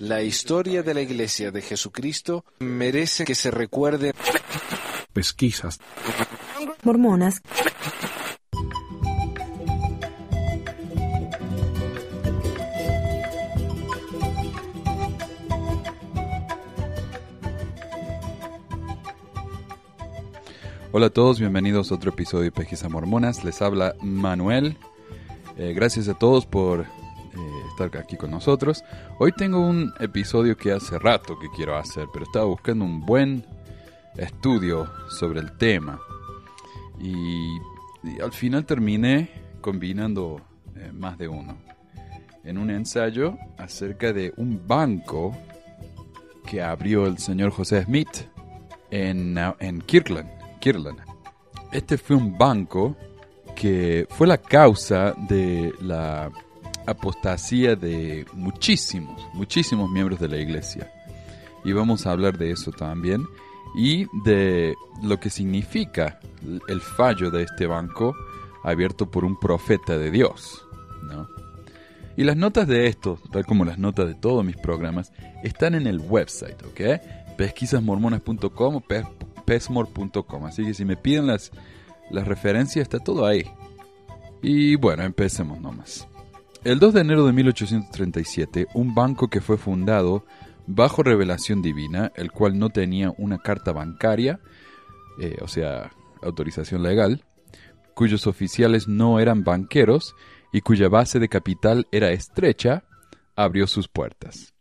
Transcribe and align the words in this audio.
La 0.00 0.22
historia 0.22 0.82
de 0.82 0.94
la 0.94 1.00
Iglesia 1.00 1.50
de 1.50 1.62
Jesucristo 1.62 2.44
merece 2.60 3.24
que 3.24 3.34
se 3.34 3.50
recuerde. 3.50 4.12
Pesquisas. 5.12 5.78
Mormonas. 6.82 7.42
Hola 20.90 21.06
a 21.06 21.10
todos, 21.10 21.38
bienvenidos 21.38 21.92
a 21.92 21.96
otro 21.96 22.10
episodio 22.10 22.44
de 22.44 22.52
Pesquisas 22.52 22.90
Mormonas. 22.90 23.44
Les 23.44 23.60
habla 23.60 23.94
Manuel. 24.00 24.78
Eh, 25.56 25.72
gracias 25.74 26.08
a 26.08 26.14
todos 26.14 26.46
por 26.46 26.86
estar 27.84 28.00
aquí 28.00 28.16
con 28.16 28.30
nosotros. 28.30 28.82
Hoy 29.18 29.32
tengo 29.32 29.60
un 29.60 29.92
episodio 30.00 30.56
que 30.56 30.72
hace 30.72 30.98
rato 30.98 31.38
que 31.38 31.48
quiero 31.54 31.76
hacer, 31.76 32.06
pero 32.12 32.24
estaba 32.24 32.46
buscando 32.46 32.84
un 32.84 33.04
buen 33.04 33.44
estudio 34.16 34.90
sobre 35.08 35.40
el 35.40 35.56
tema. 35.56 36.00
Y, 37.00 37.56
y 38.02 38.20
al 38.20 38.32
final 38.32 38.64
terminé 38.64 39.30
combinando 39.60 40.40
eh, 40.74 40.90
más 40.92 41.18
de 41.18 41.28
uno. 41.28 41.56
En 42.42 42.58
un 42.58 42.70
ensayo 42.70 43.36
acerca 43.56 44.12
de 44.12 44.32
un 44.36 44.66
banco 44.66 45.36
que 46.46 46.62
abrió 46.62 47.06
el 47.06 47.18
señor 47.18 47.50
José 47.50 47.84
Smith 47.84 48.26
en, 48.90 49.38
en 49.60 49.80
Kirkland, 49.82 50.28
Kirtland. 50.60 50.98
Este 51.70 51.98
fue 51.98 52.16
un 52.16 52.36
banco 52.36 52.96
que 53.54 54.06
fue 54.08 54.26
la 54.26 54.38
causa 54.38 55.14
de 55.28 55.74
la 55.80 56.30
apostasía 56.88 57.76
de 57.76 58.26
muchísimos, 58.32 59.20
muchísimos 59.34 59.90
miembros 59.90 60.18
de 60.18 60.28
la 60.28 60.38
iglesia. 60.38 60.90
Y 61.64 61.72
vamos 61.72 62.06
a 62.06 62.12
hablar 62.12 62.38
de 62.38 62.50
eso 62.50 62.70
también 62.72 63.26
y 63.76 64.06
de 64.24 64.74
lo 65.02 65.20
que 65.20 65.28
significa 65.28 66.18
el 66.68 66.80
fallo 66.80 67.30
de 67.30 67.42
este 67.42 67.66
banco 67.66 68.16
abierto 68.64 69.10
por 69.10 69.24
un 69.24 69.38
profeta 69.38 69.98
de 69.98 70.10
Dios. 70.10 70.66
¿no? 71.02 71.28
Y 72.16 72.24
las 72.24 72.36
notas 72.36 72.66
de 72.66 72.86
esto, 72.86 73.18
tal 73.30 73.44
como 73.44 73.64
las 73.64 73.78
notas 73.78 74.06
de 74.08 74.14
todos 74.14 74.44
mis 74.44 74.56
programas, 74.56 75.12
están 75.44 75.74
en 75.74 75.86
el 75.86 76.00
website, 76.00 76.62
¿ok? 76.64 77.36
pesquisasmormonas.com 77.36 78.76
o 78.76 78.82
pesmor.com. 79.44 80.46
Así 80.46 80.64
que 80.64 80.74
si 80.74 80.84
me 80.84 80.96
piden 80.96 81.26
las, 81.26 81.52
las 82.10 82.26
referencias, 82.26 82.82
está 82.82 82.98
todo 82.98 83.26
ahí. 83.26 83.44
Y 84.42 84.76
bueno, 84.76 85.04
empecemos 85.04 85.60
nomás. 85.60 86.08
El 86.64 86.80
2 86.80 86.92
de 86.92 87.00
enero 87.00 87.24
de 87.24 87.32
1837, 87.32 88.66
un 88.74 88.92
banco 88.94 89.28
que 89.28 89.40
fue 89.40 89.58
fundado 89.58 90.24
bajo 90.66 91.04
revelación 91.04 91.62
divina, 91.62 92.12
el 92.16 92.32
cual 92.32 92.58
no 92.58 92.68
tenía 92.70 93.12
una 93.16 93.38
carta 93.38 93.72
bancaria, 93.72 94.40
eh, 95.20 95.36
o 95.40 95.46
sea, 95.46 95.92
autorización 96.20 96.82
legal, 96.82 97.24
cuyos 97.94 98.26
oficiales 98.26 98.88
no 98.88 99.20
eran 99.20 99.44
banqueros 99.44 100.16
y 100.52 100.60
cuya 100.60 100.88
base 100.88 101.20
de 101.20 101.28
capital 101.28 101.86
era 101.92 102.10
estrecha, 102.10 102.84
abrió 103.36 103.68
sus 103.68 103.86
puertas. 103.86 104.52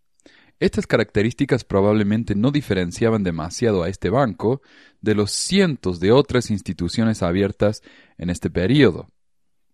Estas 0.59 0.85
características 0.85 1.63
probablemente 1.63 2.35
no 2.35 2.51
diferenciaban 2.51 3.23
demasiado 3.23 3.83
a 3.83 3.89
este 3.89 4.09
banco 4.09 4.61
de 5.01 5.15
los 5.15 5.31
cientos 5.31 5.99
de 5.99 6.11
otras 6.11 6.51
instituciones 6.51 7.21
abiertas 7.23 7.81
en 8.17 8.29
este 8.29 8.49
periodo, 8.49 9.09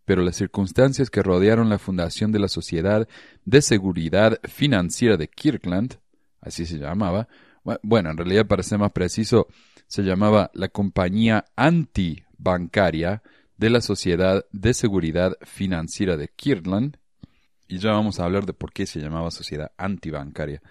pero 0.05 0.21
las 0.21 0.35
circunstancias 0.35 1.09
que 1.09 1.23
rodearon 1.23 1.69
la 1.69 1.79
fundación 1.79 2.31
de 2.31 2.39
la 2.39 2.47
Sociedad 2.47 3.07
de 3.45 3.61
Seguridad 3.61 4.39
Financiera 4.43 5.17
de 5.17 5.27
Kirkland, 5.27 5.97
así 6.41 6.65
se 6.65 6.77
llamaba, 6.77 7.27
bueno, 7.81 8.11
en 8.11 8.17
realidad 8.17 8.47
para 8.47 8.63
ser 8.63 8.79
más 8.79 8.91
preciso, 8.91 9.47
se 9.87 10.03
llamaba 10.03 10.51
la 10.53 10.69
Compañía 10.69 11.45
Antibancaria 11.55 13.21
de 13.57 13.69
la 13.69 13.81
Sociedad 13.81 14.45
de 14.51 14.73
Seguridad 14.73 15.37
Financiera 15.41 16.17
de 16.17 16.27
Kirtland, 16.27 16.97
y 17.67 17.77
ya 17.77 17.91
vamos 17.91 18.19
a 18.19 18.25
hablar 18.25 18.45
de 18.45 18.53
por 18.53 18.73
qué 18.73 18.85
se 18.85 18.99
llamaba 18.99 19.31
Sociedad 19.31 19.71
Antibancaria, 19.77 20.61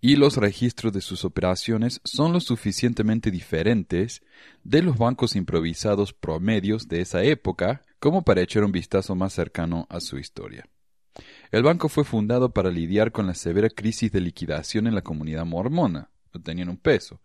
y 0.00 0.16
los 0.16 0.38
registros 0.38 0.94
de 0.94 1.02
sus 1.02 1.26
operaciones 1.26 2.00
son 2.04 2.32
lo 2.32 2.40
suficientemente 2.40 3.30
diferentes 3.30 4.22
de 4.64 4.82
los 4.82 4.96
bancos 4.96 5.36
improvisados 5.36 6.14
promedios 6.14 6.88
de 6.88 7.02
esa 7.02 7.22
época 7.22 7.82
como 8.00 8.22
para 8.22 8.40
echar 8.40 8.64
un 8.64 8.72
vistazo 8.72 9.14
más 9.14 9.32
cercano 9.34 9.86
a 9.88 10.00
su 10.00 10.18
historia. 10.18 10.68
El 11.52 11.62
banco 11.62 11.88
fue 11.88 12.04
fundado 12.04 12.52
para 12.52 12.70
lidiar 12.70 13.12
con 13.12 13.26
la 13.26 13.34
severa 13.34 13.68
crisis 13.68 14.10
de 14.10 14.20
liquidación 14.20 14.86
en 14.86 14.94
la 14.94 15.02
comunidad 15.02 15.44
mormona, 15.44 16.10
no 16.32 16.40
tenían 16.40 16.68
un 16.68 16.76
peso, 16.76 17.20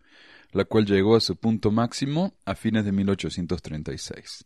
la 0.52 0.64
cual 0.64 0.84
llegó 0.84 1.16
a 1.16 1.20
su 1.20 1.36
punto 1.36 1.70
máximo 1.70 2.34
a 2.44 2.54
fines 2.54 2.84
de 2.84 2.92
1836. 2.92 4.44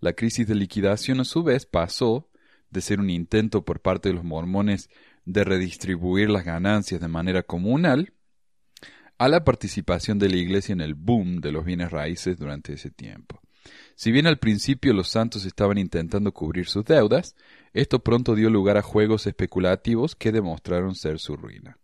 La 0.00 0.12
crisis 0.12 0.46
de 0.46 0.54
liquidación 0.54 1.20
a 1.20 1.24
su 1.24 1.42
vez 1.42 1.66
pasó 1.66 2.28
de 2.70 2.80
ser 2.80 2.98
un 2.98 3.10
intento 3.10 3.64
por 3.64 3.80
parte 3.80 4.08
de 4.08 4.14
los 4.14 4.24
mormones 4.24 4.90
de 5.24 5.44
redistribuir 5.44 6.30
las 6.30 6.44
ganancias 6.44 7.00
de 7.00 7.08
manera 7.08 7.42
comunal 7.42 8.12
a 9.18 9.28
la 9.28 9.44
participación 9.44 10.18
de 10.18 10.28
la 10.28 10.36
Iglesia 10.36 10.72
en 10.72 10.80
el 10.80 10.94
boom 10.94 11.40
de 11.40 11.52
los 11.52 11.64
bienes 11.64 11.92
raíces 11.92 12.36
durante 12.36 12.72
ese 12.72 12.90
tiempo. 12.90 13.40
Si 13.94 14.10
bien 14.10 14.26
al 14.26 14.38
principio 14.38 14.92
los 14.92 15.08
santos 15.08 15.44
estaban 15.44 15.78
intentando 15.78 16.32
cubrir 16.32 16.66
sus 16.66 16.84
deudas, 16.84 17.36
esto 17.72 18.00
pronto 18.00 18.34
dio 18.34 18.50
lugar 18.50 18.76
a 18.76 18.82
juegos 18.82 19.26
especulativos 19.26 20.14
que 20.14 20.32
demostraron 20.32 20.94
ser 20.94 21.18
su 21.18 21.36
ruina. 21.36 21.78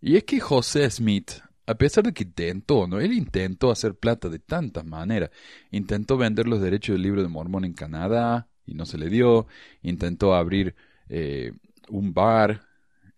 Y 0.00 0.16
es 0.16 0.24
que 0.24 0.40
José 0.40 0.90
Smith, 0.90 1.32
a 1.66 1.74
pesar 1.74 2.04
de 2.04 2.12
que 2.12 2.24
intentó, 2.24 2.86
¿no? 2.86 3.00
Él 3.00 3.12
intentó 3.12 3.70
hacer 3.70 3.94
plata 3.94 4.28
de 4.28 4.38
tantas 4.38 4.84
maneras. 4.84 5.30
Intentó 5.70 6.16
vender 6.16 6.48
los 6.48 6.60
derechos 6.60 6.94
del 6.94 7.02
libro 7.02 7.22
de 7.22 7.28
Mormón 7.28 7.64
en 7.64 7.74
Canadá 7.74 8.48
y 8.64 8.74
no 8.74 8.86
se 8.86 8.98
le 8.98 9.08
dio. 9.08 9.46
Intentó 9.82 10.34
abrir 10.34 10.74
eh, 11.08 11.52
un 11.90 12.14
bar 12.14 12.62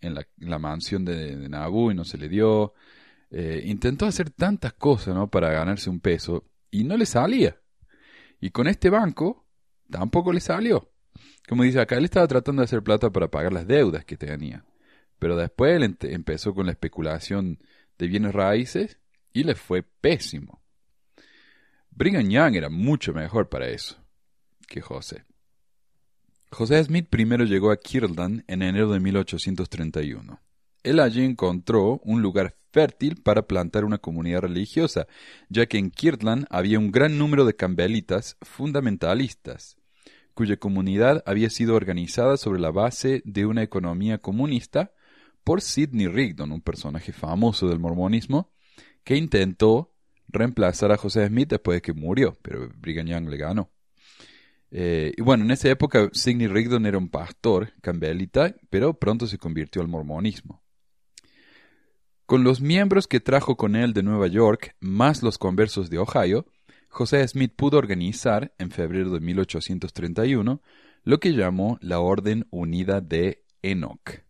en 0.01 0.15
la, 0.15 0.59
mansión 0.59 1.05
de, 1.05 1.37
de, 1.37 1.49
Nabú 1.49 1.93
y 1.93 1.95
no 1.95 2.05
se 2.05 2.19
le 2.19 2.29
dio. 2.29 2.75
Eh, 3.31 3.63
intentó 3.67 4.07
hacer 4.07 4.31
tantas 4.31 4.73
cosas, 4.73 5.15
¿no? 5.15 5.29
Para 5.29 5.51
ganarse 5.51 5.89
un 5.89 6.01
peso 6.01 6.45
y 6.73 6.83
no 6.83 6.97
le 6.97 7.07
salía. 7.07 7.61
Y 8.41 8.51
con 8.51 8.67
este 8.67 8.91
banco 8.91 9.47
tampoco 9.89 10.33
le 10.33 10.41
salió. 10.41 10.91
Como 11.49 11.63
dice 11.63 11.81
acá, 11.81 11.97
él 11.97 12.05
estaba 12.05 12.27
tratando 12.27 12.63
de 12.63 12.65
hacer 12.65 12.83
plata 12.83 13.11
para 13.11 13.31
pagar 13.31 13.53
las 13.53 13.69
deudas 13.69 14.05
que 14.05 14.17
tenía. 14.17 14.65
Pero 15.21 15.37
después 15.37 15.77
él 15.77 15.97
empezó 16.01 16.53
con 16.53 16.67
la 16.67 16.73
especulación 16.73 17.61
de 17.99 18.09
bienes 18.09 18.33
raíces 18.33 18.99
y 19.33 19.45
le 19.45 19.55
fue 19.55 19.83
pésimo. 19.83 20.61
Brigham 21.91 22.29
Young 22.29 22.57
era 22.57 22.71
mucho 22.71 23.13
mejor 23.13 23.49
para 23.49 23.69
eso 23.69 24.03
que 24.67 24.81
José. 24.81 25.25
José 26.51 26.83
Smith 26.83 27.07
primero 27.09 27.45
llegó 27.45 27.71
a 27.71 27.77
Kirtland 27.77 28.45
en 28.47 28.63
enero 28.63 28.91
de 28.91 29.01
1831. 29.01 30.41
Él 30.83 31.01
allí 31.01 31.25
encontró 31.25 32.01
un 32.05 32.23
lugar 32.23 32.57
fértil 32.73 33.23
para 33.23 33.47
plantar 33.47 33.85
una 33.85 33.99
comunidad 33.99 34.41
religiosa, 34.41 35.07
ya 35.49 35.67
que 35.67 35.79
en 35.79 35.91
Kirtland 35.91 36.47
había 36.51 36.79
un 36.79 36.91
gran 36.91 37.19
número 37.19 37.45
de 37.45 37.55
cambelitas 37.55 38.37
fundamentalistas, 38.41 39.77
cuya 40.35 40.57
comunidad 40.57 41.23
había 41.27 41.51
sido 41.51 41.77
organizada 41.77 42.37
sobre 42.37 42.61
la 42.61 42.71
base 42.71 43.23
de 43.25 43.47
una 43.47 43.63
economía 43.63 44.19
comunista 44.19 44.93
por 45.45 45.61
Sidney 45.61 46.09
Rigdon, 46.09 46.53
un 46.53 46.63
personaje 46.63 47.13
famoso 47.13 47.69
del 47.69 47.79
mormonismo, 47.79 48.51
que 49.05 49.17
intentó 49.17 49.93
reemplazar 50.29 50.93
a 50.93 50.97
José 50.97 51.27
Smith 51.27 51.51
después 51.51 51.77
de 51.77 51.83
que 51.83 51.93
murió, 51.93 52.39
pero 52.43 52.71
Brigham 52.77 53.07
Young 53.07 53.29
le 53.29 53.37
ganó. 53.37 53.71
Eh, 54.71 55.13
y 55.17 55.21
bueno, 55.21 55.45
en 55.45 55.51
esa 55.51 55.69
época 55.69 56.09
Sidney 56.13 56.47
Rigdon 56.47 56.87
era 56.87 56.97
un 56.97 57.11
pastor 57.11 57.73
cambelita, 57.83 58.55
pero 58.71 58.95
pronto 58.95 59.27
se 59.27 59.37
convirtió 59.37 59.83
al 59.83 59.89
mormonismo. 59.89 60.62
Con 62.27 62.45
los 62.45 62.61
miembros 62.61 63.07
que 63.07 63.21
trajo 63.21 63.57
con 63.57 63.77
él 63.77 63.93
de 63.93 64.03
Nueva 64.03 64.27
York, 64.27 64.77
más 64.81 65.23
los 65.23 65.39
conversos 65.39 65.91
de 65.91 65.99
Ohio, 65.99 66.47
José 66.89 67.27
Smith 67.27 67.53
pudo 67.57 67.79
organizar, 67.79 68.55
en 68.59 68.71
febrero 68.71 69.11
de 69.11 69.21
1831, 69.21 70.63
lo 71.05 71.21
que 71.21 71.33
llamó 71.33 71.79
la 71.81 72.01
Orden 72.01 72.47
Unida 72.51 73.01
de 73.01 73.45
Enoch. 73.63 74.23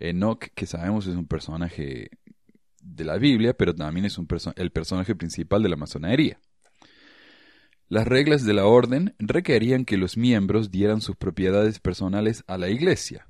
Enoch, 0.00 0.46
que 0.54 0.66
sabemos 0.66 1.06
es 1.06 1.14
un 1.14 1.26
personaje 1.26 2.10
de 2.82 3.04
la 3.04 3.18
Biblia, 3.18 3.54
pero 3.54 3.74
también 3.74 4.06
es 4.06 4.18
el 4.56 4.70
personaje 4.70 5.14
principal 5.14 5.62
de 5.62 5.68
la 5.68 5.76
masonería. 5.76 6.40
Las 7.88 8.06
reglas 8.06 8.44
de 8.44 8.54
la 8.54 8.66
orden 8.66 9.14
requerían 9.18 9.84
que 9.84 9.96
los 9.96 10.16
miembros 10.16 10.70
dieran 10.70 11.00
sus 11.00 11.16
propiedades 11.16 11.80
personales 11.80 12.44
a 12.46 12.58
la 12.58 12.68
iglesia. 12.68 13.28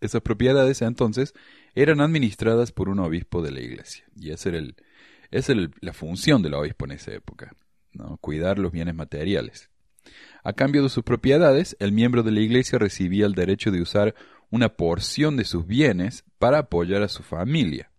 Esas 0.00 0.22
propiedades 0.22 0.82
entonces 0.82 1.34
eran 1.76 2.00
administradas 2.00 2.72
por 2.72 2.88
un 2.88 2.98
obispo 2.98 3.42
de 3.42 3.52
la 3.52 3.60
iglesia. 3.60 4.04
Y 4.16 4.30
esa 4.30 4.48
era, 4.48 4.66
la 5.80 5.92
función 5.92 6.42
del 6.42 6.54
obispo 6.54 6.86
en 6.86 6.92
esa 6.92 7.12
época, 7.12 7.54
cuidar 8.20 8.58
los 8.58 8.72
bienes 8.72 8.94
materiales. 8.94 9.70
A 10.42 10.54
cambio 10.54 10.82
de 10.82 10.88
sus 10.88 11.04
propiedades, 11.04 11.76
el 11.78 11.92
miembro 11.92 12.22
de 12.22 12.32
la 12.32 12.40
iglesia 12.40 12.78
recibía 12.78 13.26
el 13.26 13.34
derecho 13.34 13.70
de 13.70 13.82
usar 13.82 14.14
una 14.50 14.70
porción 14.70 15.36
de 15.36 15.44
sus 15.44 15.66
bienes 15.66 16.24
para 16.38 16.60
apoyar 16.60 17.02
a 17.02 17.08
su 17.08 17.22
familia. 17.22 17.90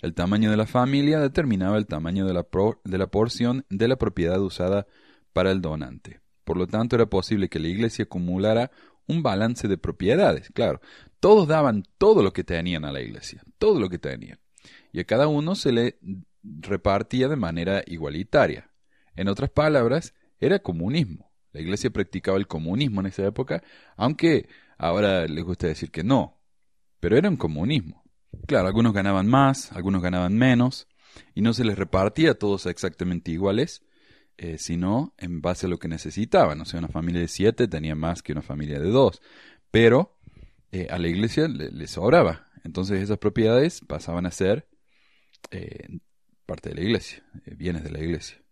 El 0.00 0.14
tamaño 0.14 0.50
de 0.50 0.56
la 0.56 0.66
familia 0.66 1.20
determinaba 1.20 1.76
el 1.76 1.86
tamaño 1.86 2.26
de 2.26 2.32
la, 2.32 2.46
de 2.84 2.98
la 2.98 3.06
porción 3.08 3.66
de 3.68 3.88
la 3.88 3.96
propiedad 3.96 4.40
usada 4.40 4.86
para 5.34 5.50
el 5.50 5.60
donante. 5.60 6.20
Por 6.44 6.56
lo 6.56 6.66
tanto, 6.66 6.96
era 6.96 7.06
posible 7.06 7.48
que 7.48 7.60
la 7.60 7.68
iglesia 7.68 8.04
acumulara 8.04 8.70
un 9.06 9.22
balance 9.22 9.68
de 9.68 9.78
propiedades. 9.78 10.50
Claro, 10.54 10.80
todos 11.22 11.46
daban 11.46 11.84
todo 11.98 12.20
lo 12.20 12.32
que 12.32 12.42
tenían 12.42 12.84
a 12.84 12.90
la 12.90 13.00
iglesia, 13.00 13.44
todo 13.58 13.78
lo 13.78 13.88
que 13.88 14.00
tenían. 14.00 14.40
Y 14.90 14.98
a 14.98 15.04
cada 15.04 15.28
uno 15.28 15.54
se 15.54 15.70
le 15.70 16.00
repartía 16.42 17.28
de 17.28 17.36
manera 17.36 17.84
igualitaria. 17.86 18.72
En 19.14 19.28
otras 19.28 19.48
palabras, 19.48 20.14
era 20.40 20.58
comunismo. 20.58 21.30
La 21.52 21.60
iglesia 21.60 21.90
practicaba 21.90 22.38
el 22.38 22.48
comunismo 22.48 23.02
en 23.02 23.06
esa 23.06 23.24
época, 23.24 23.62
aunque 23.96 24.48
ahora 24.78 25.28
les 25.28 25.44
gusta 25.44 25.68
decir 25.68 25.92
que 25.92 26.02
no, 26.02 26.40
pero 26.98 27.16
era 27.16 27.28
un 27.28 27.36
comunismo. 27.36 28.02
Claro, 28.48 28.66
algunos 28.66 28.92
ganaban 28.92 29.28
más, 29.28 29.70
algunos 29.70 30.02
ganaban 30.02 30.34
menos, 30.34 30.88
y 31.36 31.42
no 31.42 31.52
se 31.54 31.64
les 31.64 31.78
repartía 31.78 32.32
a 32.32 32.34
todos 32.34 32.66
exactamente 32.66 33.30
iguales, 33.30 33.84
eh, 34.38 34.58
sino 34.58 35.14
en 35.18 35.40
base 35.40 35.66
a 35.66 35.68
lo 35.68 35.78
que 35.78 35.86
necesitaban. 35.86 36.60
O 36.60 36.64
sea, 36.64 36.80
una 36.80 36.88
familia 36.88 37.20
de 37.20 37.28
siete 37.28 37.68
tenía 37.68 37.94
más 37.94 38.24
que 38.24 38.32
una 38.32 38.42
familia 38.42 38.80
de 38.80 38.90
dos, 38.90 39.22
pero 39.70 40.18
eh, 40.72 40.88
a 40.90 40.98
la 40.98 41.08
iglesia 41.08 41.46
le, 41.48 41.86
sobraba. 41.86 42.46
Entonces 42.64 43.00
esas 43.00 43.18
propiedades 43.18 43.80
pasaban 43.86 44.26
a 44.26 44.30
ser 44.30 44.68
eh, 45.50 45.98
parte 46.46 46.70
de 46.70 46.74
la 46.76 46.80
iglesia, 46.82 47.24
bienes 47.46 47.84
de 47.84 47.90
la 47.90 48.00
iglesia. 48.00 48.42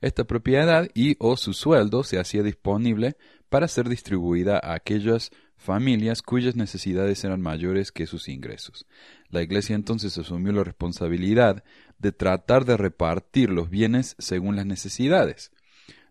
Esta 0.00 0.24
propiedad 0.24 0.88
y 0.94 1.16
o 1.18 1.36
su 1.36 1.54
sueldo 1.54 2.04
se 2.04 2.20
hacía 2.20 2.42
disponible 2.42 3.16
para 3.48 3.66
ser 3.66 3.88
distribuida 3.88 4.60
a 4.62 4.74
aquellas 4.74 5.30
familias 5.56 6.22
cuyas 6.22 6.54
necesidades 6.54 7.24
eran 7.24 7.40
mayores 7.40 7.90
que 7.90 8.06
sus 8.06 8.28
ingresos. 8.28 8.86
La 9.28 9.42
Iglesia 9.42 9.74
entonces 9.74 10.16
asumió 10.16 10.52
la 10.52 10.64
responsabilidad 10.64 11.64
de 11.98 12.12
tratar 12.12 12.64
de 12.64 12.76
repartir 12.76 13.50
los 13.50 13.68
bienes 13.68 14.14
según 14.18 14.54
las 14.56 14.66
necesidades. 14.66 15.50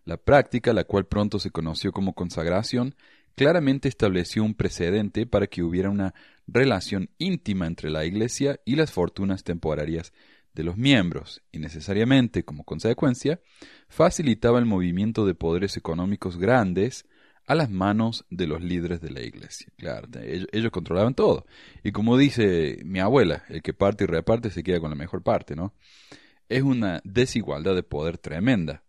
La 0.04 0.18
práctica, 0.18 0.72
la 0.72 0.84
cual 0.84 1.06
pronto 1.06 1.38
se 1.38 1.50
conoció 1.50 1.92
como 1.92 2.14
consagración, 2.14 2.94
claramente 3.34 3.88
estableció 3.88 4.44
un 4.44 4.54
precedente 4.54 5.26
para 5.26 5.46
que 5.46 5.62
hubiera 5.62 5.90
una 5.90 6.14
relación 6.46 7.10
íntima 7.18 7.66
entre 7.66 7.90
la 7.90 8.04
Iglesia 8.04 8.60
y 8.64 8.76
las 8.76 8.90
fortunas 8.90 9.44
temporarias 9.44 10.12
de 10.54 10.64
los 10.64 10.76
miembros, 10.76 11.40
y 11.52 11.60
necesariamente, 11.60 12.44
como 12.44 12.64
consecuencia, 12.64 13.40
facilitaba 13.88 14.58
el 14.58 14.66
movimiento 14.66 15.24
de 15.24 15.34
poderes 15.34 15.76
económicos 15.76 16.36
grandes 16.36 17.06
a 17.46 17.54
las 17.54 17.70
manos 17.70 18.26
de 18.28 18.46
los 18.46 18.60
líderes 18.60 19.00
de 19.00 19.10
la 19.10 19.22
iglesia. 19.22 19.72
Claro, 19.76 20.08
ellos, 20.20 20.70
controlaban 20.70 21.14
todo. 21.14 21.46
Y 21.82 21.92
como 21.92 22.18
dice 22.18 22.78
mi 22.84 23.00
abuela, 23.00 23.44
el 23.48 23.62
que 23.62 23.72
parte 23.72 24.04
y 24.04 24.06
reparte 24.06 24.50
se 24.50 24.62
queda 24.62 24.80
con 24.80 24.90
la 24.90 24.96
mejor 24.96 25.22
parte, 25.22 25.56
¿no? 25.56 25.72
Es 26.48 26.62
una 26.62 27.00
desigualdad 27.04 27.74
de 27.74 27.82
poder 27.82 28.18
tremenda. 28.18 28.82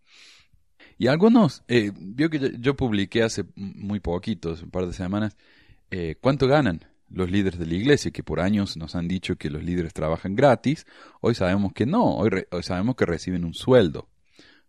Y 1.00 1.08
algunos, 1.08 1.64
eh, 1.70 1.94
vio 1.98 2.30
que 2.30 2.58
yo, 2.60 2.76
publiqué 2.76 3.24
hace 3.24 3.46
muy 3.56 4.02
poquitos, 4.02 4.62
un 4.62 4.70
par 4.70 4.86
de 4.86 4.92
semanas, 4.92 5.38
eh, 5.92 6.18
cuánto 6.20 6.46
ganan 6.46 6.86
los 7.10 7.32
líderes 7.32 7.58
de 7.58 7.66
la 7.66 7.74
iglesia, 7.74 8.12
que 8.12 8.22
por 8.22 8.42
años 8.42 8.76
nos 8.76 8.96
han 8.96 9.08
dicho 9.08 9.38
que 9.38 9.50
los 9.50 9.64
líderes 9.64 9.94
trabajan 9.94 10.36
gratis, 10.36 10.86
hoy 11.22 11.36
sabemos 11.36 11.72
que 11.72 11.86
no, 11.86 12.18
hoy, 12.18 12.30
hoy 12.52 12.64
sabemos 12.64 12.98
que 12.98 13.06
reciben 13.06 13.46
un 13.46 13.54
sueldo 13.54 14.10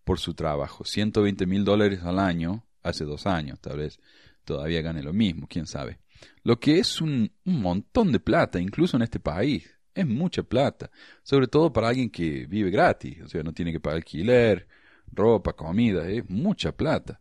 por 0.04 0.20
su 0.20 0.34
trabajo, 0.34 0.84
120 0.84 1.46
mil 1.46 1.64
dólares 1.64 2.04
al 2.04 2.20
año 2.20 2.64
hace 2.84 3.04
dos 3.04 3.26
años, 3.26 3.58
tal 3.60 3.78
vez 3.78 3.98
todavía 4.44 4.82
gane 4.82 5.02
lo 5.02 5.12
mismo, 5.12 5.48
quién 5.50 5.66
sabe. 5.66 5.98
Lo 6.44 6.60
que 6.60 6.78
es 6.78 7.00
un, 7.00 7.32
montón 7.44 8.12
de 8.12 8.20
plata, 8.20 8.60
incluso 8.60 8.96
en 8.96 9.02
este 9.02 9.18
país. 9.18 9.68
Es 9.92 10.06
mucha 10.06 10.44
plata, 10.44 10.92
sobre 11.24 11.48
todo 11.48 11.72
para 11.72 11.88
alguien 11.88 12.08
que 12.08 12.46
vive 12.46 12.70
gratis, 12.70 13.20
o 13.22 13.28
sea, 13.28 13.42
no 13.42 13.52
tiene 13.52 13.72
que 13.72 13.80
pagar 13.80 13.96
alquiler, 13.96 14.68
ropa, 15.12 15.54
comida, 15.54 16.08
es 16.08 16.28
mucha 16.28 16.72
plata. 16.72 17.20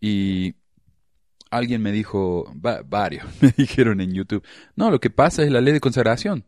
Y 0.00 0.54
alguien 1.50 1.82
me 1.82 1.92
dijo, 1.92 2.52
varios 2.54 3.26
me 3.40 3.52
dijeron 3.56 4.00
en 4.00 4.12
YouTube, 4.12 4.44
no, 4.74 4.90
lo 4.90 5.00
que 5.00 5.10
pasa 5.10 5.42
es 5.42 5.50
la 5.50 5.60
ley 5.60 5.72
de 5.72 5.80
consagración. 5.80 6.46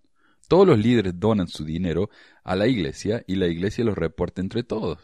Todos 0.48 0.66
los 0.66 0.78
líderes 0.78 1.18
donan 1.18 1.48
su 1.48 1.64
dinero 1.64 2.10
a 2.42 2.54
la 2.54 2.66
iglesia 2.66 3.24
y 3.26 3.36
la 3.36 3.46
iglesia 3.46 3.84
los 3.84 3.96
reporta 3.96 4.40
entre 4.40 4.62
todos. 4.62 4.98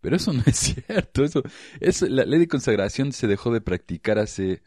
Pero 0.00 0.16
eso 0.16 0.32
no 0.32 0.42
es 0.46 0.56
cierto. 0.86 1.24
Eso, 1.24 1.42
eso, 1.80 2.06
la 2.06 2.24
ley 2.24 2.40
de 2.40 2.48
consagración 2.48 3.12
se 3.12 3.26
dejó 3.26 3.52
de 3.52 3.60
practicar 3.60 4.18
hace 4.18 4.62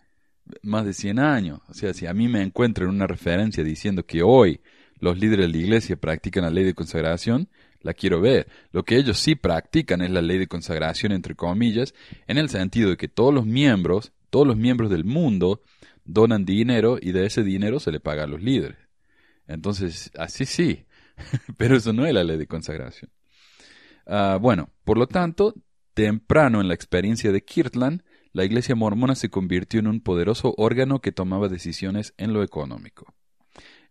más 0.62 0.86
de 0.86 0.94
100 0.94 1.20
años. 1.20 1.62
O 1.68 1.74
sea, 1.74 1.94
si 1.94 2.06
a 2.06 2.14
mí 2.14 2.28
me 2.28 2.42
encuentro 2.42 2.86
en 2.86 2.92
una 2.92 3.08
referencia 3.08 3.64
diciendo 3.64 4.06
que 4.06 4.24
hoy 4.24 4.62
los 5.00 5.20
líderes 5.20 5.48
de 5.48 5.52
la 5.52 5.58
iglesia 5.58 5.96
practican 5.98 6.44
la 6.44 6.50
ley 6.50 6.64
de 6.64 6.74
consagración, 6.74 7.50
la 7.84 7.94
quiero 7.94 8.20
ver. 8.20 8.48
Lo 8.72 8.84
que 8.84 8.96
ellos 8.96 9.20
sí 9.20 9.36
practican 9.36 10.02
es 10.02 10.10
la 10.10 10.22
ley 10.22 10.40
de 10.40 10.48
consagración, 10.48 11.12
entre 11.12 11.36
comillas, 11.36 11.94
en 12.28 12.38
el 12.38 12.50
sentido 12.50 12.90
de 12.90 12.98
que 12.98 13.08
todos 13.08 13.34
los 13.34 13.46
miembros, 13.46 14.12
todos 14.30 14.48
los 14.48 14.58
miembros 14.58 14.90
del 14.90 15.04
mundo, 15.04 15.62
donan 16.06 16.46
dinero 16.46 16.98
y 17.00 17.12
de 17.12 17.26
ese 17.26 17.44
dinero 17.44 17.80
se 17.80 17.92
le 17.92 18.00
paga 18.00 18.24
a 18.24 18.28
los 18.28 18.42
líderes. 18.42 18.78
Entonces, 19.48 20.12
así 20.18 20.46
sí, 20.46 20.86
pero 21.58 21.76
eso 21.76 21.94
no 21.94 22.06
es 22.06 22.14
la 22.14 22.24
ley 22.24 22.38
de 22.38 22.48
consagración. 22.48 23.12
Ah, 24.08 24.38
bueno, 24.42 24.70
por 24.84 24.98
lo 24.98 25.08
tanto, 25.08 25.54
temprano 25.94 26.62
en 26.62 26.68
la 26.68 26.74
experiencia 26.74 27.32
de 27.32 27.44
Kirtland, 27.44 28.04
la 28.32 28.44
iglesia 28.44 28.76
mormona 28.76 29.16
se 29.16 29.30
convirtió 29.30 29.80
en 29.80 29.88
un 29.88 30.02
poderoso 30.02 30.56
órgano 30.58 31.02
que 31.02 31.12
tomaba 31.12 31.50
decisiones 31.50 32.14
en 32.18 32.34
lo 32.34 32.44
económico. 32.44 33.14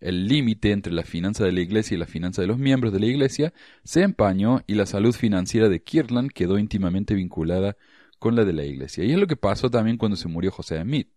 El 0.03 0.27
límite 0.27 0.73
entre 0.73 0.93
la 0.93 1.05
finanza 1.05 1.45
de 1.45 1.53
la 1.53 1.61
iglesia 1.61 1.95
y 1.95 1.99
la 1.99 2.07
finanza 2.07 2.43
de 2.43 2.49
los 2.49 2.59
miembros 2.59 2.93
de 2.93 3.01
la 3.01 3.07
iglesia 3.07 3.53
se 3.85 4.03
empañó 4.03 4.63
y 4.67 4.75
la 4.75 4.87
salud 4.87 5.15
financiera 5.15 5.69
de 5.69 5.83
Kirtland 5.83 6.31
quedó 6.33 6.59
íntimamente 6.59 7.15
vinculada 7.15 7.77
con 8.19 8.37
la 8.37 8.45
de 8.45 8.53
la 8.53 8.65
iglesia. 8.65 9.05
Y 9.05 9.13
es 9.13 9.19
lo 9.19 9.27
que 9.27 9.37
pasó 9.37 9.71
también 9.71 9.97
cuando 9.97 10.17
se 10.17 10.29
murió 10.29 10.51
José 10.51 10.81
Smith. 10.83 11.09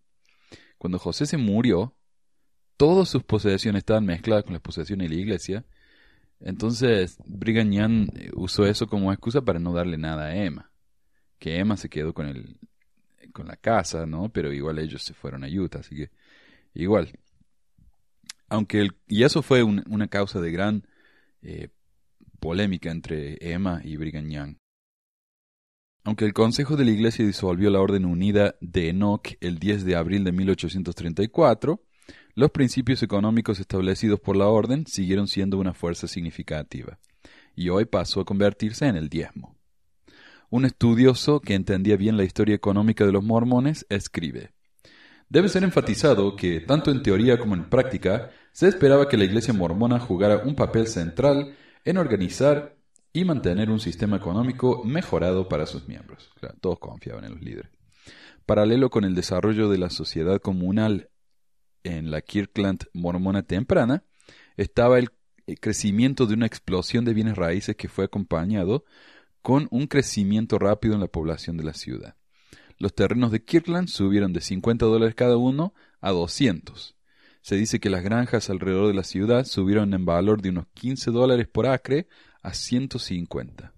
Cuando 0.78 0.98
José 0.98 1.26
se 1.26 1.36
murió, 1.36 1.94
todas 2.76 3.08
sus 3.08 3.22
posesiones 3.24 3.80
estaban 3.80 4.06
mezcladas 4.06 4.44
con 4.44 4.52
las 4.52 4.62
posesiones 4.62 5.08
de 5.08 5.14
la 5.16 5.20
iglesia 5.20 5.64
entonces, 6.40 7.18
Brigham 7.24 8.08
eh, 8.14 8.30
usó 8.34 8.66
eso 8.66 8.86
como 8.86 9.12
excusa 9.12 9.42
para 9.42 9.58
no 9.58 9.72
darle 9.72 9.96
nada 9.96 10.26
a 10.26 10.36
Emma. 10.36 10.70
Que 11.38 11.58
Emma 11.58 11.76
se 11.76 11.88
quedó 11.88 12.12
con, 12.14 12.26
el, 12.26 12.58
con 13.32 13.46
la 13.46 13.56
casa, 13.56 14.06
¿no? 14.06 14.28
Pero 14.30 14.52
igual 14.52 14.78
ellos 14.78 15.02
se 15.02 15.14
fueron 15.14 15.44
a 15.44 15.48
Utah, 15.48 15.80
así 15.80 15.96
que 15.96 16.10
igual. 16.74 17.18
Aunque 18.48 18.80
el, 18.80 18.92
y 19.08 19.24
eso 19.24 19.42
fue 19.42 19.62
una 19.62 20.08
causa 20.08 20.40
de 20.40 20.50
gran 20.50 20.86
eh, 21.42 21.68
polémica 22.40 22.90
entre 22.90 23.38
Emma 23.40 23.80
y 23.84 23.96
Brigham 23.96 24.28
Young. 24.28 24.56
Aunque 26.04 26.24
el 26.24 26.32
Consejo 26.32 26.76
de 26.76 26.84
la 26.84 26.92
Iglesia 26.92 27.26
disolvió 27.26 27.68
la 27.70 27.80
Orden 27.80 28.04
Unida 28.04 28.54
de 28.60 28.90
Enoch 28.90 29.34
el 29.40 29.58
10 29.58 29.84
de 29.84 29.96
abril 29.96 30.22
de 30.22 30.30
1834, 30.30 31.82
los 32.34 32.50
principios 32.52 33.02
económicos 33.02 33.58
establecidos 33.58 34.20
por 34.20 34.36
la 34.36 34.46
orden 34.46 34.86
siguieron 34.86 35.26
siendo 35.26 35.58
una 35.58 35.74
fuerza 35.74 36.06
significativa, 36.06 37.00
y 37.56 37.70
hoy 37.70 37.86
pasó 37.86 38.20
a 38.20 38.24
convertirse 38.24 38.86
en 38.86 38.94
el 38.94 39.08
diezmo. 39.08 39.56
Un 40.48 40.64
estudioso 40.64 41.40
que 41.40 41.54
entendía 41.54 41.96
bien 41.96 42.16
la 42.16 42.24
historia 42.24 42.54
económica 42.54 43.04
de 43.04 43.12
los 43.12 43.24
mormones 43.24 43.84
escribe 43.88 44.52
Debe 45.28 45.48
ser 45.48 45.64
enfatizado 45.64 46.36
que, 46.36 46.60
tanto 46.60 46.90
en 46.90 47.02
teoría 47.02 47.38
como 47.38 47.54
en 47.54 47.68
práctica, 47.68 48.30
se 48.52 48.68
esperaba 48.68 49.08
que 49.08 49.16
la 49.16 49.24
iglesia 49.24 49.52
mormona 49.52 49.98
jugara 49.98 50.38
un 50.44 50.54
papel 50.54 50.86
central 50.86 51.56
en 51.84 51.98
organizar 51.98 52.76
y 53.12 53.24
mantener 53.24 53.70
un 53.70 53.80
sistema 53.80 54.16
económico 54.16 54.84
mejorado 54.84 55.48
para 55.48 55.66
sus 55.66 55.88
miembros. 55.88 56.30
todos 56.60 56.78
confiaban 56.78 57.24
en 57.24 57.32
los 57.32 57.42
líderes. 57.42 57.70
Paralelo 58.44 58.90
con 58.90 59.04
el 59.04 59.14
desarrollo 59.14 59.68
de 59.68 59.78
la 59.78 59.90
sociedad 59.90 60.40
comunal 60.40 61.10
en 61.82 62.10
la 62.10 62.20
Kirkland 62.20 62.84
mormona 62.92 63.42
temprana, 63.42 64.04
estaba 64.56 64.98
el 64.98 65.10
crecimiento 65.60 66.26
de 66.26 66.34
una 66.34 66.46
explosión 66.46 67.04
de 67.04 67.14
bienes 67.14 67.36
raíces 67.36 67.76
que 67.76 67.88
fue 67.88 68.04
acompañado 68.04 68.84
con 69.42 69.68
un 69.70 69.86
crecimiento 69.86 70.58
rápido 70.58 70.94
en 70.94 71.00
la 71.00 71.06
población 71.06 71.56
de 71.56 71.64
la 71.64 71.74
ciudad. 71.74 72.16
Los 72.78 72.94
terrenos 72.94 73.32
de 73.32 73.42
Kirkland 73.42 73.88
subieron 73.88 74.32
de 74.32 74.40
50 74.40 74.84
dólares 74.86 75.14
cada 75.14 75.36
uno 75.36 75.74
a 76.00 76.12
200. 76.12 76.96
Se 77.40 77.56
dice 77.56 77.80
que 77.80 77.90
las 77.90 78.02
granjas 78.02 78.50
alrededor 78.50 78.88
de 78.88 78.94
la 78.94 79.04
ciudad 79.04 79.44
subieron 79.44 79.94
en 79.94 80.04
valor 80.04 80.42
de 80.42 80.50
unos 80.50 80.66
15 80.74 81.10
dólares 81.10 81.48
por 81.48 81.66
acre 81.66 82.08
a 82.42 82.52
150. 82.54 83.72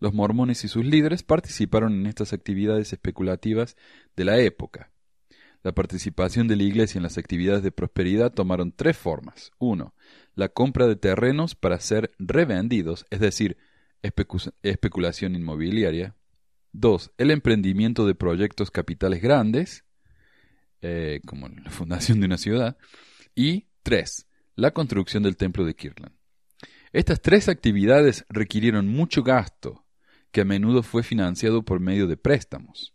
Los 0.00 0.14
mormones 0.14 0.64
y 0.64 0.68
sus 0.68 0.84
líderes 0.84 1.22
participaron 1.22 1.94
en 1.94 2.06
estas 2.06 2.32
actividades 2.32 2.92
especulativas 2.92 3.76
de 4.16 4.24
la 4.24 4.38
época. 4.38 4.90
La 5.62 5.72
participación 5.72 6.46
de 6.46 6.56
la 6.56 6.64
Iglesia 6.64 6.98
en 6.98 7.04
las 7.04 7.16
actividades 7.16 7.62
de 7.62 7.72
prosperidad 7.72 8.32
tomaron 8.32 8.72
tres 8.72 8.98
formas. 8.98 9.50
Uno, 9.58 9.94
la 10.34 10.48
compra 10.48 10.86
de 10.86 10.96
terrenos 10.96 11.54
para 11.54 11.80
ser 11.80 12.12
revendidos, 12.18 13.06
es 13.10 13.20
decir, 13.20 13.56
especulación 14.02 15.36
inmobiliaria. 15.36 16.16
Dos, 16.76 17.12
el 17.18 17.30
emprendimiento 17.30 18.04
de 18.04 18.16
proyectos 18.16 18.72
capitales 18.72 19.22
grandes. 19.22 19.84
eh, 20.82 21.20
como 21.24 21.48
la 21.48 21.70
fundación 21.70 22.18
de 22.18 22.26
una 22.26 22.36
ciudad, 22.36 22.76
y 23.36 23.68
tres, 23.84 24.26
la 24.56 24.72
construcción 24.72 25.22
del 25.22 25.36
templo 25.36 25.64
de 25.64 25.76
Kirtland. 25.76 26.16
Estas 26.92 27.22
tres 27.22 27.48
actividades 27.48 28.26
requirieron 28.28 28.88
mucho 28.88 29.22
gasto, 29.22 29.86
que 30.32 30.40
a 30.40 30.44
menudo 30.44 30.82
fue 30.82 31.04
financiado 31.04 31.64
por 31.64 31.78
medio 31.78 32.08
de 32.08 32.16
préstamos. 32.16 32.92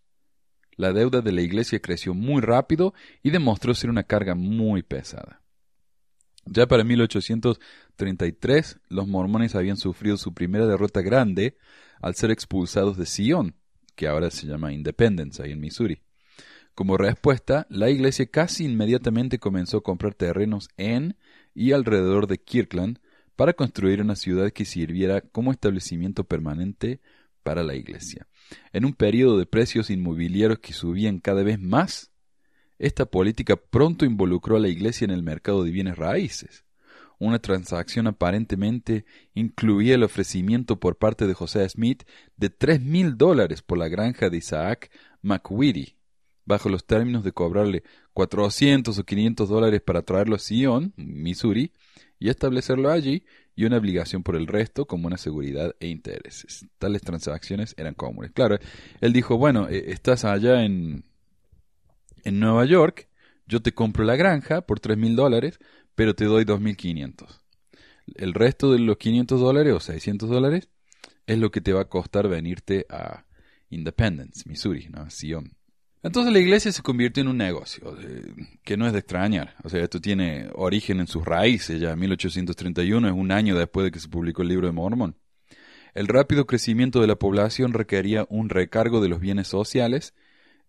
La 0.76 0.92
deuda 0.92 1.22
de 1.22 1.32
la 1.32 1.42
iglesia 1.42 1.82
creció 1.82 2.14
muy 2.14 2.42
rápido 2.42 2.94
y 3.24 3.30
demostró 3.30 3.74
ser 3.74 3.90
una 3.90 4.04
carga 4.04 4.36
muy 4.36 4.84
pesada. 4.84 5.42
Ya 6.46 6.68
para 6.68 6.84
1833, 6.84 8.82
los 8.90 9.08
mormones 9.08 9.56
habían 9.56 9.78
sufrido 9.78 10.18
su 10.18 10.34
primera 10.34 10.68
derrota 10.68 11.02
grande 11.02 11.58
al 12.02 12.16
ser 12.16 12.32
expulsados 12.32 12.98
de 12.98 13.06
Sion, 13.06 13.56
que 14.00 14.08
ahora 14.08 14.32
se 14.32 14.48
llama 14.48 14.72
Independence, 14.72 15.44
ahí 15.44 15.52
en 15.52 15.60
Missouri. 15.60 16.00
Como 16.74 16.96
respuesta, 16.96 17.68
la 17.70 17.90
iglesia 17.90 18.28
casi 18.28 18.64
inmediatamente 18.64 19.40
comenzó 19.40 19.80
a 19.80 19.84
comprar 19.84 20.14
terrenos 20.14 20.70
en 20.78 21.18
y 21.54 21.74
alrededor 21.74 22.26
de 22.28 22.38
Kirkland 22.38 23.00
para 23.36 23.52
construir 23.52 24.02
una 24.02 24.16
ciudad 24.16 24.52
que 24.54 24.64
sirviera 24.64 25.20
como 25.20 25.52
establecimiento 25.52 26.24
permanente 26.24 27.02
para 27.44 27.62
la 27.62 27.76
iglesia. 27.76 28.26
En 28.72 28.86
un 28.86 28.94
periodo 28.94 29.38
de 29.38 29.46
precios 29.46 29.90
inmobiliarios 29.90 30.60
que 30.60 30.72
subían 30.72 31.20
cada 31.20 31.44
vez 31.44 31.60
más, 31.60 32.10
esta 32.78 33.06
política 33.06 33.58
pronto 33.58 34.06
involucró 34.06 34.56
a 34.56 34.62
la 34.62 34.70
iglesia 34.70 35.04
en 35.04 35.12
el 35.12 35.24
mercado 35.24 35.66
de 35.66 35.72
bienes 35.72 35.98
raíces. 35.98 36.64
Una 37.20 37.40
transacción 37.40 38.08
aparentemente 38.08 39.06
incluía 39.34 39.96
el 39.96 40.04
ofrecimiento 40.04 40.80
por 40.80 40.98
parte 40.98 41.28
de 41.28 41.34
José 41.34 41.68
Smith 41.68 42.04
de 42.38 42.50
tres 42.50 42.82
mil 42.82 43.18
dólares 43.18 43.62
por 43.62 43.78
la 43.78 43.90
granja 43.90 44.30
de 44.30 44.38
Isaac 44.38 44.90
McWitty, 45.22 45.98
bajo 46.46 46.70
los 46.70 46.86
términos 46.86 47.26
de 47.26 47.34
cobrarle 47.34 47.84
400 48.14 48.98
o 48.98 49.04
500 49.04 49.50
dólares 49.50 49.82
para 49.82 50.02
traerlo 50.02 50.38
a 50.38 50.40
Sion, 50.40 50.94
Missouri, 50.96 51.74
y 52.20 52.30
establecerlo 52.30 52.90
allí, 52.90 53.26
y 53.56 53.66
una 53.66 53.78
obligación 53.78 54.24
por 54.24 54.38
el 54.38 54.48
resto 54.48 54.86
como 54.86 55.08
una 55.08 55.18
seguridad 55.18 55.76
e 55.82 55.88
intereses. 55.88 56.66
Tales 56.78 57.02
transacciones 57.02 57.76
eran 57.78 57.94
comunes. 57.94 58.32
Claro, 58.32 58.58
él 59.02 59.12
dijo, 59.12 59.38
bueno, 59.38 59.68
eh, 59.68 59.92
estás 59.92 60.24
allá 60.24 60.64
en, 60.64 61.04
en 62.24 62.40
Nueva 62.40 62.64
York, 62.64 63.10
yo 63.46 63.62
te 63.62 63.74
compro 63.74 64.06
la 64.06 64.16
granja 64.16 64.62
por 64.62 64.80
tres 64.80 64.98
mil 64.98 65.16
dólares, 65.16 65.60
pero 66.00 66.14
te 66.16 66.24
doy 66.24 66.46
2.500. 66.46 67.42
El 68.16 68.34
resto 68.34 68.72
de 68.72 68.80
los 68.80 68.96
500 68.96 69.38
dólares 69.38 69.74
o 69.74 69.82
600 69.82 70.30
dólares 70.30 70.70
es 71.28 71.38
lo 71.38 71.52
que 71.52 71.60
te 71.60 71.74
va 71.74 71.82
a 71.82 71.90
costar 71.90 72.30
venirte 72.30 72.86
a 72.90 73.26
Independence, 73.70 74.48
Missouri, 74.48 74.88
¿no? 74.88 75.10
Sion. 75.10 75.52
Entonces 76.02 76.32
la 76.32 76.40
iglesia 76.40 76.72
se 76.72 76.82
convirtió 76.82 77.20
en 77.20 77.28
un 77.28 77.36
negocio, 77.36 77.98
que 78.64 78.78
no 78.78 78.88
es 78.88 78.94
de 78.94 79.00
extrañar. 79.00 79.56
O 79.62 79.68
sea, 79.68 79.84
esto 79.84 80.00
tiene 80.00 80.50
origen 80.56 81.02
en 81.02 81.08
sus 81.08 81.26
raíces, 81.26 81.82
ya 81.82 81.98
1831 81.98 83.10
es 83.10 83.14
un 83.14 83.34
año 83.34 83.58
después 83.58 83.84
de 83.84 83.92
que 83.92 84.00
se 84.00 84.08
publicó 84.08 84.44
el 84.44 84.48
libro 84.48 84.68
de 84.68 84.72
Mormon. 84.72 85.18
El 85.94 86.08
rápido 86.08 86.48
crecimiento 86.48 87.02
de 87.02 87.08
la 87.08 87.18
población 87.18 87.74
requería 87.74 88.26
un 88.30 88.48
recargo 88.48 89.02
de 89.02 89.10
los 89.10 89.20
bienes 89.20 89.50
sociales 89.50 90.14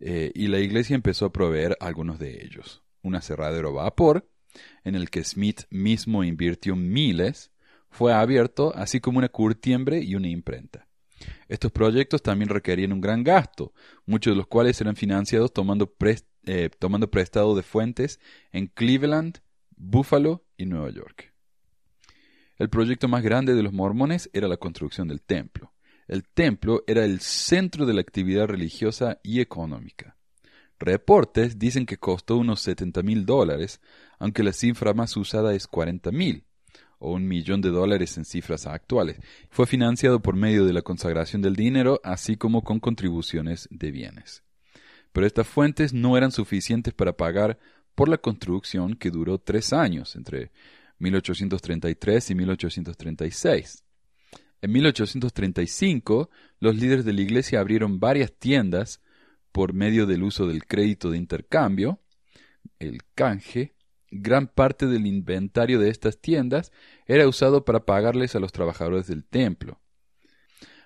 eh, 0.00 0.32
y 0.34 0.48
la 0.48 0.58
iglesia 0.58 0.96
empezó 0.96 1.26
a 1.26 1.32
proveer 1.32 1.76
algunos 1.78 2.18
de 2.18 2.44
ellos. 2.44 2.82
Un 3.02 3.14
aserradero 3.14 3.72
vapor, 3.72 4.26
en 4.84 4.94
el 4.94 5.10
que 5.10 5.24
Smith 5.24 5.62
mismo 5.70 6.24
invirtió 6.24 6.76
miles, 6.76 7.50
fue 7.90 8.12
abierto, 8.12 8.72
así 8.76 9.00
como 9.00 9.18
una 9.18 9.28
curtiembre 9.28 10.00
y 10.00 10.14
una 10.14 10.28
imprenta. 10.28 10.86
Estos 11.48 11.72
proyectos 11.72 12.22
también 12.22 12.48
requerían 12.48 12.92
un 12.92 13.00
gran 13.00 13.24
gasto, 13.24 13.72
muchos 14.06 14.32
de 14.32 14.36
los 14.36 14.46
cuales 14.46 14.80
eran 14.80 14.96
financiados 14.96 15.52
tomando, 15.52 15.92
eh, 16.46 16.70
tomando 16.78 17.10
prestado 17.10 17.54
de 17.54 17.62
fuentes 17.62 18.20
en 18.52 18.68
Cleveland, 18.68 19.40
Buffalo 19.76 20.44
y 20.56 20.66
Nueva 20.66 20.90
York. 20.90 21.34
El 22.56 22.68
proyecto 22.68 23.08
más 23.08 23.22
grande 23.22 23.54
de 23.54 23.62
los 23.62 23.72
mormones 23.72 24.30
era 24.32 24.46
la 24.46 24.58
construcción 24.58 25.08
del 25.08 25.22
templo. 25.22 25.72
El 26.06 26.24
templo 26.24 26.84
era 26.86 27.04
el 27.04 27.20
centro 27.20 27.86
de 27.86 27.94
la 27.94 28.00
actividad 28.00 28.46
religiosa 28.46 29.18
y 29.22 29.40
económica. 29.40 30.16
Reportes 30.78 31.58
dicen 31.58 31.86
que 31.86 31.98
costó 31.98 32.36
unos 32.36 32.60
70 32.62 33.02
mil 33.02 33.26
dólares, 33.26 33.80
aunque 34.20 34.44
la 34.44 34.52
cifra 34.52 34.94
más 34.94 35.16
usada 35.16 35.54
es 35.54 35.66
40 35.66 36.12
mil 36.12 36.44
o 37.00 37.12
un 37.14 37.26
millón 37.26 37.62
de 37.62 37.70
dólares 37.70 38.16
en 38.18 38.26
cifras 38.26 38.66
actuales. 38.66 39.18
Fue 39.48 39.66
financiado 39.66 40.20
por 40.20 40.36
medio 40.36 40.66
de 40.66 40.74
la 40.74 40.82
consagración 40.82 41.42
del 41.42 41.56
dinero, 41.56 42.00
así 42.04 42.36
como 42.36 42.62
con 42.62 42.78
contribuciones 42.78 43.66
de 43.72 43.90
bienes. 43.90 44.44
Pero 45.12 45.26
estas 45.26 45.48
fuentes 45.48 45.94
no 45.94 46.16
eran 46.16 46.30
suficientes 46.30 46.92
para 46.94 47.16
pagar 47.16 47.58
por 47.94 48.08
la 48.08 48.18
construcción 48.18 48.94
que 48.94 49.10
duró 49.10 49.38
tres 49.38 49.72
años, 49.72 50.14
entre 50.14 50.52
1833 50.98 52.30
y 52.30 52.34
1836. 52.34 53.84
En 54.62 54.72
1835, 54.72 56.30
los 56.60 56.76
líderes 56.76 57.06
de 57.06 57.14
la 57.14 57.22
iglesia 57.22 57.60
abrieron 57.60 57.98
varias 57.98 58.32
tiendas 58.38 59.00
por 59.50 59.72
medio 59.72 60.06
del 60.06 60.22
uso 60.22 60.46
del 60.46 60.66
crédito 60.66 61.10
de 61.10 61.16
intercambio, 61.16 61.98
el 62.78 63.00
canje, 63.14 63.74
gran 64.10 64.48
parte 64.48 64.86
del 64.86 65.06
inventario 65.06 65.78
de 65.78 65.90
estas 65.90 66.20
tiendas 66.20 66.72
era 67.06 67.28
usado 67.28 67.64
para 67.64 67.84
pagarles 67.84 68.34
a 68.34 68.40
los 68.40 68.52
trabajadores 68.52 69.06
del 69.06 69.24
templo. 69.24 69.80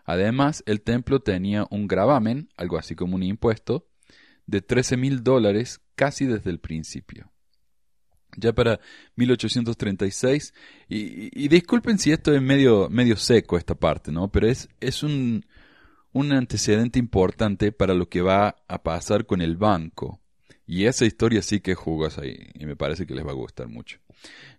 Además, 0.04 0.62
el 0.66 0.82
templo 0.82 1.20
tenía 1.20 1.66
un 1.70 1.88
gravamen, 1.88 2.50
algo 2.56 2.78
así 2.78 2.94
como 2.94 3.16
un 3.16 3.22
impuesto, 3.22 3.88
de 4.46 4.60
13 4.60 4.98
mil 4.98 5.22
dólares 5.22 5.80
casi 5.94 6.26
desde 6.26 6.50
el 6.50 6.60
principio. 6.60 7.32
Ya 8.36 8.52
para 8.52 8.80
1836, 9.16 10.52
y, 10.88 11.44
y, 11.44 11.48
disculpen 11.48 11.98
si 11.98 12.10
esto 12.10 12.34
es 12.34 12.42
medio, 12.42 12.88
medio 12.90 13.16
seco 13.16 13.56
esta 13.56 13.76
parte, 13.76 14.10
¿no? 14.10 14.28
Pero 14.28 14.48
es, 14.48 14.68
es 14.80 15.04
un, 15.04 15.46
un 16.12 16.32
antecedente 16.32 16.98
importante 16.98 17.70
para 17.70 17.94
lo 17.94 18.08
que 18.08 18.22
va 18.22 18.56
a 18.66 18.82
pasar 18.82 19.24
con 19.24 19.40
el 19.40 19.56
banco 19.56 20.23
y 20.66 20.86
esa 20.86 21.04
historia 21.04 21.42
sí 21.42 21.60
que 21.60 21.74
jugas 21.74 22.18
ahí, 22.18 22.48
y 22.54 22.66
me 22.66 22.76
parece 22.76 23.06
que 23.06 23.14
les 23.14 23.26
va 23.26 23.32
a 23.32 23.34
gustar 23.34 23.68
mucho. 23.68 23.98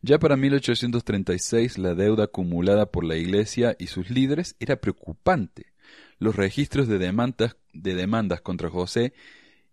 Ya 0.02 0.20
para 0.20 0.38
1836 0.38 1.78
la 1.78 1.96
deuda 1.96 2.26
acumulada 2.26 2.92
por 2.92 3.04
la 3.04 3.16
Iglesia 3.16 3.76
y 3.80 3.88
sus 3.88 4.10
líderes 4.10 4.56
era 4.60 4.76
preocupante. 4.76 5.74
Los 6.20 6.36
registros 6.36 6.88
de 6.88 7.00
demandas, 7.00 7.58
de 7.74 7.96
demandas 7.96 8.42
contra 8.42 8.70
José 8.70 9.14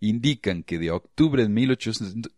indican 0.01 0.63
que 0.63 0.79
de 0.79 0.91
octubre 0.91 1.47
de, 1.47 1.77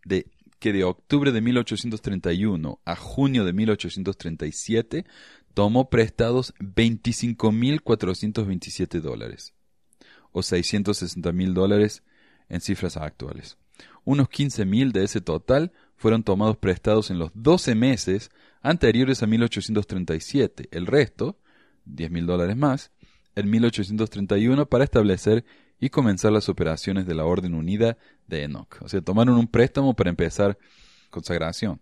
de, 0.03 0.27
que 0.59 0.73
de 0.73 0.83
octubre 0.83 1.31
de 1.31 1.41
1831 1.41 2.81
a 2.83 2.95
junio 2.95 3.45
de 3.45 3.53
1837 3.53 5.05
tomó 5.53 5.89
prestados 5.89 6.53
25.427 6.59 8.99
dólares, 8.99 9.53
o 10.31 10.41
660.000 10.41 11.53
dólares 11.53 12.03
en 12.49 12.61
cifras 12.61 12.97
actuales. 12.97 13.57
Unos 14.05 14.29
15.000 14.29 14.91
de 14.91 15.03
ese 15.03 15.19
total 15.19 15.73
fueron 15.97 16.23
tomados 16.23 16.57
prestados 16.57 17.09
en 17.09 17.19
los 17.19 17.31
12 17.33 17.75
meses 17.75 18.29
anteriores 18.61 19.21
a 19.23 19.27
1837. 19.27 20.69
El 20.71 20.85
resto, 20.85 21.37
10.000 21.87 22.25
dólares 22.25 22.55
más, 22.55 22.91
en 23.35 23.49
1831 23.49 24.67
para 24.67 24.83
establecer 24.83 25.43
y 25.79 25.89
comenzar 25.89 26.31
las 26.31 26.49
operaciones 26.49 27.05
de 27.05 27.15
la 27.15 27.25
Orden 27.25 27.53
Unida 27.53 27.97
de 28.27 28.43
Enoch. 28.43 28.77
O 28.81 28.87
sea, 28.87 29.01
tomaron 29.01 29.37
un 29.37 29.47
préstamo 29.47 29.93
para 29.95 30.09
empezar 30.09 30.57
consagración. 31.09 31.81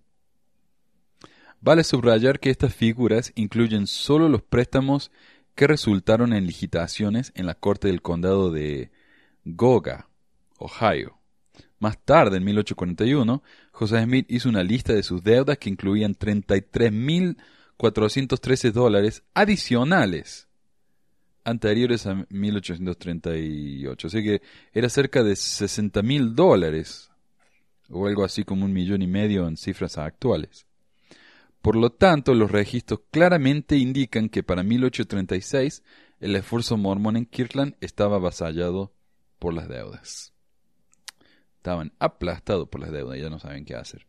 Vale 1.61 1.83
subrayar 1.83 2.39
que 2.39 2.49
estas 2.49 2.73
figuras 2.73 3.31
incluyen 3.35 3.87
solo 3.87 4.27
los 4.27 4.41
préstamos 4.41 5.11
que 5.55 5.67
resultaron 5.67 6.33
en 6.33 6.45
licitaciones 6.45 7.31
en 7.35 7.45
la 7.45 7.55
corte 7.55 7.87
del 7.87 8.01
condado 8.01 8.51
de 8.51 8.91
Goga, 9.45 10.09
Ohio. 10.57 11.22
Más 11.79 11.97
tarde, 12.03 12.37
en 12.37 12.43
1841, 12.45 13.43
José 13.71 14.03
Smith 14.03 14.25
hizo 14.29 14.49
una 14.49 14.63
lista 14.63 14.93
de 14.93 15.03
sus 15.03 15.23
deudas 15.23 15.57
que 15.57 15.69
incluían 15.69 16.15
33.413 16.15 18.71
dólares 18.71 19.23
adicionales 19.33 20.47
anteriores 21.43 22.05
a 22.07 22.25
1838. 22.29 24.07
Así 24.07 24.23
que 24.23 24.41
era 24.71 24.89
cerca 24.89 25.23
de 25.23 25.33
60.000 25.33 26.33
dólares, 26.33 27.11
o 27.89 28.07
algo 28.07 28.23
así 28.23 28.43
como 28.43 28.65
un 28.65 28.73
millón 28.73 29.01
y 29.01 29.07
medio 29.07 29.47
en 29.47 29.57
cifras 29.57 29.97
actuales. 29.97 30.65
Por 31.61 31.75
lo 31.75 31.91
tanto, 31.91 32.33
los 32.33 32.51
registros 32.51 33.01
claramente 33.09 33.77
indican 33.77 34.29
que 34.29 34.43
para 34.43 34.63
1836 34.63 35.83
el 36.19 36.35
esfuerzo 36.35 36.77
mormón 36.77 37.17
en 37.17 37.25
Kirtland 37.25 37.75
estaba 37.79 38.17
avasallado 38.17 38.93
por 39.39 39.53
las 39.53 39.69
deudas. 39.69 40.32
Estaban 41.63 41.93
aplastados 41.97 42.67
por 42.67 42.81
las 42.81 42.91
deudas 42.91 43.17
ya 43.17 43.29
no 43.29 43.39
saben 43.39 43.63
qué 43.63 43.73
hacer. 43.73 44.05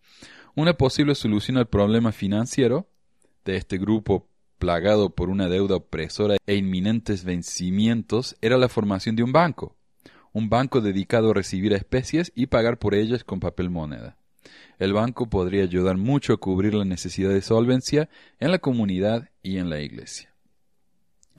Una 0.56 0.74
posible 0.76 1.14
solución 1.14 1.56
al 1.56 1.68
problema 1.68 2.10
financiero 2.10 2.88
de 3.44 3.54
este 3.54 3.78
grupo 3.78 4.28
plagado 4.58 5.14
por 5.14 5.30
una 5.30 5.48
deuda 5.48 5.76
opresora 5.76 6.36
e 6.48 6.56
inminentes 6.56 7.22
vencimientos 7.22 8.34
era 8.40 8.58
la 8.58 8.68
formación 8.68 9.14
de 9.14 9.22
un 9.22 9.30
banco. 9.30 9.76
un 10.32 10.48
banco 10.48 10.80
dedicado 10.80 11.30
a 11.30 11.34
recibir 11.34 11.72
especies 11.74 12.32
y 12.34 12.46
pagar 12.46 12.80
por 12.80 12.96
ellas 12.96 13.22
con 13.22 13.38
papel 13.38 13.70
moneda. 13.70 14.16
El 14.80 14.92
banco 14.92 15.30
podría 15.30 15.62
ayudar 15.62 15.96
mucho 15.96 16.32
a 16.32 16.38
cubrir 16.38 16.74
la 16.74 16.84
necesidad 16.84 17.30
de 17.30 17.40
solvencia 17.40 18.08
en 18.40 18.50
la 18.50 18.58
comunidad 18.58 19.28
y 19.44 19.58
en 19.58 19.70
la 19.70 19.80
iglesia. 19.80 20.34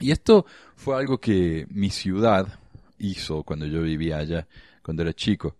Y 0.00 0.12
esto 0.12 0.46
fue 0.76 0.96
algo 0.96 1.18
que 1.18 1.66
mi 1.68 1.90
ciudad 1.90 2.58
hizo 2.96 3.42
cuando 3.42 3.66
yo 3.66 3.82
vivía 3.82 4.16
allá, 4.16 4.48
cuando 4.82 5.02
era 5.02 5.12
chico. 5.12 5.56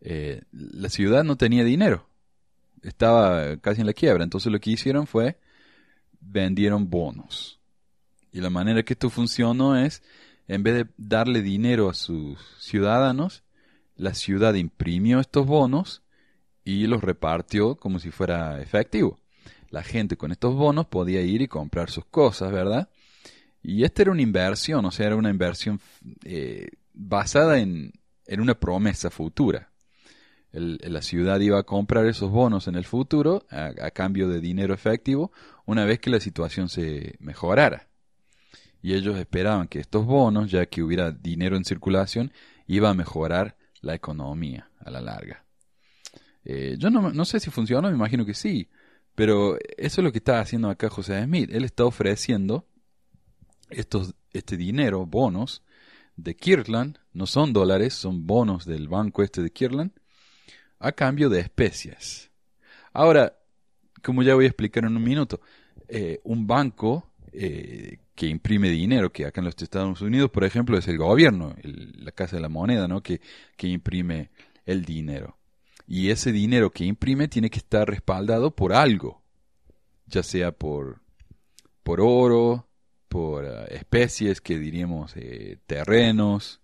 Eh, 0.00 0.42
la 0.52 0.88
ciudad 0.88 1.24
no 1.24 1.36
tenía 1.36 1.64
dinero, 1.64 2.06
estaba 2.82 3.56
casi 3.58 3.80
en 3.80 3.86
la 3.86 3.92
quiebra, 3.92 4.24
entonces 4.24 4.50
lo 4.50 4.60
que 4.60 4.70
hicieron 4.70 5.06
fue 5.06 5.38
vendieron 6.20 6.90
bonos. 6.90 7.60
Y 8.32 8.40
la 8.40 8.50
manera 8.50 8.82
que 8.82 8.92
esto 8.92 9.10
funcionó 9.10 9.76
es, 9.76 10.02
en 10.46 10.62
vez 10.62 10.74
de 10.74 10.86
darle 10.96 11.42
dinero 11.42 11.88
a 11.88 11.94
sus 11.94 12.38
ciudadanos, 12.58 13.42
la 13.96 14.14
ciudad 14.14 14.54
imprimió 14.54 15.20
estos 15.20 15.46
bonos 15.46 16.02
y 16.64 16.86
los 16.86 17.02
repartió 17.02 17.76
como 17.76 17.98
si 17.98 18.10
fuera 18.10 18.60
efectivo. 18.60 19.18
La 19.70 19.82
gente 19.82 20.16
con 20.16 20.32
estos 20.32 20.54
bonos 20.54 20.86
podía 20.86 21.22
ir 21.22 21.42
y 21.42 21.48
comprar 21.48 21.90
sus 21.90 22.04
cosas, 22.04 22.52
¿verdad? 22.52 22.88
Y 23.62 23.84
esta 23.84 24.02
era 24.02 24.10
una 24.10 24.22
inversión, 24.22 24.84
o 24.84 24.90
sea, 24.90 25.06
era 25.06 25.16
una 25.16 25.30
inversión 25.30 25.80
eh, 26.24 26.70
basada 26.94 27.58
en, 27.58 27.92
en, 28.26 28.40
una 28.40 28.54
promesa 28.54 29.10
futura. 29.10 29.69
La 30.52 31.02
ciudad 31.02 31.38
iba 31.40 31.58
a 31.58 31.62
comprar 31.62 32.06
esos 32.06 32.30
bonos 32.30 32.66
en 32.66 32.74
el 32.74 32.84
futuro 32.84 33.46
a, 33.50 33.90
cambio 33.92 34.28
de 34.28 34.40
dinero 34.40 34.74
efectivo 34.74 35.30
una 35.64 35.84
vez 35.84 36.00
que 36.00 36.10
la 36.10 36.20
situación 36.20 36.68
se 36.68 37.14
mejorara. 37.20 37.88
Y 38.82 38.94
ellos 38.94 39.16
esperaban 39.18 39.68
que 39.68 39.78
estos 39.78 40.06
bonos, 40.06 40.50
ya 40.50 40.66
que 40.66 40.82
hubiera 40.82 41.12
dinero 41.12 41.56
en 41.56 41.64
circulación, 41.64 42.32
iba 42.66 42.90
a 42.90 42.94
mejorar 42.94 43.56
la 43.80 43.94
economía 43.94 44.70
a 44.78 44.90
la 44.90 45.00
larga. 45.00 45.44
Eh, 46.44 46.76
yo 46.78 46.90
no, 46.90 47.12
no, 47.12 47.24
sé 47.24 47.38
si 47.38 47.50
funciona, 47.50 47.88
me 47.88 47.94
imagino 47.94 48.24
que 48.24 48.34
sí, 48.34 48.70
pero 49.14 49.56
eso 49.76 50.00
es 50.00 50.04
lo 50.04 50.12
que 50.12 50.18
está 50.18 50.40
haciendo 50.40 50.70
acá 50.70 50.88
José 50.88 51.22
Smith. 51.22 51.50
Él 51.52 51.64
está 51.64 51.84
ofreciendo 51.84 52.66
estos, 53.68 54.14
este 54.32 54.56
dinero, 54.56 55.06
bonos, 55.06 55.62
de 56.16 56.36
Kirtland, 56.36 56.98
no 57.12 57.26
son 57.26 57.52
dólares, 57.52 57.94
son 57.94 58.26
bonos 58.26 58.64
del 58.66 58.88
banco 58.88 59.22
este 59.22 59.42
de 59.42 59.50
Kirtland, 59.50 59.92
a 60.80 60.92
cambio 60.92 61.28
de 61.28 61.40
especias. 61.40 62.30
Ahora, 62.92 63.38
como 64.02 64.22
ya 64.22 64.34
voy 64.34 64.46
a 64.46 64.48
explicar 64.48 64.84
en 64.84 64.96
un 64.96 65.02
minuto, 65.04 65.40
eh, 65.88 66.20
un 66.24 66.46
banco 66.46 67.12
eh, 67.32 67.98
que 68.14 68.26
imprime 68.26 68.70
dinero, 68.70 69.12
que 69.12 69.26
acá 69.26 69.40
en 69.40 69.44
los 69.46 69.54
Estados 69.60 70.00
Unidos, 70.00 70.30
por 70.30 70.44
ejemplo, 70.44 70.76
es 70.76 70.88
el 70.88 70.98
gobierno, 70.98 71.54
la 71.62 72.12
Casa 72.12 72.36
de 72.36 72.42
la 72.42 72.48
Moneda, 72.48 72.88
¿no? 72.88 73.02
que, 73.02 73.20
que 73.56 73.68
imprime 73.68 74.30
el 74.66 74.84
dinero. 74.84 75.38
Y 75.86 76.10
ese 76.10 76.32
dinero 76.32 76.70
que 76.70 76.84
imprime 76.84 77.28
tiene 77.28 77.50
que 77.50 77.58
estar 77.58 77.88
respaldado 77.88 78.54
por 78.54 78.72
algo, 78.72 79.22
ya 80.06 80.22
sea 80.22 80.52
por, 80.52 81.00
por 81.82 82.00
oro, 82.00 82.68
por 83.08 83.44
eh, 83.44 83.74
especies 83.76 84.40
que 84.40 84.58
diríamos 84.58 85.12
eh, 85.16 85.58
terrenos, 85.66 86.59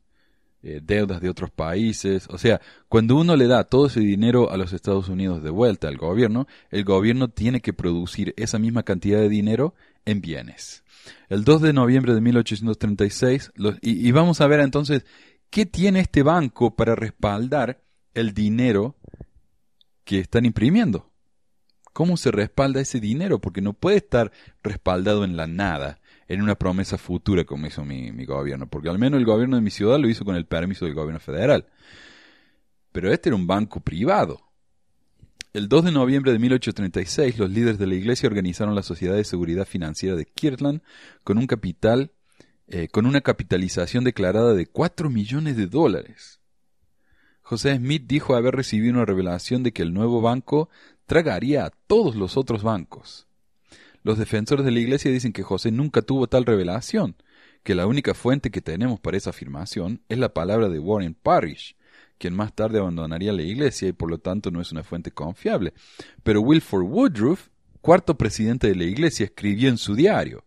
eh, 0.68 0.80
deudas 0.82 1.20
de 1.20 1.30
otros 1.30 1.52
países. 1.52 2.26
O 2.28 2.38
sea, 2.38 2.60
cuando 2.88 3.14
uno 3.14 3.36
le 3.36 3.46
da 3.46 3.62
todo 3.62 3.86
ese 3.86 4.00
dinero 4.00 4.50
a 4.50 4.56
los 4.56 4.72
Estados 4.72 5.08
Unidos 5.08 5.40
de 5.44 5.50
vuelta 5.50 5.86
al 5.86 5.96
gobierno, 5.96 6.48
el 6.70 6.82
gobierno 6.82 7.28
tiene 7.28 7.60
que 7.60 7.72
producir 7.72 8.34
esa 8.36 8.58
misma 8.58 8.82
cantidad 8.82 9.20
de 9.20 9.28
dinero 9.28 9.74
en 10.04 10.20
bienes. 10.20 10.82
El 11.28 11.44
2 11.44 11.62
de 11.62 11.72
noviembre 11.72 12.14
de 12.14 12.20
1836, 12.20 13.52
y 13.80 14.10
vamos 14.10 14.40
a 14.40 14.48
ver 14.48 14.58
entonces 14.58 15.06
qué 15.50 15.66
tiene 15.66 16.00
este 16.00 16.24
banco 16.24 16.74
para 16.74 16.96
respaldar 16.96 17.80
el 18.14 18.34
dinero 18.34 18.96
que 20.02 20.18
están 20.18 20.46
imprimiendo. 20.46 21.12
¿Cómo 21.92 22.16
se 22.16 22.32
respalda 22.32 22.80
ese 22.80 22.98
dinero? 22.98 23.40
Porque 23.40 23.60
no 23.60 23.72
puede 23.72 23.98
estar 23.98 24.32
respaldado 24.64 25.22
en 25.22 25.36
la 25.36 25.46
nada, 25.46 26.00
en 26.28 26.42
una 26.42 26.56
promesa 26.56 26.98
futura 26.98 27.44
como 27.44 27.66
hizo 27.66 27.84
mi, 27.84 28.10
gobierno, 28.24 28.68
porque 28.68 28.88
al 28.88 28.98
menos 28.98 29.18
el 29.18 29.26
gobierno 29.26 29.56
de 29.56 29.62
mi 29.62 29.70
ciudad 29.70 29.98
lo 29.98 30.08
hizo 30.08 30.24
con 30.24 30.36
el 30.36 30.46
permiso 30.46 30.84
del 30.84 30.94
gobierno 30.94 31.20
federal. 31.20 31.66
Pero 32.92 33.12
este 33.12 33.28
era 33.28 33.36
un 33.36 33.46
banco 33.46 33.80
privado. 33.80 34.40
El 35.52 35.68
2 35.68 35.86
de 35.86 35.92
noviembre 35.92 36.32
de 36.32 36.38
1836, 36.38 37.38
los 37.38 37.50
líderes 37.50 37.78
de 37.78 37.86
la 37.86 37.94
iglesia 37.94 38.28
organizaron 38.28 38.74
la 38.74 38.82
Sociedad 38.82 39.14
de 39.14 39.24
Seguridad 39.24 39.66
Financiera 39.66 40.16
de 40.16 40.26
Kirtland 40.26 40.82
con 41.24 41.38
un 41.38 41.46
capital, 41.46 42.12
eh, 42.68 42.88
con 42.88 43.06
una 43.06 43.22
capitalización 43.22 44.04
declarada 44.04 44.54
de 44.54 44.66
4 44.66 45.08
millones 45.08 45.56
de 45.56 45.66
dólares. 45.66 46.40
José 47.40 47.76
Smith 47.76 48.02
dijo 48.06 48.34
haber 48.34 48.56
recibido 48.56 48.94
una 48.94 49.04
revelación 49.04 49.62
de 49.62 49.72
que 49.72 49.82
el 49.82 49.94
nuevo 49.94 50.20
banco 50.20 50.68
tragaría 51.06 51.64
a 51.64 51.70
todos 51.70 52.16
los 52.16 52.36
otros 52.36 52.64
bancos. 52.64 53.28
Los 54.06 54.18
defensores 54.18 54.64
de 54.64 54.70
la 54.70 54.78
Iglesia 54.78 55.10
dicen 55.10 55.32
que 55.32 55.42
José 55.42 55.72
nunca 55.72 56.00
tuvo 56.00 56.28
tal 56.28 56.44
revelación, 56.44 57.16
que 57.64 57.74
la 57.74 57.88
única 57.88 58.14
fuente 58.14 58.52
que 58.52 58.60
tenemos 58.60 59.00
para 59.00 59.16
esa 59.16 59.30
afirmación 59.30 60.00
es 60.08 60.16
la 60.16 60.32
palabra 60.32 60.68
de 60.68 60.78
Warren 60.78 61.14
Parrish, 61.14 61.74
quien 62.16 62.32
más 62.32 62.54
tarde 62.54 62.78
abandonaría 62.78 63.32
la 63.32 63.42
Iglesia 63.42 63.88
y 63.88 63.92
por 63.92 64.08
lo 64.08 64.18
tanto 64.18 64.52
no 64.52 64.60
es 64.60 64.70
una 64.70 64.84
fuente 64.84 65.10
confiable. 65.10 65.72
Pero 66.22 66.40
Wilford 66.40 66.84
Woodruff, 66.84 67.48
cuarto 67.80 68.16
presidente 68.16 68.68
de 68.68 68.76
la 68.76 68.84
Iglesia, 68.84 69.24
escribió 69.24 69.68
en 69.70 69.76
su 69.76 69.96
diario 69.96 70.44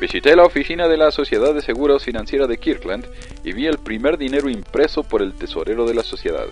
Visité 0.00 0.36
la 0.36 0.44
oficina 0.44 0.86
de 0.86 0.96
la 0.96 1.10
Sociedad 1.10 1.52
de 1.52 1.60
Seguros 1.60 2.04
Financiera 2.04 2.46
de 2.46 2.58
Kirkland 2.58 3.04
y 3.42 3.52
vi 3.52 3.66
el 3.66 3.78
primer 3.78 4.16
dinero 4.16 4.48
impreso 4.48 5.02
por 5.02 5.22
el 5.22 5.34
tesorero 5.34 5.88
de 5.88 5.94
la 5.94 6.04
sociedad. 6.04 6.46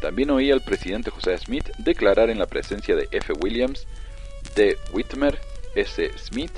También 0.00 0.30
oí 0.30 0.50
al 0.50 0.62
presidente 0.62 1.10
José 1.10 1.36
Smith 1.38 1.70
declarar 1.78 2.30
en 2.30 2.38
la 2.38 2.46
presencia 2.46 2.94
de 2.94 3.08
F. 3.10 3.32
Williams, 3.32 3.86
D. 4.54 4.76
Whitmer, 4.92 5.38
S. 5.74 6.10
Smith, 6.18 6.52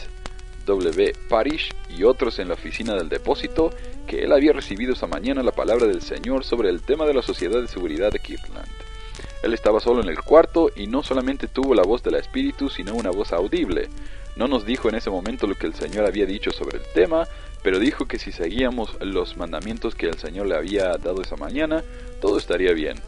W. 0.67 1.13
Parrish 1.29 1.75
y 1.89 2.05
otros 2.05 2.39
en 2.39 2.49
la 2.49 2.55
oficina 2.55 2.95
del 2.95 3.09
depósito 3.09 3.71
que 4.07 4.25
él 4.25 4.33
había 4.33 4.53
recibido 4.53 4.93
esa 4.93 5.07
mañana 5.07 5.43
la 5.43 5.53
palabra 5.53 5.87
del 5.87 6.03
Señor 6.03 6.45
sobre 6.45 6.69
el 6.69 6.83
tema 6.83 7.07
de 7.07 7.15
la 7.15 7.23
Sociedad 7.23 7.61
de 7.61 7.69
Seguridad 7.69 8.13
de 8.13 8.19
Kirkland. 8.19 8.69
Él 9.43 9.55
estaba 9.55 9.81
solo 9.81 10.03
en 10.03 10.09
el 10.09 10.21
cuarto 10.21 10.71
y 10.75 10.87
no 10.87 11.03
solamente 11.03 11.47
tuvo 11.47 11.75
la 11.75 11.83
voz 11.83 12.03
del 12.03 12.17
Espíritu, 12.17 12.69
sino 12.69 12.95
una 12.95 13.11
voz 13.11 13.33
audible. 13.33 13.89
No 14.37 14.49
nos 14.49 14.65
dijo 14.65 14.89
en 14.89 14.97
ese 14.97 15.11
momento 15.11 15.47
lo 15.47 15.55
que 15.55 15.67
el 15.67 15.75
Señor 15.75 16.07
había 16.07 16.27
dicho 16.27 16.51
sobre 16.51 16.79
el 16.79 16.85
tema, 16.93 17.27
pero 17.63 17.79
dijo 17.79 18.07
que 18.07 18.19
si 18.19 18.33
seguíamos 18.33 18.97
los 19.01 19.37
mandamientos 19.37 19.95
que 19.95 20.07
el 20.07 20.19
Señor 20.19 20.47
le 20.47 20.57
había 20.57 20.97
dado 20.97 21.23
esa 21.23 21.37
mañana, 21.37 21.83
todo 22.21 22.39
estaría 22.39 22.73
bien. 22.73 23.01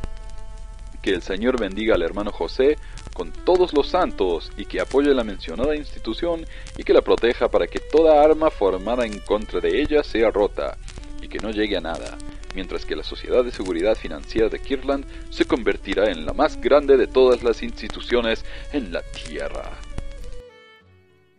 Que 1.03 1.11
el 1.11 1.23
Señor 1.23 1.59
bendiga 1.61 1.95
al 1.95 2.03
hermano 2.03 2.31
José 2.31 2.77
con 3.15 3.33
todos 3.33 3.73
los 3.73 3.89
santos 3.89 4.53
y 4.57 4.65
que 4.65 4.81
apoye 4.81 5.15
la 5.15 5.25
mencionada 5.25 5.77
institución 5.77 6.45
y 6.77 6.85
que 6.85 6.93
la 6.93 7.03
proteja 7.03 7.49
para 7.49 7.67
que 7.67 7.81
toda 7.81 8.23
arma 8.23 8.51
formada 8.51 9.07
en 9.07 9.19
contra 9.21 9.61
de 9.61 9.81
ella 9.81 10.03
sea 10.03 10.31
rota 10.31 10.77
y 11.23 11.29
que 11.29 11.39
no 11.39 11.51
llegue 11.51 11.77
a 11.77 11.81
nada, 11.81 12.17
mientras 12.55 12.85
que 12.85 12.97
la 12.97 13.03
Sociedad 13.03 13.45
de 13.45 13.53
Seguridad 13.53 13.97
Financiera 13.97 14.49
de 14.49 14.61
Kirtland 14.61 15.05
se 15.31 15.45
convertirá 15.45 16.11
en 16.11 16.25
la 16.25 16.33
más 16.33 16.61
grande 16.61 16.97
de 16.97 17.07
todas 17.07 17.43
las 17.43 17.63
instituciones 17.63 18.45
en 18.73 18.93
la 18.93 19.03
Tierra 19.03 19.81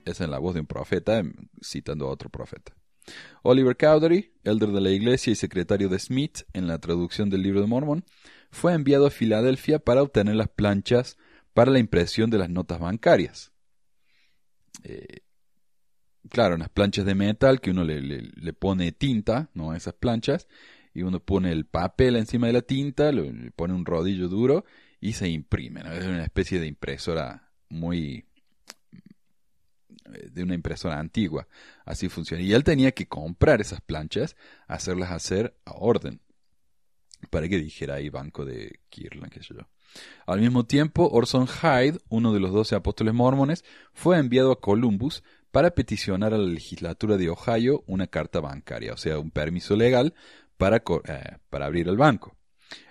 es 0.06 0.22
en 0.22 0.32
la 0.32 0.40
voz 0.40 0.54
de 0.54 0.62
un 0.62 0.68
profeta, 0.68 1.20
em, 1.20 1.34
citando 1.64 2.08
a 2.08 2.12
otro 2.12 2.30
profeta. 2.30 2.74
Oliver 3.44 3.76
Cowdery, 3.76 4.32
elder 4.44 4.70
de 4.70 4.82
la 4.82 4.92
iglesia 4.92 5.32
y 5.32 5.36
secretario 5.36 5.90
de 5.90 6.00
Smith 6.00 6.44
en 6.54 6.68
la 6.68 6.80
traducción 6.80 7.30
del 7.30 7.42
libro 7.42 7.62
de 7.62 7.68
Mormon, 7.68 8.06
fue 8.52 8.74
enviado 8.74 9.08
a 9.08 9.12
Filadelfia 9.12 9.80
para 9.80 10.04
obtener 10.04 10.36
las 10.36 10.50
planchas 10.50 11.18
para 11.54 11.72
la 11.72 11.80
impresión 11.80 12.30
de 12.30 12.38
las 12.38 12.50
notas 12.50 12.80
bancarias. 12.80 13.52
Eh, 14.84 15.20
claro, 16.30 16.56
unas 16.56 16.70
planchas 16.70 17.06
de 17.06 17.16
metal 17.16 17.62
que 17.62 17.72
uno 17.72 17.84
le, 17.84 18.54
pone 18.54 18.92
tinta 18.92 19.50
¿no? 19.54 19.74
esas 19.74 19.94
planchas 19.94 20.48
y 20.94 21.04
uno 21.04 21.20
pone 21.20 21.52
el 21.52 21.66
papel 21.66 22.16
encima 22.16 22.48
de 22.48 22.54
la 22.54 22.62
tinta, 22.62 23.12
le 23.12 23.52
pone 23.52 23.74
un 23.74 23.86
rodillo 23.86 24.28
duro 24.28 24.66
y 25.00 25.14
se 25.14 25.30
imprime. 25.30 25.82
Es 25.98 26.06
una 26.06 26.24
especie 26.24 26.60
de 26.60 26.68
impresora 26.68 27.50
muy 27.70 28.26
de 30.32 30.44
una 30.44 30.56
impresora 30.56 31.00
antigua. 31.00 31.48
Así 31.86 32.10
funciona. 32.10 32.44
Y 32.44 32.54
él 32.54 32.64
tenía 32.64 32.92
que 32.92 33.08
comprar 33.08 33.62
esas 33.62 33.82
planchas, 33.82 34.36
hacerlas 34.68 35.12
hacer 35.12 35.56
a 35.66 35.72
orden. 35.74 36.22
Para 37.30 37.48
que 37.48 37.58
dijera 37.58 37.96
ahí 37.96 38.10
Banco 38.10 38.46
de 38.46 38.80
Kirtland, 38.90 39.32
qué 39.32 39.44
sé 39.44 39.54
yo. 39.54 39.68
Al 40.26 40.40
mismo 40.40 40.66
tiempo, 40.66 41.10
Orson 41.12 41.48
Hyde, 41.48 42.00
uno 42.10 42.34
de 42.34 42.40
los 42.40 42.52
doce 42.52 42.76
apóstoles 42.76 43.14
mormones, 43.14 43.64
fue 43.94 44.18
enviado 44.18 44.52
a 44.52 44.60
Columbus 44.60 45.24
para 45.52 45.72
peticionar 45.72 46.34
a 46.34 46.38
la 46.38 46.48
legislatura 46.48 47.18
de 47.18 47.30
Ohio 47.30 47.84
una 47.88 48.08
carta 48.08 48.40
bancaria, 48.40 48.94
o 48.94 48.98
sea, 48.98 49.20
un 49.20 49.32
permiso 49.32 49.76
legal 49.76 50.14
para, 50.58 50.78
eh, 50.78 51.38
para 51.50 51.66
abrir 51.66 51.90
el 51.90 51.98
banco. 51.98 52.38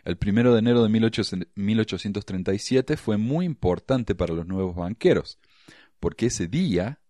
El 0.04 0.18
primero 0.18 0.52
de 0.52 0.58
enero 0.58 0.82
de 0.82 0.90
1837 0.90 2.98
fue 2.98 3.16
muy 3.16 3.46
importante 3.46 4.14
para 4.14 4.34
los 4.34 4.46
nuevos 4.46 4.76
banqueros, 4.76 5.38
porque 5.98 6.26
ese 6.26 6.48
día 6.48 7.00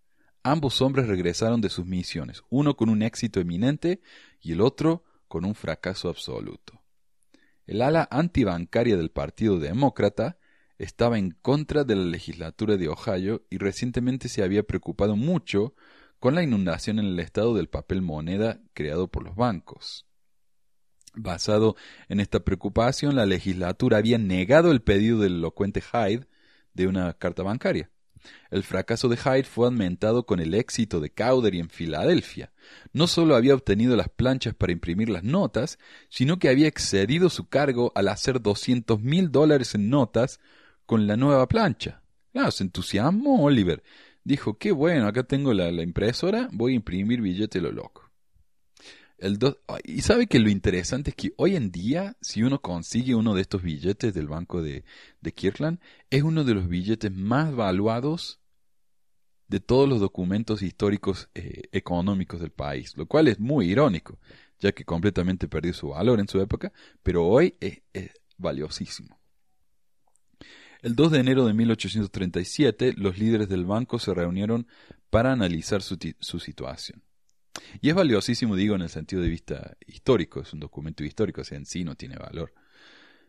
ambos 0.45 0.81
hombres 0.81 1.09
regresaron 1.09 1.61
de 1.61 1.69
sus 1.69 1.85
misiones, 1.85 2.45
uno 2.49 2.77
con 2.77 2.89
un 2.89 3.03
éxito 3.03 3.41
eminente 3.41 4.01
y 4.41 4.53
el 4.53 4.61
otro 4.61 5.03
con 5.27 5.45
un 5.45 5.57
fracaso 5.57 6.09
absoluto. 6.09 6.81
El 7.71 7.83
ala 7.83 8.09
antibancaria 8.11 8.97
del 8.97 9.13
Partido 9.13 9.61
Demócrata 9.61 10.39
estaba 10.77 11.21
en 11.21 11.31
contra 11.31 11.85
de 11.85 11.95
la 11.95 12.03
legislatura 12.03 12.77
de 12.77 12.89
Ohio 12.89 13.47
y 13.49 13.59
recientemente 13.59 14.29
se 14.29 14.43
había 14.43 14.65
preocupado 14.65 15.15
mucho 15.15 15.77
con 16.19 16.35
la 16.35 16.43
inundación 16.43 16.99
en 16.99 17.05
el 17.05 17.21
estado 17.21 17.55
del 17.55 17.69
papel 17.69 18.03
moneda 18.03 18.61
creado 18.75 19.07
por 19.07 19.23
los 19.23 19.37
bancos. 19.37 20.05
Basado 21.15 21.77
en 22.09 22.19
esta 22.19 22.41
preocupación, 22.41 23.15
la 23.15 23.25
legislatura 23.25 23.99
había 23.99 24.19
negado 24.19 24.73
el 24.73 24.83
pedido 24.83 25.21
del 25.21 25.35
elocuente 25.37 25.81
Hyde 25.81 26.27
de 26.75 26.89
una 26.89 27.13
carta 27.13 27.45
bancaria. 27.45 27.89
El 28.51 28.63
fracaso 28.63 29.09
de 29.09 29.17
Hyde 29.17 29.45
fue 29.45 29.67
aumentado 29.67 30.27
con 30.27 30.41
el 30.41 30.55
éxito 30.55 31.01
de 31.01 31.11
Cowdery 31.11 31.61
en 31.61 31.71
Filadelfia. 31.71 32.53
No 32.93 33.07
solo 33.07 33.37
había 33.37 33.55
obtenido 33.55 33.97
las 33.97 34.09
planchas 34.09 34.55
para 34.55 34.73
imprimir 34.73 35.09
las 35.09 35.25
notas, 35.25 35.79
sino 36.09 36.39
que 36.39 36.49
había 36.49 36.69
excedido 36.69 37.31
su 37.31 37.49
cargo 37.49 37.93
al 37.95 38.09
hacer 38.09 38.41
doscientos 38.41 39.01
mil 39.01 39.31
dólares 39.31 39.75
en 39.75 39.91
notas 39.91 40.41
con 40.87 41.07
la 41.07 41.17
nueva 41.17 41.49
plancha. 41.49 42.03
Claro, 42.33 42.51
se 42.51 42.65
entusiasmó 42.65 43.45
Oliver. 43.45 43.83
Dijo, 44.25 44.59
qué 44.59 44.73
bueno, 44.73 45.07
acá 45.07 45.23
tengo 45.23 45.55
la, 45.55 45.71
la 45.73 45.83
impresora, 45.83 46.49
voy 46.53 46.73
a 46.73 46.77
imprimir 46.77 47.21
billete 47.21 47.61
lo 47.61 47.73
loco 47.73 48.10
y 49.85 50.01
sabe 50.01 50.27
que 50.27 50.39
lo 50.39 50.49
interesante 50.49 51.11
es 51.11 51.17
que 51.17 51.33
hoy 51.37 51.57
en 51.57 51.71
día, 51.71 52.17
si 52.21 52.43
uno 52.43 52.61
consigue 52.61 53.15
uno 53.15 53.35
de 53.35 53.43
estos 53.43 53.63
billetes 53.63 54.15
del 54.15 54.29
banco 54.29 54.63
de, 54.63 54.85
Kirkland, 55.35 55.79
es 56.09 56.23
uno 56.23 56.45
de 56.45 56.55
los 56.55 56.69
billetes 56.69 57.13
más 57.13 57.55
valuados 57.55 58.41
de 59.49 59.61
todos 59.61 59.89
los 59.89 60.01
documentos 60.01 60.63
históricos 60.63 61.29
eh, 61.35 61.63
económicos 61.73 62.41
del 62.41 62.51
país, 62.51 62.97
lo 62.97 63.07
cual 63.07 63.29
es 63.29 63.39
muy 63.39 63.71
irónico, 63.71 64.19
ya 64.59 64.73
que 64.73 64.85
completamente 64.85 65.49
perdió 65.49 65.75
su 65.75 65.89
valor 65.89 66.21
en 66.21 66.29
su 66.29 66.41
época, 66.41 66.73
pero 67.03 67.27
hoy 67.27 67.57
es, 67.61 67.83
valiosísimo. 68.39 69.21
El 70.81 70.95
2 70.95 71.13
de 71.13 71.19
enero 71.19 71.45
de 71.45 71.53
1837, 71.53 72.95
los 72.97 73.19
líderes 73.19 73.51
del 73.51 73.67
banco 73.67 73.99
se 73.99 74.15
reunieron 74.15 74.67
para 75.11 75.33
analizar 75.33 75.83
su 75.83 76.39
situación. 76.39 77.03
Y 77.81 77.89
es 77.89 77.95
valiosísimo, 77.95 78.57
digo, 78.57 78.75
en 78.75 78.83
el 78.83 78.89
sentido 78.89 79.23
de 79.23 79.29
vista 79.29 79.77
histórico, 79.87 80.41
es 80.41 80.53
un 80.53 80.61
documento 80.61 81.05
histórico, 81.05 81.41
o 81.41 81.45
sea, 81.45 81.59
en 81.59 81.67
sí 81.67 81.85
no 81.85 81.95
tiene 81.95 82.17
valor. 82.17 82.53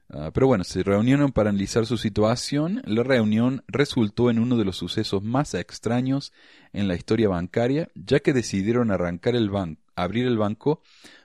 Ah, 0.10 0.32
pero 0.34 0.48
bueno, 0.48 0.64
se 0.66 0.84
reunieron 0.84 1.32
para 1.32 1.50
analizar 1.50 1.86
su 1.86 1.98
situación. 1.98 2.82
La 2.86 3.04
reunión 3.04 3.64
resultó 3.68 4.30
en 4.30 4.40
uno 4.40 4.58
de 4.58 4.66
los 4.66 4.76
sucesos 4.76 5.24
más 5.24 5.54
extraños 5.54 6.34
en 6.74 6.88
la 6.88 6.96
historia 6.96 7.30
bancaria, 7.30 7.90
ya 7.96 8.20
que 8.20 8.34
decidieron 8.34 8.92
arrancar 8.92 9.36
el 9.36 9.50
banco, 9.50 9.82
abrir 9.96 10.28
el 10.28 10.38
banco 10.38 10.82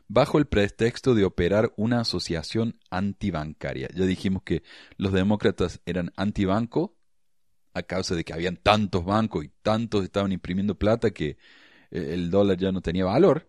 bajo 0.09 0.39
el 0.39 0.47
pretexto 0.47 1.17
de 1.17 1.25
operar 1.25 1.73
una 1.77 2.01
asociación 2.01 2.79
antibancaria. 2.91 3.89
Ya 3.93 4.05
dijimos 4.05 4.43
que 4.45 4.63
los 4.99 5.13
demócratas 5.13 5.81
eran 5.85 6.13
antibanco 6.17 6.97
a 7.75 7.83
causa 7.83 8.15
de 8.15 8.25
que 8.25 8.33
habían 8.33 8.57
tantos 8.57 9.05
bancos 9.05 9.45
y 9.45 9.51
tantos 9.63 10.05
estaban 10.05 10.31
imprimiendo 10.31 10.79
plata 10.79 11.11
que 11.11 11.39
el 11.91 12.31
dólar 12.31 12.59
ya 12.59 12.73
no 12.73 12.81
tenía 12.81 13.05
valor, 13.05 13.49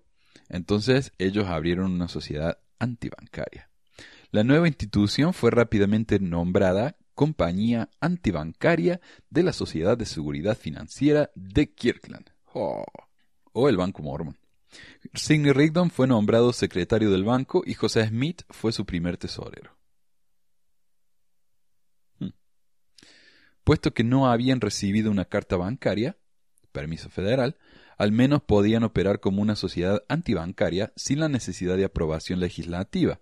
entonces 0.50 1.12
ellos 1.18 1.46
abrieron 1.48 1.92
una 1.92 2.08
sociedad 2.08 2.60
antibancaria. 2.80 3.70
La 4.32 4.44
nueva 4.44 4.68
institución 4.68 5.34
fue 5.34 5.52
rápidamente 5.52 6.20
nombrada 6.20 6.98
Compañía 7.16 7.90
Antibancaria 8.00 9.02
de 9.30 9.42
la 9.42 9.52
Sociedad 9.52 9.98
de 9.98 10.06
Seguridad 10.06 10.56
Financiera 10.56 11.32
de 11.34 11.74
Kirkland, 11.74 12.30
oh, 12.54 12.86
o 13.54 13.70
el 13.70 13.78
Banco 13.78 14.04
Mormon. 14.04 14.38
Sidney 15.14 15.52
Rigdon 15.52 15.90
fue 15.90 16.08
nombrado 16.08 16.54
secretario 16.54 17.10
del 17.10 17.24
banco 17.24 17.64
y 17.66 17.74
José 17.74 18.06
Smith 18.08 18.44
fue 18.50 18.72
su 18.72 18.86
primer 18.86 19.18
tesorero. 19.18 19.76
Hmm. 22.20 22.34
Puesto 23.64 23.94
que 23.94 24.04
no 24.04 24.30
habían 24.30 24.62
recibido 24.62 25.10
una 25.10 25.26
carta 25.26 25.56
bancaria, 25.56 26.18
permiso 26.72 27.10
federal, 27.10 27.58
al 27.98 28.12
menos 28.12 28.42
podían 28.44 28.84
operar 28.84 29.20
como 29.20 29.42
una 29.42 29.56
sociedad 29.56 30.04
antibancaria 30.08 30.94
sin 30.96 31.20
la 31.20 31.30
necesidad 31.30 31.78
de 31.78 31.86
aprobación 31.86 32.40
legislativa. 32.40 33.20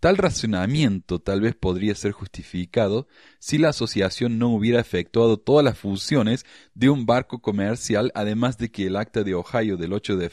Tal 0.00 0.16
razonamiento 0.16 1.18
tal 1.18 1.40
vez 1.40 1.54
podría 1.54 1.94
ser 1.94 2.12
justificado 2.12 3.08
si 3.38 3.58
la 3.58 3.70
asociación 3.70 4.38
no 4.38 4.48
hubiera 4.48 4.80
efectuado 4.80 5.38
todas 5.38 5.64
las 5.64 5.76
funciones 5.76 6.46
de 6.74 6.88
un 6.88 7.04
barco 7.04 7.40
comercial, 7.40 8.12
además 8.14 8.58
de 8.58 8.70
que 8.70 8.86
el 8.86 8.96
acta 8.96 9.24
de 9.24 9.34
Ohio 9.34 9.76
del 9.76 9.92
8 9.92 10.16
de 10.16 10.30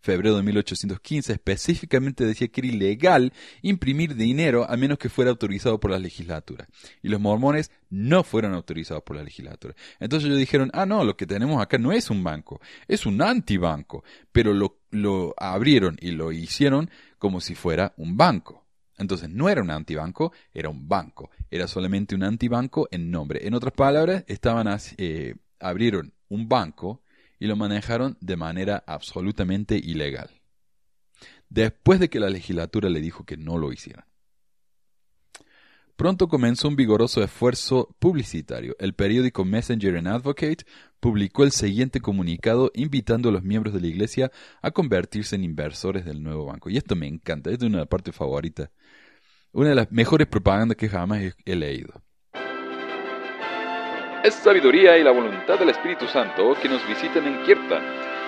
febrero 0.00 0.36
de 0.36 0.42
1815 0.42 1.32
específicamente 1.32 2.24
decía 2.24 2.48
que 2.48 2.60
era 2.60 2.68
ilegal 2.68 3.32
imprimir 3.62 4.14
dinero 4.14 4.64
a 4.68 4.76
menos 4.76 4.98
que 4.98 5.08
fuera 5.08 5.30
autorizado 5.30 5.80
por 5.80 5.90
la 5.90 5.98
legislatura. 5.98 6.68
Y 7.02 7.08
los 7.08 7.20
mormones 7.20 7.72
no 7.90 8.22
fueron 8.22 8.54
autorizados 8.54 9.02
por 9.02 9.16
la 9.16 9.24
legislatura. 9.24 9.74
Entonces 9.98 10.28
ellos 10.28 10.38
dijeron, 10.38 10.70
ah, 10.74 10.86
no, 10.86 11.04
lo 11.04 11.16
que 11.16 11.26
tenemos 11.26 11.60
acá 11.60 11.78
no 11.78 11.92
es 11.92 12.10
un 12.10 12.22
banco, 12.22 12.60
es 12.86 13.04
un 13.04 13.20
antibanco. 13.20 14.04
Pero 14.30 14.54
lo, 14.54 14.78
lo 14.90 15.34
abrieron 15.36 15.96
y 16.00 16.12
lo 16.12 16.30
hicieron 16.30 16.90
como 17.18 17.40
si 17.40 17.54
fuera 17.54 17.94
un 17.96 18.16
banco. 18.16 18.67
Entonces 18.98 19.30
no 19.30 19.48
era 19.48 19.62
un 19.62 19.70
antibanco, 19.70 20.32
era 20.52 20.68
un 20.68 20.88
banco. 20.88 21.30
Era 21.50 21.66
solamente 21.66 22.14
un 22.14 22.24
antibanco 22.24 22.88
en 22.90 23.10
nombre. 23.10 23.46
En 23.46 23.54
otras 23.54 23.72
palabras, 23.72 24.24
estaban 24.26 24.68
eh, 24.98 25.36
abrieron 25.60 26.12
un 26.28 26.48
banco 26.48 27.02
y 27.38 27.46
lo 27.46 27.56
manejaron 27.56 28.16
de 28.20 28.36
manera 28.36 28.82
absolutamente 28.86 29.76
ilegal. 29.76 30.30
Después 31.48 32.00
de 32.00 32.10
que 32.10 32.20
la 32.20 32.28
legislatura 32.28 32.90
le 32.90 33.00
dijo 33.00 33.24
que 33.24 33.36
no 33.36 33.56
lo 33.56 33.72
hicieran. 33.72 34.04
Pronto 35.98 36.28
comenzó 36.28 36.68
un 36.68 36.76
vigoroso 36.76 37.24
esfuerzo 37.24 37.96
publicitario. 37.98 38.76
El 38.78 38.94
periódico 38.94 39.44
Messenger 39.44 39.96
and 39.96 40.06
Advocate 40.06 40.64
publicó 41.00 41.42
el 41.42 41.50
siguiente 41.50 42.00
comunicado 42.00 42.70
invitando 42.74 43.30
a 43.30 43.32
los 43.32 43.42
miembros 43.42 43.74
de 43.74 43.80
la 43.80 43.88
iglesia 43.88 44.30
a 44.62 44.70
convertirse 44.70 45.34
en 45.34 45.42
inversores 45.42 46.04
del 46.04 46.22
nuevo 46.22 46.44
banco. 46.44 46.70
Y 46.70 46.76
esto 46.76 46.94
me 46.94 47.08
encanta, 47.08 47.50
es 47.50 47.60
una 47.62 47.84
parte 47.86 48.12
favorita. 48.12 48.70
Una 49.58 49.70
de 49.70 49.74
las 49.74 49.90
mejores 49.90 50.28
propagandas 50.28 50.76
que 50.76 50.88
jamás 50.88 51.34
he 51.44 51.56
leído. 51.56 51.92
Es 54.22 54.34
sabiduría 54.34 54.96
y 54.96 55.02
la 55.02 55.10
voluntad 55.10 55.58
del 55.58 55.70
Espíritu 55.70 56.06
Santo 56.06 56.54
que 56.62 56.68
nos 56.68 56.86
visiten 56.86 57.26
en 57.26 57.42
Kirtan 57.42 57.82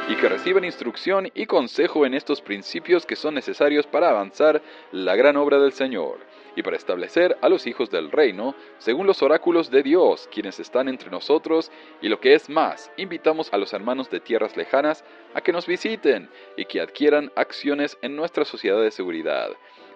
y 0.09 0.16
que 0.16 0.29
reciban 0.29 0.64
instrucción 0.64 1.31
y 1.33 1.47
consejo 1.47 2.05
en 2.05 2.14
estos 2.14 2.40
principios 2.40 3.07
que 3.07 3.14
son 3.14 3.35
necesarios 3.35 3.87
para 3.87 4.11
avanzar 4.11 4.61
la 4.90 5.14
gran 5.14 5.37
obra 5.37 5.61
del 5.61 5.71
Señor 5.71 6.19
y 6.57 6.64
para 6.64 6.77
establecer 6.77 7.37
a 7.43 7.49
los 7.49 7.64
hijos 7.69 7.90
del 7.90 8.11
reino 8.11 8.57
según 8.79 9.07
los 9.07 9.23
oráculos 9.23 9.71
de 9.71 9.85
Dios, 9.85 10.29
quienes 10.33 10.59
están 10.59 10.88
entre 10.88 11.11
nosotros, 11.11 11.71
y 12.03 12.09
lo 12.09 12.19
que 12.19 12.35
es 12.35 12.51
más, 12.51 12.90
invitamos 12.97 13.53
a 13.53 13.57
los 13.57 13.73
hermanos 13.73 14.11
de 14.11 14.19
tierras 14.19 14.57
lejanas 14.57 15.05
a 15.35 15.43
que 15.43 15.53
nos 15.53 15.69
visiten 15.69 16.29
y 16.57 16.64
que 16.64 16.81
adquieran 16.81 17.31
acciones 17.37 17.97
en 18.03 18.16
nuestra 18.16 18.45
sociedad 18.45 18.83
de 18.83 18.90
seguridad. 18.90 19.51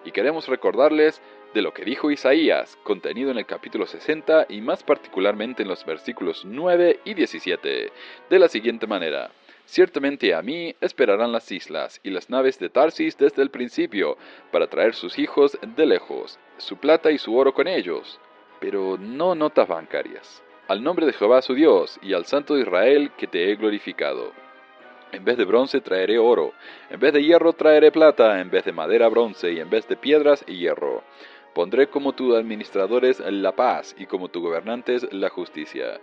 Y 0.05 0.11
queremos 0.11 0.47
recordarles 0.47 1.21
de 1.55 1.61
lo 1.61 1.73
que 1.73 1.83
dijo 1.83 2.11
Isaías, 2.11 2.77
contenido 2.83 3.31
en 3.31 3.37
el 3.37 3.45
capítulo 3.45 3.87
60 3.87 4.45
y 4.49 4.61
más 4.61 4.83
particularmente 4.83 5.63
en 5.63 5.69
los 5.69 5.83
versículos 5.83 6.45
9 6.45 6.99
y 7.05 7.13
17, 7.15 7.91
de 8.29 8.39
la 8.39 8.47
siguiente 8.47 8.85
manera. 8.85 9.31
Ciertamente 9.65 10.35
a 10.35 10.43
mí 10.43 10.75
esperarán 10.79 11.31
las 11.31 11.51
islas 11.51 11.99
y 12.03 12.11
las 12.11 12.29
naves 12.29 12.59
de 12.59 12.69
Tarsis 12.69 13.17
desde 13.17 13.41
el 13.41 13.49
principio, 13.49 14.17
para 14.51 14.67
traer 14.67 14.93
sus 14.93 15.17
hijos 15.17 15.57
de 15.75 15.85
lejos, 15.87 16.39
su 16.57 16.77
plata 16.77 17.09
y 17.09 17.17
su 17.17 17.35
oro 17.35 17.53
con 17.53 17.67
ellos, 17.67 18.19
pero 18.59 18.97
no 18.99 19.33
notas 19.33 19.67
bancarias. 19.67 20.43
Al 20.67 20.83
nombre 20.83 21.07
de 21.07 21.13
Jehová 21.13 21.41
su 21.41 21.55
Dios 21.55 21.99
y 22.03 22.13
al 22.13 22.25
Santo 22.25 22.53
de 22.53 22.61
Israel 22.61 23.11
que 23.17 23.27
te 23.27 23.49
he 23.49 23.55
glorificado. 23.55 24.44
En 25.11 25.23
vez 25.23 25.37
de 25.37 25.45
bronce 25.45 25.81
traeré 25.81 26.17
oro, 26.17 26.53
en 26.89 26.99
vez 26.99 27.13
de 27.13 27.23
hierro 27.23 27.53
traeré 27.53 27.91
plata, 27.91 28.39
en 28.41 28.49
vez 28.49 28.65
de 28.65 28.73
madera 28.73 29.07
bronce 29.07 29.51
y 29.51 29.59
en 29.59 29.69
vez 29.69 29.87
de 29.87 29.95
piedras 29.95 30.45
hierro. 30.45 31.03
Pondré 31.53 31.87
como 31.87 32.13
tus 32.13 32.35
administradores 32.35 33.19
la 33.19 33.55
paz 33.55 33.95
y 33.97 34.07
como 34.07 34.27
tus 34.27 34.41
gobernantes 34.41 35.07
la 35.13 35.29
justicia. 35.29 36.01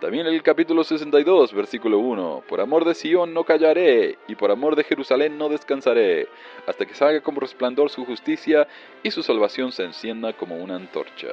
También 0.00 0.26
el 0.26 0.42
capítulo 0.42 0.84
62, 0.84 1.52
versículo 1.54 1.98
1, 1.98 2.44
Por 2.48 2.60
amor 2.60 2.84
de 2.84 2.94
Sión 2.94 3.32
no 3.32 3.44
callaré, 3.44 4.18
y 4.28 4.34
por 4.34 4.50
amor 4.50 4.76
de 4.76 4.84
Jerusalén 4.84 5.38
no 5.38 5.48
descansaré, 5.48 6.28
hasta 6.66 6.84
que 6.84 6.94
salga 6.94 7.22
como 7.22 7.40
resplandor 7.40 7.90
su 7.90 8.04
justicia 8.04 8.66
y 9.02 9.10
su 9.10 9.22
salvación 9.22 9.72
se 9.72 9.84
encienda 9.84 10.32
como 10.34 10.56
una 10.56 10.76
antorcha. 10.76 11.28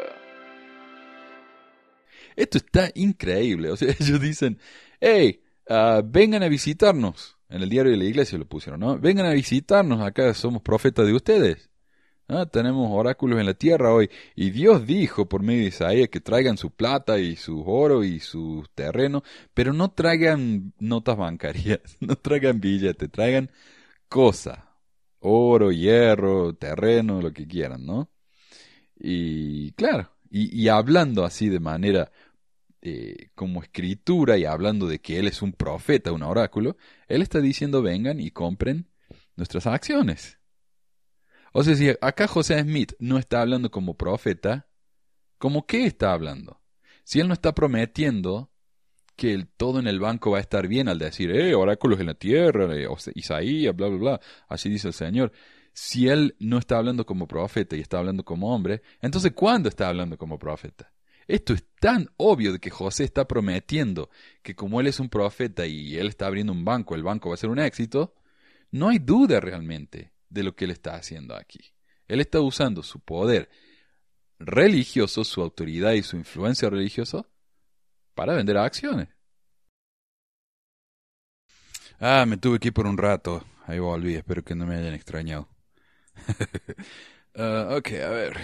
Esto 2.35 2.59
está 2.59 2.89
increíble, 2.95 3.71
o 3.71 3.75
sea, 3.75 3.89
ellos 3.99 4.21
dicen, 4.21 4.59
hey, 4.99 5.41
ah, 5.71 6.01
vengan 6.03 6.43
a 6.43 6.49
visitarnos, 6.49 7.37
en 7.49 7.61
el 7.61 7.69
diario 7.69 7.91
de 7.91 7.97
la 7.97 8.05
iglesia 8.05 8.37
lo 8.37 8.45
pusieron, 8.45 8.79
¿no? 8.79 8.97
Vengan 8.99 9.25
a 9.25 9.33
visitarnos, 9.33 10.01
acá 10.01 10.33
somos 10.33 10.61
profetas 10.61 11.05
de 11.05 11.13
ustedes. 11.13 11.69
Ah, 12.27 12.45
tenemos 12.45 12.89
oráculos 12.91 13.39
en 13.39 13.45
la 13.45 13.53
tierra 13.53 13.93
hoy. 13.93 14.09
Y 14.35 14.51
Dios 14.51 14.85
dijo 14.87 15.27
por 15.27 15.43
medio 15.43 15.63
de 15.63 15.67
Isaías 15.67 16.09
que 16.09 16.21
traigan 16.21 16.57
su 16.57 16.71
plata 16.71 17.19
y 17.19 17.35
su 17.35 17.61
oro 17.67 18.05
y 18.05 18.19
su 18.19 18.65
terreno, 18.73 19.23
pero 19.53 19.73
no 19.73 19.91
traigan 19.91 20.73
notas 20.79 21.17
bancarias, 21.17 21.81
no 21.99 22.15
traigan 22.15 22.61
billetes, 22.61 23.11
traigan 23.11 23.51
cosa. 24.07 24.67
Oro, 25.19 25.71
hierro, 25.71 26.53
terreno, 26.55 27.21
lo 27.21 27.33
que 27.33 27.47
quieran, 27.47 27.85
¿no? 27.85 28.09
Y 28.95 29.71
claro, 29.73 30.11
y, 30.31 30.69
hablando 30.69 31.25
así 31.25 31.49
de 31.49 31.59
manera 31.59 32.11
eh, 32.81 33.29
como 33.35 33.61
escritura 33.61 34.37
y 34.37 34.45
hablando 34.45 34.87
de 34.87 34.99
que 34.99 35.19
Él 35.19 35.27
es 35.27 35.41
un 35.41 35.53
profeta, 35.53 36.11
un 36.11 36.23
oráculo, 36.23 36.77
Él 37.07 37.21
está 37.21 37.39
diciendo 37.39 37.81
vengan 37.81 38.19
y 38.19 38.31
compren 38.31 38.89
nuestras 39.35 39.67
acciones. 39.67 40.39
O 41.53 41.63
sea, 41.63 41.75
si 41.75 41.89
acá 42.01 42.27
José 42.27 42.61
Smith 42.61 42.93
no 42.99 43.17
está 43.17 43.41
hablando 43.41 43.69
como 43.71 43.97
profeta, 43.97 44.67
¿cómo 45.37 45.65
qué 45.65 45.85
está 45.85 46.13
hablando? 46.13 46.61
Si 47.03 47.19
él 47.19 47.27
no 47.27 47.33
está 47.33 47.53
prometiendo 47.53 48.51
que 49.15 49.33
el, 49.33 49.47
todo 49.47 49.79
en 49.79 49.87
el 49.87 49.99
banco 49.99 50.31
va 50.31 50.37
a 50.37 50.41
estar 50.41 50.67
bien 50.67 50.87
al 50.87 50.97
decir, 50.97 51.29
eh, 51.31 51.53
oráculos 51.53 51.99
en 51.99 52.07
la 52.07 52.13
tierra, 52.13 52.73
eh, 52.75 52.87
Isaías, 53.15 53.75
bla, 53.75 53.87
bla, 53.87 53.97
bla, 53.97 54.21
así 54.47 54.69
dice 54.69 54.87
el 54.87 54.93
Señor. 54.93 55.31
Si 55.73 56.07
él 56.07 56.35
no 56.39 56.57
está 56.57 56.77
hablando 56.77 57.05
como 57.05 57.27
profeta 57.27 57.75
y 57.75 57.81
está 57.81 57.99
hablando 57.99 58.23
como 58.23 58.53
hombre, 58.53 58.81
entonces 59.01 59.33
¿cuándo 59.33 59.69
está 59.69 59.87
hablando 59.87 60.17
como 60.17 60.39
profeta? 60.39 60.91
Esto 61.27 61.53
es 61.53 61.63
tan 61.79 62.09
obvio 62.17 62.53
de 62.53 62.59
que 62.59 62.69
José 62.69 63.03
está 63.03 63.27
prometiendo 63.27 64.09
que 64.41 64.55
como 64.55 64.79
él 64.81 64.87
es 64.87 64.99
un 64.99 65.09
profeta 65.09 65.65
y 65.65 65.97
él 65.97 66.07
está 66.07 66.27
abriendo 66.27 66.53
un 66.53 66.65
banco, 66.65 66.95
el 66.95 67.03
banco 67.03 67.29
va 67.29 67.35
a 67.35 67.37
ser 67.37 67.49
un 67.49 67.59
éxito, 67.59 68.15
no 68.71 68.89
hay 68.89 68.99
duda 68.99 69.39
realmente 69.39 70.13
de 70.29 70.43
lo 70.43 70.55
que 70.55 70.65
él 70.65 70.71
está 70.71 70.95
haciendo 70.95 71.35
aquí. 71.35 71.73
Él 72.07 72.19
está 72.19 72.39
usando 72.41 72.83
su 72.83 72.99
poder 72.99 73.49
religioso, 74.39 75.23
su 75.23 75.41
autoridad 75.41 75.93
y 75.93 76.03
su 76.03 76.17
influencia 76.17 76.69
religiosa 76.69 77.25
para 78.15 78.33
vender 78.33 78.57
acciones. 78.57 79.09
Ah, 81.99 82.25
me 82.27 82.37
tuve 82.37 82.59
que 82.59 82.69
ir 82.69 82.73
por 82.73 82.87
un 82.87 82.97
rato. 82.97 83.45
Ahí 83.67 83.79
volví, 83.79 84.15
espero 84.15 84.43
que 84.43 84.55
no 84.55 84.65
me 84.65 84.75
hayan 84.75 84.93
extrañado. 84.93 85.47
uh, 87.35 87.75
ok, 87.77 87.91
a 88.03 88.09
ver. 88.09 88.37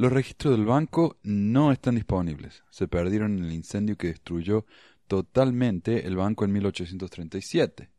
Los 0.00 0.12
registros 0.12 0.56
del 0.56 0.64
banco 0.64 1.18
no 1.22 1.72
están 1.72 1.94
disponibles. 1.94 2.64
Se 2.70 2.88
perdieron 2.88 3.38
en 3.38 3.44
el 3.44 3.52
incendio 3.52 3.96
que 3.96 4.08
destruyó 4.08 4.64
totalmente 5.06 6.06
el 6.06 6.16
banco 6.16 6.44
en 6.44 6.52
1837 6.52 7.90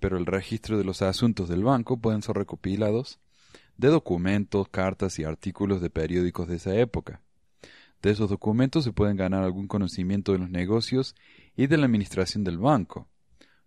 pero 0.00 0.16
el 0.16 0.26
registro 0.26 0.78
de 0.78 0.84
los 0.84 1.02
asuntos 1.02 1.48
del 1.48 1.62
banco 1.62 1.98
pueden 1.98 2.22
ser 2.22 2.36
recopilados 2.36 3.20
de 3.76 3.88
documentos, 3.88 4.68
cartas 4.68 5.18
y 5.18 5.24
artículos 5.24 5.80
de 5.80 5.90
periódicos 5.90 6.48
de 6.48 6.56
esa 6.56 6.74
época. 6.74 7.20
De 8.02 8.10
esos 8.10 8.30
documentos 8.30 8.84
se 8.84 8.92
pueden 8.92 9.16
ganar 9.16 9.44
algún 9.44 9.68
conocimiento 9.68 10.32
de 10.32 10.38
los 10.38 10.50
negocios 10.50 11.14
y 11.54 11.66
de 11.66 11.76
la 11.76 11.84
administración 11.84 12.44
del 12.44 12.58
banco. 12.58 13.08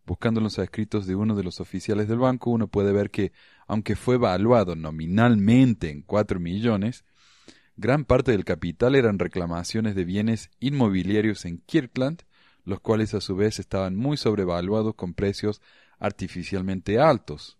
Buscando 0.05 0.41
los 0.41 0.57
escritos 0.57 1.05
de 1.05 1.15
uno 1.15 1.35
de 1.35 1.43
los 1.43 1.61
oficiales 1.61 2.07
del 2.07 2.17
banco, 2.17 2.49
uno 2.49 2.67
puede 2.67 2.91
ver 2.91 3.09
que, 3.09 3.31
aunque 3.67 3.95
fue 3.95 4.15
evaluado 4.15 4.75
nominalmente 4.75 5.89
en 5.89 6.01
cuatro 6.01 6.39
millones, 6.39 7.05
gran 7.75 8.05
parte 8.05 8.31
del 8.31 8.45
capital 8.45 8.95
eran 8.95 9.19
reclamaciones 9.19 9.95
de 9.95 10.05
bienes 10.05 10.49
inmobiliarios 10.59 11.45
en 11.45 11.59
Kirkland, 11.59 12.23
los 12.65 12.79
cuales 12.79 13.13
a 13.13 13.21
su 13.21 13.35
vez 13.35 13.59
estaban 13.59 13.95
muy 13.95 14.17
sobrevaluados 14.17 14.95
con 14.95 15.13
precios 15.13 15.61
artificialmente 15.99 16.99
altos. 16.99 17.57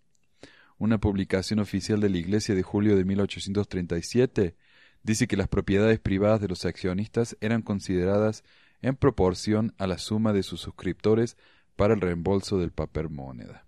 Una 0.77 0.99
publicación 0.99 1.59
oficial 1.59 1.99
de 1.99 2.09
la 2.09 2.17
Iglesia 2.17 2.55
de 2.55 2.63
julio 2.63 2.95
de 2.95 3.05
1837 3.05 4.55
dice 5.01 5.27
que 5.27 5.37
las 5.37 5.47
propiedades 5.47 5.99
privadas 5.99 6.41
de 6.41 6.47
los 6.47 6.65
accionistas 6.65 7.37
eran 7.41 7.61
consideradas 7.61 8.43
en 8.81 8.95
proporción 8.95 9.73
a 9.77 9.87
la 9.87 9.97
suma 9.97 10.33
de 10.33 10.43
sus 10.43 10.61
suscriptores 10.61 11.37
para 11.75 11.93
el 11.93 12.01
reembolso 12.01 12.57
del 12.57 12.71
papel 12.71 13.09
moneda. 13.09 13.65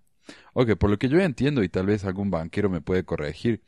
Ok, 0.52 0.76
por 0.76 0.90
lo 0.90 0.98
que 0.98 1.08
yo 1.08 1.18
entiendo, 1.20 1.62
y 1.62 1.68
tal 1.68 1.86
vez 1.86 2.04
algún 2.04 2.30
banquero 2.30 2.68
me 2.68 2.80
puede 2.80 3.04
corregir, 3.04 3.62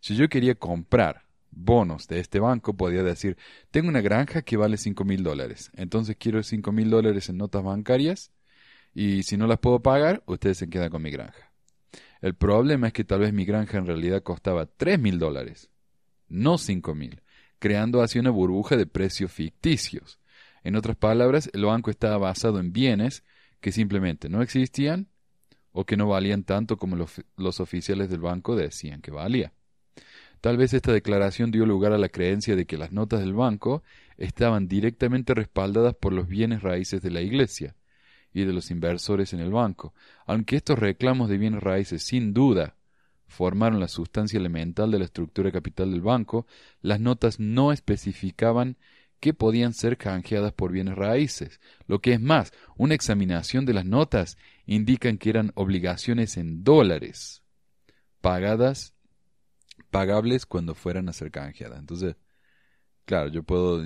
si 0.00 0.16
yo 0.16 0.28
quería 0.28 0.54
comprar 0.54 1.23
bonos 1.56 2.06
de 2.08 2.20
este 2.20 2.40
banco, 2.40 2.76
podía 2.76 3.02
decir, 3.02 3.36
tengo 3.70 3.88
una 3.88 4.00
granja 4.00 4.42
que 4.42 4.56
vale 4.56 4.76
cinco 4.76 5.04
mil 5.04 5.22
dólares, 5.22 5.70
entonces 5.74 6.16
quiero 6.18 6.42
cinco 6.42 6.72
mil 6.72 6.90
dólares 6.90 7.28
en 7.28 7.38
notas 7.38 7.62
bancarias 7.62 8.32
y 8.94 9.22
si 9.22 9.36
no 9.36 9.46
las 9.46 9.58
puedo 9.58 9.80
pagar, 9.80 10.22
ustedes 10.26 10.58
se 10.58 10.68
quedan 10.68 10.90
con 10.90 11.02
mi 11.02 11.10
granja. 11.10 11.52
El 12.20 12.34
problema 12.34 12.86
es 12.88 12.92
que 12.92 13.04
tal 13.04 13.20
vez 13.20 13.32
mi 13.32 13.44
granja 13.44 13.78
en 13.78 13.86
realidad 13.86 14.22
costaba 14.22 14.66
tres 14.66 14.98
mil 14.98 15.18
dólares, 15.18 15.70
no 16.28 16.58
cinco 16.58 16.94
mil, 16.94 17.20
creando 17.58 18.02
así 18.02 18.18
una 18.18 18.30
burbuja 18.30 18.76
de 18.76 18.86
precios 18.86 19.32
ficticios. 19.32 20.18
En 20.62 20.76
otras 20.76 20.96
palabras, 20.96 21.50
el 21.52 21.64
banco 21.64 21.90
estaba 21.90 22.16
basado 22.16 22.58
en 22.58 22.72
bienes 22.72 23.22
que 23.60 23.72
simplemente 23.72 24.28
no 24.28 24.42
existían 24.42 25.08
o 25.72 25.84
que 25.84 25.96
no 25.96 26.08
valían 26.08 26.44
tanto 26.44 26.76
como 26.76 26.96
los, 26.96 27.22
los 27.36 27.60
oficiales 27.60 28.08
del 28.08 28.20
banco 28.20 28.56
decían 28.56 29.02
que 29.02 29.10
valía. 29.10 29.52
Tal 30.44 30.58
vez 30.58 30.74
esta 30.74 30.92
declaración 30.92 31.50
dio 31.50 31.64
lugar 31.64 31.94
a 31.94 31.98
la 31.98 32.10
creencia 32.10 32.54
de 32.54 32.66
que 32.66 32.76
las 32.76 32.92
notas 32.92 33.20
del 33.20 33.32
banco 33.32 33.82
estaban 34.18 34.68
directamente 34.68 35.32
respaldadas 35.32 35.94
por 35.94 36.12
los 36.12 36.28
bienes 36.28 36.62
raíces 36.62 37.00
de 37.00 37.10
la 37.10 37.22
Iglesia, 37.22 37.74
y 38.34 38.44
de 38.44 38.52
los 38.52 38.70
inversores 38.70 39.32
en 39.32 39.40
el 39.40 39.50
banco, 39.50 39.94
aunque 40.26 40.56
estos 40.56 40.78
reclamos 40.78 41.30
de 41.30 41.38
bienes 41.38 41.62
raíces 41.62 42.02
sin 42.02 42.34
duda 42.34 42.76
formaron 43.26 43.80
la 43.80 43.88
sustancia 43.88 44.38
elemental 44.38 44.90
de 44.90 44.98
la 44.98 45.06
estructura 45.06 45.50
capital 45.50 45.92
del 45.92 46.02
banco, 46.02 46.46
las 46.82 47.00
notas 47.00 47.40
no 47.40 47.72
especificaban 47.72 48.76
que 49.20 49.32
podían 49.32 49.72
ser 49.72 49.96
canjeadas 49.96 50.52
por 50.52 50.72
bienes 50.72 50.94
raíces. 50.94 51.58
Lo 51.86 52.02
que 52.02 52.12
es 52.12 52.20
más, 52.20 52.52
una 52.76 52.94
examinación 52.94 53.64
de 53.64 53.72
las 53.72 53.86
notas 53.86 54.36
indican 54.66 55.16
que 55.16 55.30
eran 55.30 55.52
obligaciones 55.54 56.36
en 56.36 56.64
dólares, 56.64 57.42
pagadas, 58.20 58.93
pagables 59.94 60.44
cuando 60.44 60.74
fueran 60.74 61.08
a 61.08 61.12
ser 61.12 61.30
canjeadas. 61.30 61.78
Entonces, 61.78 62.16
claro, 63.04 63.28
yo 63.28 63.44
puedo 63.44 63.80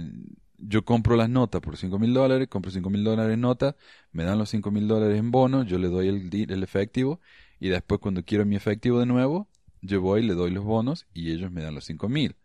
yo 0.56 0.82
compro 0.82 1.16
las 1.16 1.28
notas 1.28 1.60
por 1.60 1.76
cinco 1.76 1.98
mil 1.98 2.14
dólares, 2.14 2.48
compro 2.48 2.70
cinco 2.70 2.88
mil 2.88 3.04
dólares 3.04 3.34
en 3.34 3.42
notas, 3.42 3.74
me 4.10 4.24
dan 4.24 4.38
los 4.38 4.48
cinco 4.48 4.70
mil 4.70 4.88
dólares 4.88 5.18
en 5.18 5.30
bonos, 5.30 5.66
yo 5.66 5.78
le 5.78 5.88
doy 5.88 6.08
el, 6.08 6.62
efectivo 6.62 7.20
y 7.60 7.68
después 7.68 8.00
cuando 8.00 8.24
quiero 8.24 8.46
mi 8.46 8.56
efectivo 8.56 8.98
de 9.00 9.04
nuevo, 9.04 9.48
yo 9.82 10.00
voy, 10.00 10.22
le 10.22 10.32
doy 10.32 10.50
los 10.50 10.64
bonos 10.64 11.06
y 11.12 11.30
ellos 11.30 11.52
me 11.52 11.62
dan 11.62 11.74
los 11.74 11.84
cinco 11.84 12.08
mil. 12.08 12.36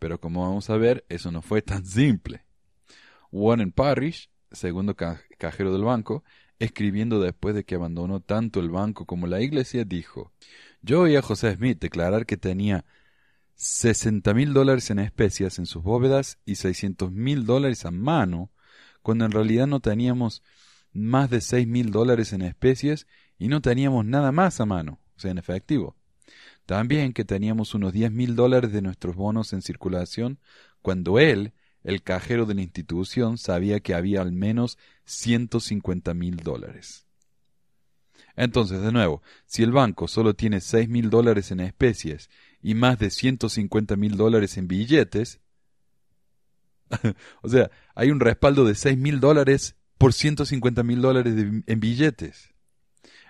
Pero 0.00 0.20
como 0.20 0.42
vamos 0.42 0.68
a 0.68 0.76
ver, 0.76 1.04
eso 1.08 1.30
no 1.30 1.40
fue 1.40 1.62
tan 1.62 1.86
simple. 1.86 2.44
Warren 3.30 3.70
Parrish, 3.70 4.28
segundo 4.50 4.96
cajero 4.96 5.72
del 5.72 5.84
banco, 5.84 6.24
escribiendo 6.58 7.20
después 7.20 7.54
de 7.54 7.62
que 7.64 7.76
abandonó 7.76 8.18
tanto 8.20 8.58
el 8.58 8.70
banco 8.70 9.06
como 9.06 9.28
la 9.28 9.40
iglesia, 9.40 9.84
dijo, 9.84 10.32
yo 10.82 11.02
oí 11.02 11.16
a 11.16 11.22
José 11.22 11.54
Smith 11.54 11.78
declarar 11.80 12.26
que 12.26 12.36
tenía 12.36 12.84
sesenta 13.54 14.34
mil 14.34 14.52
dólares 14.52 14.90
en 14.90 14.98
especias 14.98 15.58
en 15.58 15.66
sus 15.66 15.82
bóvedas 15.82 16.38
y 16.44 16.56
seiscientos 16.56 17.12
mil 17.12 17.46
dólares 17.46 17.84
a 17.84 17.90
mano, 17.90 18.50
cuando 19.02 19.24
en 19.24 19.30
realidad 19.30 19.66
no 19.66 19.80
teníamos 19.80 20.42
más 20.92 21.30
de 21.30 21.40
seis 21.40 21.66
mil 21.66 21.90
dólares 21.90 22.32
en 22.32 22.42
especies 22.42 23.06
y 23.38 23.48
no 23.48 23.60
teníamos 23.60 24.04
nada 24.04 24.32
más 24.32 24.60
a 24.60 24.66
mano, 24.66 25.00
o 25.16 25.20
sea, 25.20 25.30
en 25.30 25.38
efectivo. 25.38 25.96
También 26.66 27.12
que 27.12 27.24
teníamos 27.24 27.74
unos 27.74 27.92
diez 27.92 28.10
mil 28.10 28.36
dólares 28.36 28.72
de 28.72 28.80
nuestros 28.80 29.16
bonos 29.16 29.52
en 29.52 29.60
circulación, 29.60 30.38
cuando 30.82 31.18
él, 31.18 31.52
el 31.82 32.02
cajero 32.02 32.46
de 32.46 32.54
la 32.54 32.62
institución, 32.62 33.36
sabía 33.36 33.80
que 33.80 33.94
había 33.94 34.22
al 34.22 34.32
menos 34.32 34.78
ciento 35.04 35.60
cincuenta 35.60 36.14
mil 36.14 36.36
dólares. 36.36 37.06
Entonces, 38.36 38.80
de 38.80 38.90
nuevo, 38.90 39.22
si 39.46 39.62
el 39.62 39.70
banco 39.70 40.08
solo 40.08 40.34
tiene 40.34 40.60
seis 40.60 40.88
mil 40.88 41.10
dólares 41.10 41.50
en 41.50 41.60
especies 41.60 42.30
y 42.64 42.74
más 42.74 42.98
de 42.98 43.10
150 43.10 43.94
mil 43.96 44.16
dólares 44.16 44.56
en 44.56 44.66
billetes. 44.66 45.38
o 47.42 47.48
sea, 47.50 47.70
hay 47.94 48.10
un 48.10 48.20
respaldo 48.20 48.64
de 48.64 48.74
6 48.74 48.96
mil 48.96 49.20
dólares 49.20 49.76
por 49.98 50.14
150 50.14 50.82
mil 50.82 51.02
dólares 51.02 51.34
en 51.36 51.80
billetes. 51.80 52.54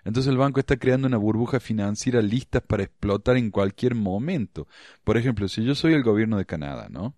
Entonces 0.05 0.31
el 0.31 0.39
banco 0.39 0.61
está 0.61 0.77
creando 0.77 1.09
una 1.09 1.17
burbuja 1.17 1.59
financiera 1.59 2.23
lista 2.23 2.61
para 2.61 2.85
explotar 2.85 3.37
en 3.37 3.51
cualquier 3.51 3.97
momento. 3.97 4.69
Por 5.03 5.17
ejemplo, 5.17 5.49
si 5.49 5.65
yo 5.65 5.75
soy 5.75 5.95
el 5.95 6.05
gobierno 6.05 6.39
de 6.39 6.47
Canadá, 6.47 6.87
¿no? 6.89 7.17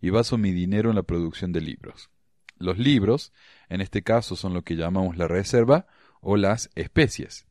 Y 0.00 0.10
baso 0.10 0.38
mi 0.38 0.52
dinero 0.52 0.90
en 0.90 0.96
la 0.96 1.02
producción 1.02 1.50
de 1.50 1.60
libros. 1.60 2.08
Los 2.56 2.78
libros, 2.78 3.32
en 3.68 3.80
este 3.80 4.02
caso, 4.02 4.36
son 4.36 4.54
lo 4.54 4.62
que 4.62 4.76
llamamos 4.76 5.16
la 5.16 5.26
reserva 5.26 5.88
o 6.20 6.36
las 6.36 6.70
especies. 6.76 7.46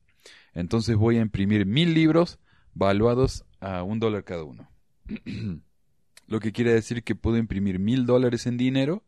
Entonces 0.54 0.96
voy 0.96 1.18
a 1.18 1.22
imprimir 1.22 1.66
mil 1.66 1.94
libros 1.94 2.40
valuados 2.74 3.44
a 3.62 3.84
un 3.84 4.00
dólar 4.00 4.26
cada 4.26 4.44
uno. 4.44 4.70
Lo 6.28 6.40
que 6.40 6.52
quiere 6.52 6.74
decir 6.74 7.04
que 7.04 7.16
puedo 7.16 7.38
imprimir 7.38 7.80
mil 7.80 8.06
dólares 8.06 8.46
en 8.48 8.58
dinero 8.58 9.04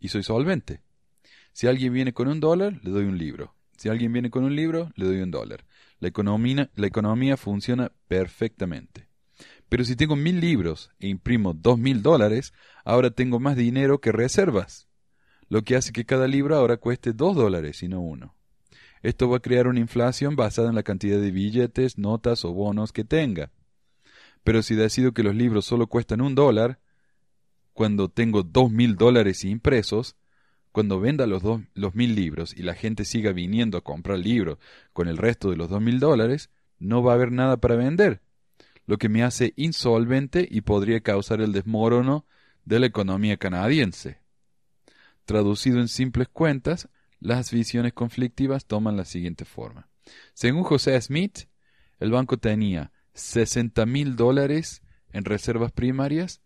y 0.00 0.08
soy 0.08 0.22
solvente. 0.22 0.82
Si 1.52 1.66
alguien 1.66 1.92
viene 1.92 2.12
con 2.12 2.28
un 2.28 2.40
dólar, 2.40 2.80
le 2.82 2.90
doy 2.90 3.04
un 3.04 3.18
libro. 3.18 3.54
Si 3.76 3.88
alguien 3.88 4.12
viene 4.12 4.30
con 4.30 4.44
un 4.44 4.56
libro, 4.56 4.90
le 4.94 5.06
doy 5.06 5.20
un 5.20 5.30
dólar. 5.30 5.64
La 6.00 6.08
economía, 6.08 6.70
la 6.74 6.86
economía 6.86 7.36
funciona 7.36 7.92
perfectamente. 8.08 9.08
Pero 9.68 9.84
si 9.84 9.96
tengo 9.96 10.16
mil 10.16 10.40
libros 10.40 10.90
e 10.98 11.08
imprimo 11.08 11.52
dos 11.52 11.78
mil 11.78 12.02
dólares, 12.02 12.52
ahora 12.84 13.10
tengo 13.10 13.40
más 13.40 13.56
dinero 13.56 14.00
que 14.00 14.12
reservas, 14.12 14.88
lo 15.48 15.62
que 15.62 15.76
hace 15.76 15.92
que 15.92 16.04
cada 16.04 16.28
libro 16.28 16.56
ahora 16.56 16.76
cueste 16.76 17.12
dos 17.12 17.36
dólares 17.36 17.82
y 17.82 17.88
no 17.88 18.00
uno. 18.00 18.34
Esto 19.02 19.28
va 19.28 19.38
a 19.38 19.40
crear 19.40 19.66
una 19.66 19.80
inflación 19.80 20.36
basada 20.36 20.68
en 20.68 20.74
la 20.74 20.82
cantidad 20.82 21.20
de 21.20 21.30
billetes, 21.30 21.98
notas 21.98 22.44
o 22.44 22.52
bonos 22.52 22.92
que 22.92 23.04
tenga. 23.04 23.50
Pero 24.46 24.62
si 24.62 24.76
decido 24.76 25.10
que 25.10 25.24
los 25.24 25.34
libros 25.34 25.64
solo 25.64 25.88
cuestan 25.88 26.20
un 26.20 26.36
dólar, 26.36 26.78
cuando 27.72 28.08
tengo 28.08 28.44
dos 28.44 28.70
mil 28.70 28.94
dólares 28.94 29.42
impresos, 29.42 30.14
cuando 30.70 31.00
venda 31.00 31.26
los, 31.26 31.42
dos, 31.42 31.62
los 31.74 31.96
mil 31.96 32.14
libros 32.14 32.56
y 32.56 32.62
la 32.62 32.74
gente 32.74 33.04
siga 33.04 33.32
viniendo 33.32 33.76
a 33.76 33.80
comprar 33.82 34.20
libros 34.20 34.58
con 34.92 35.08
el 35.08 35.16
resto 35.16 35.50
de 35.50 35.56
los 35.56 35.68
dos 35.68 35.82
mil 35.82 35.98
dólares, 35.98 36.48
no 36.78 37.02
va 37.02 37.10
a 37.10 37.14
haber 37.16 37.32
nada 37.32 37.56
para 37.56 37.74
vender, 37.74 38.20
lo 38.86 38.98
que 38.98 39.08
me 39.08 39.24
hace 39.24 39.52
insolvente 39.56 40.46
y 40.48 40.60
podría 40.60 41.00
causar 41.00 41.40
el 41.40 41.50
desmorono 41.50 42.24
de 42.64 42.78
la 42.78 42.86
economía 42.86 43.38
canadiense. 43.38 44.20
Traducido 45.24 45.80
en 45.80 45.88
simples 45.88 46.28
cuentas, 46.28 46.88
las 47.18 47.50
visiones 47.50 47.94
conflictivas 47.94 48.64
toman 48.64 48.96
la 48.96 49.06
siguiente 49.06 49.44
forma. 49.44 49.88
Según 50.34 50.62
José 50.62 51.00
Smith, 51.00 51.48
el 51.98 52.12
banco 52.12 52.36
tenía 52.36 52.92
60 53.16 53.86
mil 53.86 54.14
dólares 54.14 54.82
en 55.10 55.24
reservas 55.24 55.72
primarias 55.72 56.42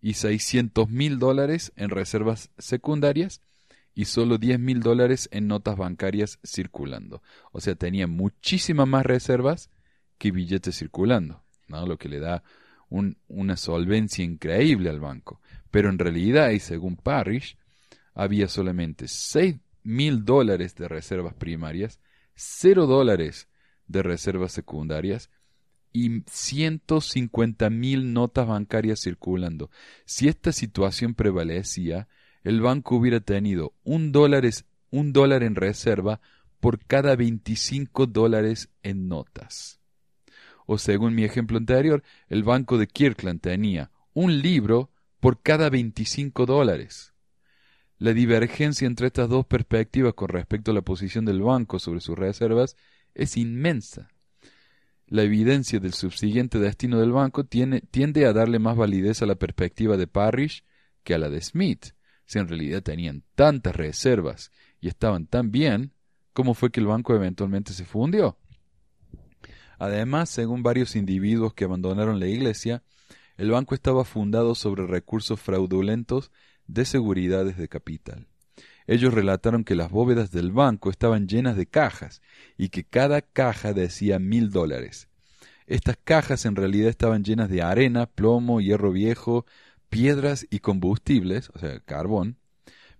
y 0.00 0.14
600 0.14 0.88
mil 0.90 1.18
dólares 1.18 1.72
en 1.76 1.90
reservas 1.90 2.50
secundarias 2.58 3.40
y 3.94 4.04
solo 4.04 4.38
10 4.38 4.60
mil 4.60 4.80
dólares 4.80 5.28
en 5.32 5.46
notas 5.46 5.76
bancarias 5.76 6.38
circulando. 6.44 7.22
O 7.52 7.60
sea, 7.60 7.74
tenía 7.74 8.06
muchísimas 8.06 8.86
más 8.86 9.06
reservas 9.06 9.70
que 10.18 10.30
billetes 10.30 10.78
circulando, 10.78 11.42
lo 11.68 11.98
que 11.98 12.08
le 12.08 12.20
da 12.20 12.42
una 12.90 13.56
solvencia 13.56 14.24
increíble 14.24 14.90
al 14.90 15.00
banco. 15.00 15.40
Pero 15.70 15.88
en 15.88 15.98
realidad, 15.98 16.50
y 16.50 16.60
según 16.60 16.96
Parrish, 16.96 17.56
había 18.14 18.48
solamente 18.48 19.06
6 19.08 19.56
mil 19.84 20.24
dólares 20.24 20.74
de 20.74 20.88
reservas 20.88 21.34
primarias, 21.34 22.00
0 22.34 22.86
dólares 22.86 23.48
de 23.86 24.02
reservas 24.02 24.52
secundarias 24.52 25.30
y 26.04 26.22
150 26.30 27.70
mil 27.70 28.12
notas 28.12 28.46
bancarias 28.46 29.00
circulando. 29.00 29.70
Si 30.04 30.28
esta 30.28 30.52
situación 30.52 31.14
prevalecía, 31.14 32.08
el 32.44 32.60
banco 32.60 32.96
hubiera 32.96 33.20
tenido 33.20 33.74
un 33.82 34.12
dólar, 34.12 34.48
un 34.90 35.12
dólar 35.12 35.42
en 35.42 35.56
reserva 35.56 36.20
por 36.60 36.78
cada 36.84 37.16
25 37.16 38.06
dólares 38.06 38.68
en 38.82 39.08
notas. 39.08 39.80
O 40.66 40.78
según 40.78 41.14
mi 41.14 41.24
ejemplo 41.24 41.58
anterior, 41.58 42.02
el 42.28 42.44
banco 42.44 42.78
de 42.78 42.86
Kirkland 42.86 43.40
tenía 43.40 43.90
un 44.12 44.40
libro 44.40 44.90
por 45.18 45.42
cada 45.42 45.68
25 45.68 46.46
dólares. 46.46 47.12
La 47.98 48.12
divergencia 48.12 48.86
entre 48.86 49.08
estas 49.08 49.28
dos 49.28 49.46
perspectivas 49.46 50.14
con 50.14 50.28
respecto 50.28 50.70
a 50.70 50.74
la 50.74 50.82
posición 50.82 51.24
del 51.24 51.42
banco 51.42 51.80
sobre 51.80 52.00
sus 52.00 52.16
reservas 52.16 52.76
es 53.14 53.36
inmensa. 53.36 54.10
La 55.10 55.22
evidencia 55.22 55.80
del 55.80 55.94
subsiguiente 55.94 56.58
destino 56.58 57.00
del 57.00 57.12
banco 57.12 57.44
tiende 57.44 58.26
a 58.26 58.32
darle 58.34 58.58
más 58.58 58.76
validez 58.76 59.22
a 59.22 59.26
la 59.26 59.36
perspectiva 59.36 59.96
de 59.96 60.06
Parrish 60.06 60.64
que 61.02 61.14
a 61.14 61.18
la 61.18 61.30
de 61.30 61.40
Smith. 61.40 61.94
Si 62.26 62.38
en 62.38 62.46
realidad 62.46 62.82
tenían 62.82 63.24
tantas 63.34 63.74
reservas 63.74 64.52
y 64.82 64.88
estaban 64.88 65.26
tan 65.26 65.50
bien, 65.50 65.94
¿cómo 66.34 66.52
fue 66.52 66.70
que 66.70 66.80
el 66.80 66.86
banco 66.86 67.14
eventualmente 67.14 67.72
se 67.72 67.86
fundió? 67.86 68.36
Además, 69.78 70.28
según 70.28 70.62
varios 70.62 70.94
individuos 70.94 71.54
que 71.54 71.64
abandonaron 71.64 72.20
la 72.20 72.26
iglesia, 72.26 72.82
el 73.38 73.50
banco 73.50 73.74
estaba 73.74 74.04
fundado 74.04 74.54
sobre 74.54 74.86
recursos 74.86 75.40
fraudulentos 75.40 76.30
de 76.66 76.84
seguridades 76.84 77.56
de 77.56 77.68
capital. 77.68 78.26
Ellos 78.88 79.12
relataron 79.12 79.64
que 79.64 79.74
las 79.74 79.90
bóvedas 79.90 80.30
del 80.30 80.50
banco 80.50 80.88
estaban 80.88 81.28
llenas 81.28 81.58
de 81.58 81.66
cajas 81.66 82.22
y 82.56 82.70
que 82.70 82.84
cada 82.84 83.20
caja 83.20 83.74
decía 83.74 84.18
mil 84.18 84.50
dólares. 84.50 85.08
Estas 85.66 85.98
cajas 86.02 86.46
en 86.46 86.56
realidad 86.56 86.88
estaban 86.88 87.22
llenas 87.22 87.50
de 87.50 87.60
arena, 87.60 88.06
plomo, 88.06 88.62
hierro 88.62 88.90
viejo, 88.90 89.44
piedras 89.90 90.46
y 90.48 90.60
combustibles, 90.60 91.50
o 91.50 91.58
sea, 91.58 91.80
carbón, 91.80 92.38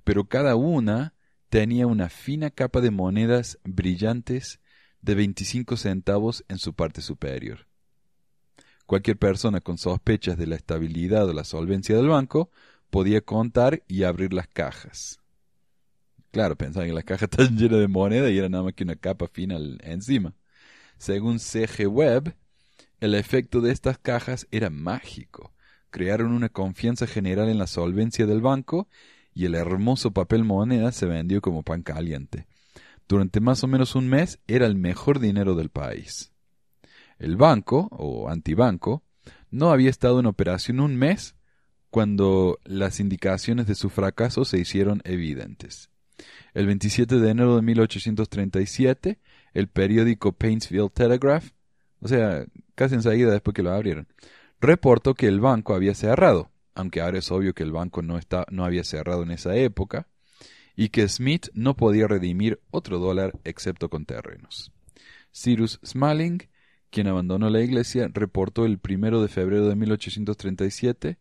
pero 0.05 0.29
cada 0.29 0.57
una 0.57 1.15
tenía 1.49 1.87
una 1.87 2.11
fina 2.11 2.51
capa 2.51 2.83
de 2.83 2.91
monedas 2.91 3.59
brillantes 3.65 4.61
de 5.01 5.15
25 5.15 5.79
centavos 5.79 6.45
en 6.49 6.59
su 6.59 6.75
parte 6.75 7.01
superior. 7.01 7.67
Cualquier 8.85 9.17
persona 9.17 9.63
con 9.63 9.79
sospechas 9.79 10.37
de 10.37 10.49
la 10.49 10.57
estabilidad 10.57 11.27
o 11.27 11.33
la 11.33 11.45
solvencia 11.45 11.97
del 11.97 12.09
banco 12.09 12.51
podía 12.91 13.23
contar 13.23 13.83
y 13.89 14.03
abrir 14.03 14.35
las 14.35 14.49
cajas. 14.49 15.21
Claro, 16.31 16.57
pensaban 16.57 16.89
que 16.89 16.95
las 16.95 17.05
cajas 17.05 17.23
estaban 17.31 17.57
llenas 17.57 17.81
de 17.81 17.89
moneda 17.89 18.31
y 18.31 18.39
era 18.39 18.49
nada 18.49 18.65
más 18.65 18.75
que 18.75 18.85
una 18.85 18.97
capa 18.97 19.29
final 19.29 19.79
encima. 19.83 20.35
Según 20.99 21.39
CG 21.39 21.87
Webb, 21.89 22.35
el 23.01 23.15
efecto 23.15 23.61
de 23.61 23.73
estas 23.73 23.99
cajas 23.99 24.47
era 24.51 24.71
mágico. 24.71 25.53
Crearon 25.91 26.33
una 26.33 26.49
confianza 26.49 27.07
general 27.07 27.49
en 27.49 27.59
la 27.59 27.67
solvencia 27.67 28.27
del 28.27 28.41
banco 28.41 28.89
y 29.33 29.45
el 29.45 29.55
hermoso 29.55 30.11
papel 30.11 30.45
moneda 30.45 30.93
se 30.93 31.07
vendió 31.07 31.41
como 31.41 31.63
pan 31.63 31.83
caliente. 31.83 32.47
Durante 33.07 33.41
más 33.41 33.63
o 33.65 33.69
menos 33.69 33.95
un 33.95 34.09
mes 34.09 34.41
era 34.49 34.67
el 34.67 34.75
mejor 34.75 35.21
dinero 35.21 35.55
del 35.55 35.71
país. 35.71 36.33
El 37.19 37.37
banco, 37.37 37.89
o 37.93 38.29
antibanco, 38.29 39.03
no 39.51 39.71
había 39.71 39.91
estado 39.91 40.21
en 40.21 40.27
operación 40.27 40.81
un 40.81 40.97
mes 40.97 41.37
cuando 41.91 42.59
las 42.65 43.01
indicaciones 43.01 43.67
de 43.67 43.75
su 43.75 43.89
fracaso 43.89 44.45
se 44.45 44.59
hicieron 44.59 45.01
evidentes. 45.05 45.91
El 46.55 46.67
27 46.67 47.19
de 47.19 47.31
enero 47.31 47.57
de 47.57 47.63
1837, 47.63 49.19
el 49.55 49.69
periódico 49.69 50.33
Paintsville 50.33 50.91
Telegraph, 50.91 51.51
o 52.01 52.09
sea, 52.09 52.45
casi 52.75 52.95
enseguida 52.95 53.33
después 53.33 53.55
que 53.55 53.63
lo 53.63 53.73
abrieron, 53.73 54.09
reportó 54.61 55.15
que 55.15 55.27
el 55.27 55.41
banco 55.41 55.75
había 55.75 55.95
cerrado, 55.95 56.51
aunque 56.75 57.01
ahora 57.01 57.19
es 57.19 57.31
obvio 57.31 57.55
que 57.55 57.63
el 57.63 57.73
banco 57.73 58.03
no, 58.03 58.19
está, 58.19 58.47
no 58.51 58.65
había 58.65 58.85
cerrado 58.85 59.23
en 59.23 59.31
esa 59.31 59.57
época, 59.57 60.07
y 60.77 60.91
que 60.91 61.09
Smith 61.09 61.49
no 61.55 61.75
podía 61.75 62.07
redimir 62.07 62.61
otro 62.71 62.99
dólar 62.99 63.33
excepto 63.45 63.89
con 63.91 64.05
terrenos. 64.05 64.73
Cyrus 65.33 65.81
Smalling, 65.85 66.49
quien 66.91 67.09
abandonó 67.09 67.51
la 67.51 67.61
iglesia, 67.61 68.09
reportó 68.13 68.65
el 68.65 68.79
primero 68.79 69.21
de 69.21 69.29
febrero 69.29 69.69
de 69.69 69.75
1837 69.75 71.19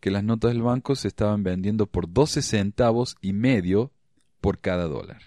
que 0.00 0.10
las 0.10 0.24
notas 0.24 0.52
del 0.52 0.62
banco 0.62 0.94
se 0.94 1.08
estaban 1.08 1.42
vendiendo 1.42 1.86
por 1.86 2.10
12 2.10 2.42
centavos 2.42 3.16
y 3.20 3.32
medio 3.32 3.92
por 4.40 4.60
cada 4.60 4.84
dólar. 4.84 5.22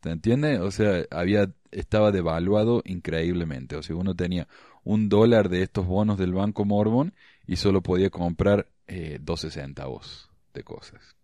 ¿Te 0.00 0.10
entiende? 0.10 0.58
O 0.60 0.70
sea, 0.70 1.04
había, 1.10 1.52
estaba 1.70 2.10
devaluado 2.10 2.82
increíblemente. 2.86 3.76
O 3.76 3.82
sea, 3.82 3.96
uno 3.96 4.14
tenía 4.14 4.48
un 4.82 5.08
dólar 5.08 5.48
de 5.50 5.62
estos 5.62 5.86
bonos 5.86 6.18
del 6.18 6.32
Banco 6.32 6.64
Mormon 6.64 7.14
y 7.46 7.56
solo 7.56 7.82
podía 7.82 8.10
comprar 8.10 8.68
eh, 8.86 9.18
12 9.20 9.50
centavos 9.50 10.30
de 10.54 10.62
cosas. 10.64 11.16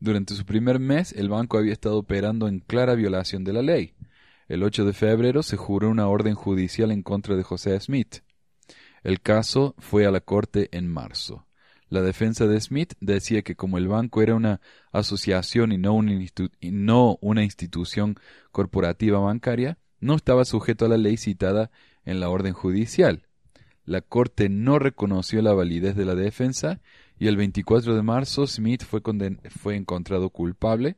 Durante 0.00 0.34
su 0.34 0.44
primer 0.44 0.80
mes, 0.80 1.12
el 1.12 1.28
banco 1.28 1.58
había 1.58 1.72
estado 1.72 1.98
operando 1.98 2.48
en 2.48 2.60
clara 2.60 2.94
violación 2.94 3.44
de 3.44 3.52
la 3.52 3.62
ley. 3.62 3.94
El 4.48 4.62
8 4.62 4.84
de 4.84 4.92
febrero 4.92 5.42
se 5.42 5.56
juró 5.56 5.90
una 5.90 6.08
orden 6.08 6.34
judicial 6.34 6.90
en 6.90 7.02
contra 7.02 7.36
de 7.36 7.42
José 7.42 7.78
Smith. 7.78 8.16
El 9.02 9.20
caso 9.20 9.74
fue 9.78 10.06
a 10.06 10.10
la 10.10 10.20
corte 10.20 10.68
en 10.72 10.88
marzo. 10.88 11.46
La 11.90 12.02
defensa 12.02 12.46
de 12.46 12.60
Smith 12.60 12.94
decía 13.00 13.42
que 13.42 13.56
como 13.56 13.76
el 13.76 13.88
banco 13.88 14.22
era 14.22 14.36
una 14.36 14.60
asociación 14.92 15.72
y 15.72 15.76
no 15.76 15.92
una, 17.20 17.42
institución 17.42 18.16
corporativa 18.52 19.18
bancaria, 19.18 19.76
no 19.98 20.14
estaba 20.14 20.44
sujeto 20.44 20.86
a 20.86 20.88
la 20.88 20.96
ley 20.96 21.16
citada 21.16 21.72
en 22.04 22.20
la 22.20 22.30
orden 22.30 22.52
judicial. 22.52 23.26
La 23.84 24.02
Corte 24.02 24.48
no 24.48 24.78
reconoció 24.78 25.42
la 25.42 25.52
validez 25.52 25.96
de 25.96 26.04
la 26.04 26.14
defensa 26.14 26.80
y 27.18 27.26
el 27.26 27.36
24 27.36 27.96
de 27.96 28.02
marzo 28.02 28.46
Smith 28.46 28.84
fue, 28.84 29.02
fue 29.48 29.74
encontrado 29.74 30.30
culpable. 30.30 30.96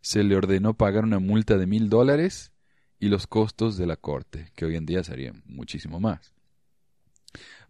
Se 0.00 0.22
le 0.22 0.36
ordenó 0.36 0.74
pagar 0.74 1.02
una 1.02 1.18
multa 1.18 1.58
de 1.58 1.66
mil 1.66 1.88
dólares 1.88 2.52
y 3.00 3.08
los 3.08 3.26
costos 3.26 3.76
de 3.76 3.86
la 3.86 3.96
corte, 3.96 4.52
que 4.54 4.64
hoy 4.64 4.76
en 4.76 4.86
día 4.86 5.02
serían 5.02 5.42
muchísimo 5.44 5.98
más. 5.98 6.32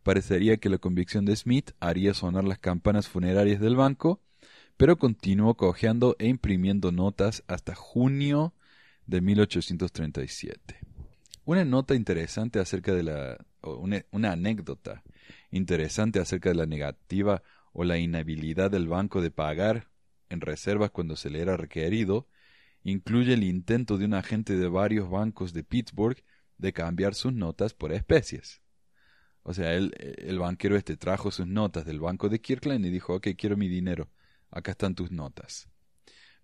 Parecería 0.03 0.57
que 0.57 0.68
la 0.68 0.78
convicción 0.78 1.24
de 1.24 1.36
Smith 1.36 1.72
haría 1.80 2.14
sonar 2.14 2.44
las 2.44 2.59
campanas 2.59 3.09
funerarias 3.09 3.61
del 3.61 3.76
banco, 3.76 4.20
pero 4.76 4.96
continuó 4.96 5.55
cojeando 5.57 6.16
e 6.18 6.26
imprimiendo 6.28 6.90
notas 6.90 7.44
hasta 7.46 7.74
junio 7.74 8.55
de 9.07 9.20
1837. 9.20 10.78
Una 11.44 11.64
nota 11.64 11.94
interesante 11.94 12.61
acerca 12.61 12.94
de 12.94 13.03
la. 13.03 13.38
Una, 13.62 14.03
una, 14.11 14.32
anécdota 14.32 15.03
interesante 15.51 16.18
acerca 16.18 16.48
de 16.48 16.55
la 16.55 16.64
negativa 16.64 17.42
o 17.72 17.84
la 17.84 17.98
inhabilidad 17.98 18.70
del 18.70 18.88
banco 18.88 19.20
de 19.20 19.30
pagar 19.30 19.88
en 20.30 20.40
reservas 20.40 20.90
cuando 20.92 21.14
se 21.14 21.28
le 21.28 21.40
era 21.40 21.59
requerido 21.59 22.26
incluye 22.82 23.34
el 23.34 23.44
intento 23.44 23.98
de 23.98 24.07
un 24.07 24.14
agente 24.14 24.57
de 24.57 24.68
varios 24.68 25.11
bancos 25.11 25.53
de 25.53 25.64
Pittsburgh 25.64 26.22
de 26.59 26.72
cambiar 26.72 27.14
sus 27.14 27.32
notas 27.32 27.74
por 27.74 27.92
especies. 27.92 28.62
O 29.43 29.55
sea, 29.55 29.74
él, 29.74 29.95
el 29.99 30.38
banquero 30.38 30.76
este 30.76 30.97
trajo 30.97 31.30
sus 31.30 31.47
notas 31.47 31.84
del 31.84 32.01
banco 32.01 32.28
de 32.28 32.41
Kirkland 32.41 32.84
y 32.84 32.91
dijo, 32.91 33.14
ok, 33.14 33.28
quiero 33.36 33.57
mi 33.57 33.68
dinero, 33.68 34.11
acá 34.51 34.72
están 34.72 34.95
tus 34.95 35.11
notas. 35.11 35.68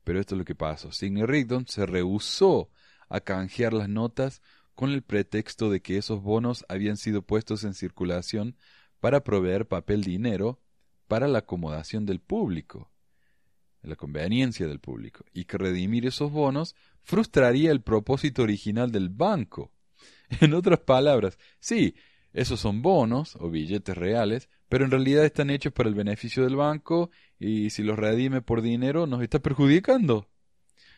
Pero 0.05 0.21
esto 0.21 0.35
es 0.35 0.39
lo 0.39 0.45
que 0.45 0.55
pasó. 0.55 0.93
Sidney 0.93 1.25
Rigdon 1.25 1.67
se 1.67 1.85
rehusó 1.85 2.71
a 3.09 3.21
canjear 3.21 3.73
las 3.73 3.89
notas 3.89 4.41
con 4.75 4.93
el 4.93 5.03
pretexto 5.03 5.71
de 5.71 5.81
que 5.81 5.97
esos 5.97 6.23
bonos 6.23 6.65
habían 6.69 6.97
sido 6.97 7.23
puestos 7.23 7.65
en 7.65 7.75
circulación 7.75 8.57
para 9.01 9.25
proveer 9.25 9.67
papel 9.67 10.05
dinero 10.05 10.61
para 11.09 11.29
la 11.29 11.41
acomodación 11.41 12.07
del 12.07 12.21
público, 12.21 12.91
la 13.83 13.97
conveniencia 13.97 14.67
del 14.67 14.81
público, 14.81 15.25
y 15.33 15.45
que 15.45 15.59
redimir 15.59 16.07
esos 16.07 16.31
bonos 16.31 16.75
frustraría 17.03 17.71
el 17.71 17.83
propósito 17.83 18.43
original 18.43 18.91
del 18.91 19.09
banco. 19.09 19.73
En 20.41 20.55
otras 20.55 20.81
palabras, 20.81 21.39
sí, 21.61 21.95
esos 22.37 22.61
son 22.61 22.83
bonos 22.83 23.35
o 23.41 23.49
billetes 23.49 23.97
reales, 23.97 24.51
pero 24.69 24.85
en 24.85 24.91
realidad 24.91 25.25
están 25.25 25.49
hechos 25.49 25.73
para 25.73 25.89
el 25.89 25.95
beneficio 25.95 26.45
del 26.45 26.55
banco 26.55 27.11
y 27.39 27.71
si 27.71 27.83
los 27.83 27.99
redime 27.99 28.43
por 28.43 28.61
dinero 28.61 29.07
nos 29.07 29.23
está 29.23 29.39
perjudicando. 29.39 30.29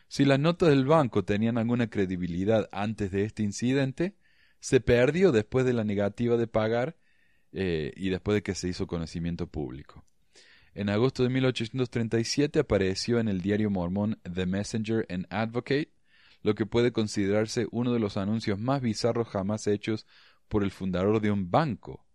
Si 0.09 0.25
las 0.25 0.37
notas 0.37 0.67
del 0.67 0.85
banco 0.85 1.23
tenían 1.23 1.57
alguna 1.57 1.89
credibilidad 1.89 2.67
antes 2.73 3.11
de 3.11 3.23
este 3.23 3.43
incidente, 3.43 4.17
se 4.59 4.81
perdió 4.81 5.31
después 5.31 5.65
de 5.65 5.71
la 5.71 5.85
negativa 5.85 6.35
de 6.35 6.47
pagar 6.47 6.97
eh, 7.53 7.93
y 7.95 8.09
después 8.09 8.35
de 8.35 8.43
que 8.43 8.53
se 8.53 8.67
hizo 8.67 8.85
conocimiento 8.85 9.47
público. 9.47 10.03
En 10.73 10.89
agosto 10.89 11.23
de 11.23 11.29
1837 11.29 12.59
apareció 12.59 13.17
en 13.17 13.29
el 13.29 13.41
diario 13.41 13.69
mormón 13.69 14.19
The 14.23 14.45
Messenger 14.45 15.05
and 15.09 15.25
Advocate, 15.29 15.93
lo 16.41 16.53
que 16.53 16.65
puede 16.65 16.91
considerarse 16.91 17.65
uno 17.71 17.93
de 17.93 17.99
los 17.99 18.17
anuncios 18.17 18.59
más 18.59 18.81
bizarros 18.81 19.29
jamás 19.29 19.67
hechos 19.67 20.05
por 20.49 20.63
el 20.63 20.71
fundador 20.71 21.21
de 21.21 21.31
un 21.31 21.49
banco, 21.49 22.05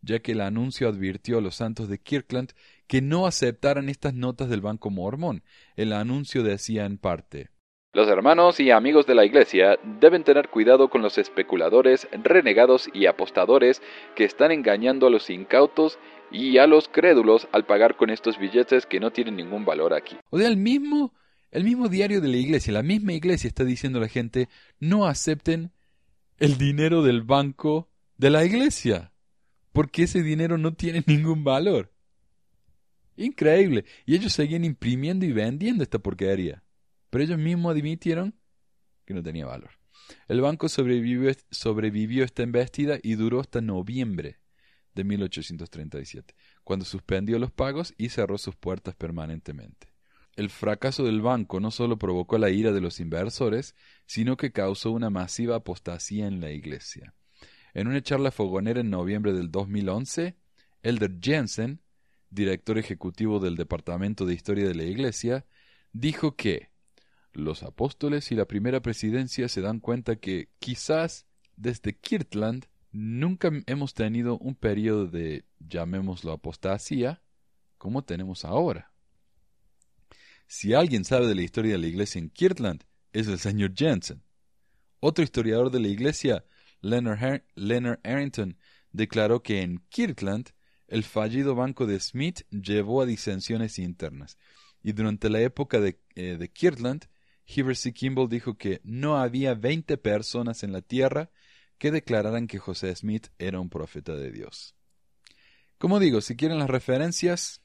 ya 0.00 0.18
que 0.18 0.32
el 0.32 0.40
anuncio 0.40 0.88
advirtió 0.88 1.38
a 1.38 1.40
los 1.40 1.54
santos 1.54 1.88
de 1.88 1.98
Kirkland 1.98 2.52
que 2.88 3.00
no 3.00 3.26
aceptaran 3.26 3.88
estas 3.88 4.14
notas 4.14 4.48
del 4.48 4.60
Banco 4.60 4.90
Mormón. 4.90 5.44
El 5.76 5.92
anuncio 5.92 6.42
decía 6.42 6.84
en 6.84 6.98
parte 6.98 7.52
los 7.94 8.08
hermanos 8.08 8.58
y 8.58 8.70
amigos 8.70 9.06
de 9.06 9.14
la 9.14 9.26
Iglesia 9.26 9.78
deben 10.00 10.24
tener 10.24 10.48
cuidado 10.48 10.88
con 10.88 11.02
los 11.02 11.18
especuladores, 11.18 12.08
renegados 12.22 12.88
y 12.94 13.04
apostadores 13.04 13.82
que 14.16 14.24
están 14.24 14.50
engañando 14.50 15.06
a 15.06 15.10
los 15.10 15.28
incautos 15.28 15.98
y 16.30 16.56
a 16.56 16.66
los 16.66 16.88
crédulos 16.88 17.48
al 17.52 17.66
pagar 17.66 17.98
con 17.98 18.08
estos 18.08 18.38
billetes 18.38 18.86
que 18.86 18.98
no 18.98 19.10
tienen 19.10 19.36
ningún 19.36 19.66
valor 19.66 19.92
aquí. 19.92 20.16
O 20.30 20.38
sea, 20.38 20.48
el 20.48 20.56
mismo, 20.56 21.12
el 21.50 21.64
mismo 21.64 21.88
diario 21.88 22.22
de 22.22 22.28
la 22.28 22.38
Iglesia, 22.38 22.72
la 22.72 22.82
misma 22.82 23.12
Iglesia 23.12 23.48
está 23.48 23.62
diciendo 23.62 23.98
a 23.98 24.02
la 24.02 24.08
gente, 24.08 24.48
no 24.80 25.04
acepten 25.04 25.70
el 26.42 26.58
dinero 26.58 27.02
del 27.02 27.22
banco 27.22 27.88
de 28.18 28.30
la 28.30 28.44
Iglesia, 28.44 29.12
porque 29.72 30.04
ese 30.04 30.22
dinero 30.22 30.58
no 30.58 30.74
tiene 30.74 31.02
ningún 31.06 31.44
valor. 31.44 31.92
Increíble. 33.16 33.84
Y 34.06 34.16
ellos 34.16 34.32
seguían 34.32 34.64
imprimiendo 34.64 35.24
y 35.24 35.32
vendiendo 35.32 35.82
esta 35.82 35.98
porquería 35.98 36.62
pero 37.12 37.24
ellos 37.24 37.38
mismos 37.38 37.76
admitieron 37.76 38.34
que 39.04 39.12
no 39.12 39.22
tenía 39.22 39.44
valor. 39.44 39.72
El 40.28 40.40
banco 40.40 40.70
sobrevivió, 40.70 41.30
sobrevivió 41.50 42.24
esta 42.24 42.42
embestida 42.42 42.98
y 43.02 43.16
duró 43.16 43.40
hasta 43.40 43.60
noviembre 43.60 44.38
de 44.94 45.04
1837, 45.04 46.34
cuando 46.64 46.86
suspendió 46.86 47.38
los 47.38 47.52
pagos 47.52 47.92
y 47.98 48.08
cerró 48.08 48.38
sus 48.38 48.56
puertas 48.56 48.94
permanentemente. 48.94 49.91
El 50.34 50.48
fracaso 50.48 51.04
del 51.04 51.20
banco 51.20 51.60
no 51.60 51.70
solo 51.70 51.98
provocó 51.98 52.38
la 52.38 52.50
ira 52.50 52.72
de 52.72 52.80
los 52.80 53.00
inversores, 53.00 53.74
sino 54.06 54.36
que 54.36 54.52
causó 54.52 54.90
una 54.90 55.10
masiva 55.10 55.56
apostasía 55.56 56.26
en 56.26 56.40
la 56.40 56.50
iglesia. 56.50 57.14
En 57.74 57.88
una 57.88 58.02
charla 58.02 58.30
fogonera 58.30 58.80
en 58.80 58.90
noviembre 58.90 59.32
del 59.32 59.50
2011, 59.50 60.36
Elder 60.82 61.18
Jensen, 61.20 61.80
director 62.30 62.78
ejecutivo 62.78 63.40
del 63.40 63.56
Departamento 63.56 64.24
de 64.24 64.34
Historia 64.34 64.66
de 64.66 64.74
la 64.74 64.84
Iglesia, 64.84 65.46
dijo 65.92 66.34
que 66.34 66.70
los 67.32 67.62
apóstoles 67.62 68.30
y 68.32 68.34
la 68.34 68.46
primera 68.46 68.80
presidencia 68.80 69.48
se 69.48 69.60
dan 69.60 69.80
cuenta 69.80 70.16
que 70.16 70.48
quizás 70.58 71.26
desde 71.56 71.96
Kirtland 71.96 72.66
nunca 72.90 73.50
hemos 73.66 73.94
tenido 73.94 74.38
un 74.38 74.54
periodo 74.54 75.06
de, 75.06 75.44
llamémoslo, 75.60 76.32
apostasía 76.32 77.22
como 77.78 78.04
tenemos 78.04 78.44
ahora. 78.44 78.91
Si 80.54 80.74
alguien 80.74 81.06
sabe 81.06 81.26
de 81.26 81.34
la 81.34 81.40
historia 81.40 81.72
de 81.72 81.78
la 81.78 81.86
iglesia 81.86 82.18
en 82.18 82.28
Kirtland, 82.28 82.84
es 83.14 83.26
el 83.26 83.38
señor 83.38 83.72
Jensen. 83.74 84.22
Otro 85.00 85.24
historiador 85.24 85.70
de 85.70 85.80
la 85.80 85.88
iglesia, 85.88 86.44
Leonard, 86.82 87.44
Leonard 87.54 88.00
Arrington, 88.04 88.58
declaró 88.90 89.42
que 89.42 89.62
en 89.62 89.78
Kirtland 89.88 90.50
el 90.88 91.04
fallido 91.04 91.54
banco 91.54 91.86
de 91.86 91.98
Smith 91.98 92.42
llevó 92.50 93.00
a 93.00 93.06
disensiones 93.06 93.78
internas, 93.78 94.36
y 94.82 94.92
durante 94.92 95.30
la 95.30 95.40
época 95.40 95.80
de, 95.80 95.98
eh, 96.16 96.50
Kirtland 96.52 97.06
Heber 97.46 97.74
C. 97.74 97.94
Kimball 97.94 98.28
dijo 98.28 98.58
que 98.58 98.82
no 98.84 99.16
había 99.16 99.54
veinte 99.54 99.96
personas 99.96 100.64
en 100.64 100.72
la 100.72 100.82
tierra 100.82 101.30
que 101.78 101.90
declararan 101.90 102.46
que 102.46 102.58
José 102.58 102.94
Smith 102.94 103.28
era 103.38 103.58
un 103.58 103.70
profeta 103.70 104.16
de 104.16 104.30
Dios. 104.30 104.76
Como 105.78 105.98
digo, 105.98 106.20
si 106.20 106.36
quieren 106.36 106.58
las 106.58 106.68
referencias, 106.68 107.61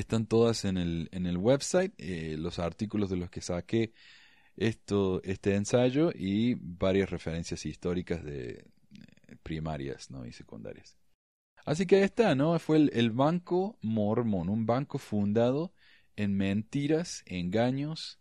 están 0.00 0.26
todas 0.26 0.64
en 0.66 0.76
el, 0.76 1.08
en 1.12 1.26
el 1.26 1.38
website, 1.38 1.94
eh, 1.98 2.36
los 2.38 2.58
artículos 2.58 3.08
de 3.08 3.16
los 3.16 3.30
que 3.30 3.40
saqué 3.40 3.92
esto, 4.56 5.22
este 5.24 5.54
ensayo 5.54 6.10
y 6.14 6.54
varias 6.54 7.10
referencias 7.10 7.64
históricas 7.64 8.22
de 8.22 8.50
eh, 8.50 9.36
primarias 9.42 10.10
¿no? 10.10 10.26
y 10.26 10.32
secundarias. 10.32 10.98
Así 11.64 11.86
que 11.86 11.96
ahí 11.96 12.02
está, 12.02 12.34
¿no? 12.34 12.58
Fue 12.58 12.76
el, 12.76 13.10
Banco 13.10 13.78
Mormón, 13.82 14.50
un 14.50 14.66
banco 14.66 14.98
fundado 14.98 15.72
en 16.14 16.36
mentiras, 16.36 17.22
engaños, 17.26 18.20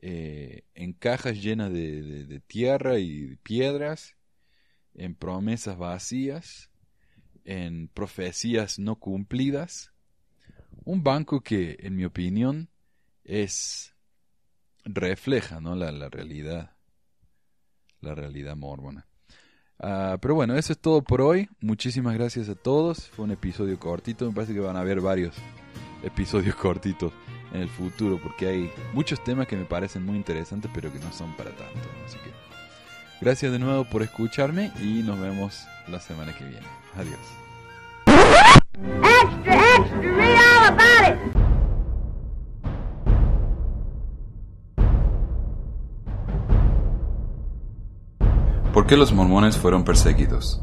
eh, 0.00 0.64
en 0.74 0.92
cajas 0.92 1.40
llenas 1.42 1.72
de, 1.72 2.42
tierra 2.46 2.98
y 2.98 3.36
piedras, 3.36 4.16
en 4.94 5.14
promesas 5.14 5.78
vacías, 5.78 6.70
en 7.44 7.88
profecías 7.88 8.78
no 8.78 8.96
cumplidas. 8.96 9.93
Un 10.84 11.02
banco 11.02 11.40
que, 11.40 11.76
en 11.80 11.96
mi 11.96 12.04
opinión, 12.04 12.68
es 13.24 13.94
refleja 14.84 15.60
¿no? 15.60 15.74
la, 15.74 15.90
la 15.92 16.08
realidad, 16.08 16.76
la 18.00 18.14
realidad 18.14 18.56
mormona. 18.56 19.06
Ah, 19.78 20.18
pero 20.20 20.34
bueno, 20.34 20.56
eso 20.56 20.72
es 20.72 20.78
todo 20.78 21.02
por 21.02 21.20
hoy. 21.20 21.48
Muchísimas 21.60 22.14
gracias 22.14 22.48
a 22.48 22.54
todos. 22.54 23.08
Fue 23.08 23.24
un 23.24 23.32
episodio 23.32 23.78
cortito. 23.78 24.26
Me 24.26 24.32
parece 24.34 24.54
que 24.54 24.60
van 24.60 24.76
a 24.76 24.80
haber 24.80 25.00
varios 25.00 25.34
episodios 26.02 26.54
cortitos 26.60 27.12
en 27.52 27.62
el 27.62 27.68
futuro, 27.68 28.18
porque 28.20 28.48
hay 28.48 28.70
muchos 28.92 29.22
temas 29.22 29.46
que 29.46 29.56
me 29.56 29.64
parecen 29.64 30.04
muy 30.04 30.16
interesantes, 30.16 30.70
pero 30.74 30.92
que 30.92 30.98
no 30.98 31.12
son 31.12 31.36
para 31.36 31.50
tanto. 31.50 31.88
Así 32.04 32.18
que 32.18 32.30
gracias 33.20 33.52
de 33.52 33.58
nuevo 33.58 33.84
por 33.84 34.02
escucharme 34.02 34.72
y 34.80 35.02
nos 35.02 35.20
vemos 35.20 35.64
la 35.88 36.00
semana 36.00 36.36
que 36.36 36.44
viene. 36.44 36.66
Adiós. 36.96 37.20
¿Por 48.72 48.86
qué 48.88 48.96
los 48.96 49.12
mormones 49.12 49.56
fueron 49.56 49.84
perseguidos? 49.84 50.60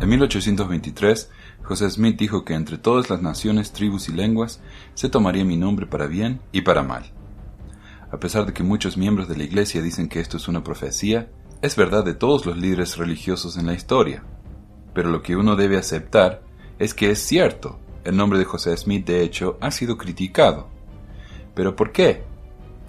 En 0.00 0.08
1823, 0.08 1.30
José 1.62 1.90
Smith 1.90 2.18
dijo 2.18 2.44
que 2.44 2.54
entre 2.54 2.76
todas 2.76 3.08
las 3.08 3.22
naciones, 3.22 3.72
tribus 3.72 4.08
y 4.08 4.12
lenguas 4.12 4.60
se 4.94 5.08
tomaría 5.08 5.44
mi 5.44 5.56
nombre 5.56 5.86
para 5.86 6.06
bien 6.06 6.40
y 6.52 6.62
para 6.62 6.82
mal. 6.82 7.04
A 8.10 8.18
pesar 8.18 8.46
de 8.46 8.52
que 8.52 8.62
muchos 8.62 8.96
miembros 8.96 9.28
de 9.28 9.36
la 9.36 9.44
Iglesia 9.44 9.80
dicen 9.80 10.08
que 10.08 10.20
esto 10.20 10.36
es 10.36 10.48
una 10.48 10.64
profecía, 10.64 11.30
es 11.62 11.76
verdad 11.76 12.04
de 12.04 12.14
todos 12.14 12.46
los 12.46 12.56
líderes 12.56 12.96
religiosos 12.96 13.56
en 13.56 13.66
la 13.66 13.74
historia. 13.74 14.24
Pero 14.92 15.10
lo 15.10 15.22
que 15.22 15.36
uno 15.36 15.56
debe 15.56 15.76
aceptar 15.76 16.42
es 16.78 16.94
que 16.94 17.10
es 17.10 17.20
cierto, 17.20 17.78
el 18.08 18.16
nombre 18.16 18.38
de 18.38 18.46
José 18.46 18.74
Smith 18.76 19.06
de 19.06 19.22
hecho 19.22 19.58
ha 19.60 19.70
sido 19.70 19.98
criticado. 19.98 20.68
¿Pero 21.54 21.76
por 21.76 21.92
qué? 21.92 22.22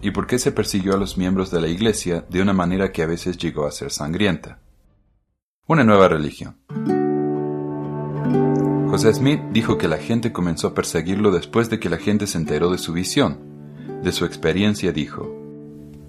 ¿Y 0.01 0.11
por 0.11 0.27
qué 0.27 0.39
se 0.39 0.53
persiguió 0.53 0.93
a 0.93 0.97
los 0.97 1.17
miembros 1.17 1.51
de 1.51 1.59
la 1.59 1.67
Iglesia 1.67 2.25
de 2.29 2.41
una 2.41 2.53
manera 2.53 2.93
que 2.93 3.03
a 3.03 3.05
veces 3.05 3.37
llegó 3.37 3.65
a 3.65 3.71
ser 3.71 3.91
sangrienta? 3.91 4.59
Una 5.67 5.83
nueva 5.83 6.07
religión. 6.07 6.57
José 8.89 9.13
Smith 9.13 9.41
dijo 9.51 9.77
que 9.77 9.89
la 9.89 9.97
gente 9.97 10.31
comenzó 10.31 10.67
a 10.67 10.73
perseguirlo 10.73 11.31
después 11.31 11.69
de 11.69 11.79
que 11.79 11.89
la 11.89 11.97
gente 11.97 12.25
se 12.25 12.37
enteró 12.37 12.71
de 12.71 12.77
su 12.77 12.93
visión. 12.93 13.39
De 14.01 14.13
su 14.13 14.23
experiencia 14.23 14.93
dijo, 14.93 15.35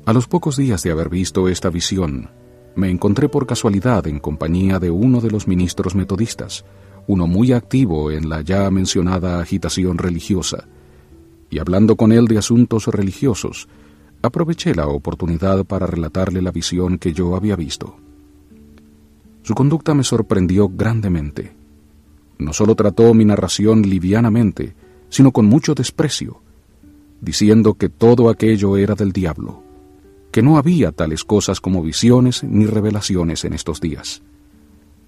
A 0.07 0.13
los 0.13 0.29
pocos 0.29 0.57
días 0.57 0.85
de 0.85 0.93
haber 0.93 1.09
visto 1.09 1.49
esta 1.49 1.69
visión, 1.69 2.31
me 2.77 2.89
encontré 2.91 3.29
por 3.29 3.47
casualidad 3.47 4.07
en 4.07 4.21
compañía 4.21 4.79
de 4.79 4.91
uno 4.91 5.21
de 5.21 5.31
los 5.31 5.49
ministros 5.49 5.97
metodistas, 5.97 6.65
uno 7.11 7.27
muy 7.27 7.51
activo 7.51 8.13
en 8.13 8.29
la 8.29 8.41
ya 8.41 8.71
mencionada 8.71 9.41
agitación 9.41 9.99
religiosa, 9.99 10.69
y 11.51 11.59
hablando 11.59 11.97
con 11.97 12.13
él 12.13 12.29
de 12.29 12.39
asuntos 12.39 12.87
religiosos, 12.87 13.67
aproveché 14.23 14.77
la 14.77 14.87
oportunidad 14.87 15.65
para 15.65 15.89
relatarle 15.89 16.41
la 16.41 16.53
visión 16.53 16.99
que 16.99 17.13
yo 17.13 17.35
había 17.35 17.57
visto. 17.57 17.97
Su 19.43 19.55
conducta 19.55 19.93
me 19.93 20.05
sorprendió 20.05 20.69
grandemente. 20.69 21.53
No 22.39 22.53
solo 22.53 22.77
trató 22.77 23.13
mi 23.13 23.25
narración 23.25 23.83
livianamente, 23.83 24.75
sino 25.09 25.33
con 25.33 25.47
mucho 25.47 25.75
desprecio, 25.75 26.41
diciendo 27.21 27.75
que 27.75 27.89
todo 27.89 28.31
aquello 28.31 28.77
era 28.77 28.95
del 28.95 29.11
diablo, 29.11 29.65
que 30.31 30.43
no 30.43 30.59
había 30.59 30.93
tales 30.93 31.25
cosas 31.25 31.61
como 31.61 31.83
visiones 31.83 32.45
ni 32.45 32.67
revelaciones 32.67 33.45
en 33.45 33.55
estos 33.55 33.81
días, 33.81 34.23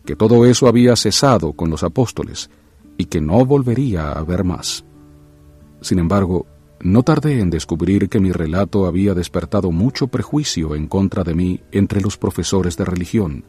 que 0.04 0.16
todo 0.16 0.46
eso 0.46 0.66
había 0.66 0.96
cesado 0.96 1.52
con 1.52 1.70
los 1.70 1.82
apóstoles 1.82 2.50
y 2.98 3.06
que 3.06 3.20
no 3.20 3.44
volvería 3.44 4.08
a 4.08 4.18
haber 4.18 4.44
más. 4.44 4.84
Sin 5.80 5.98
embargo, 5.98 6.46
no 6.80 7.02
tardé 7.02 7.40
en 7.40 7.50
descubrir 7.50 8.08
que 8.08 8.20
mi 8.20 8.32
relato 8.32 8.86
había 8.86 9.14
despertado 9.14 9.70
mucho 9.70 10.08
prejuicio 10.08 10.74
en 10.74 10.88
contra 10.88 11.22
de 11.22 11.34
mí 11.34 11.60
entre 11.70 12.00
los 12.00 12.18
profesores 12.18 12.76
de 12.76 12.84
religión, 12.84 13.44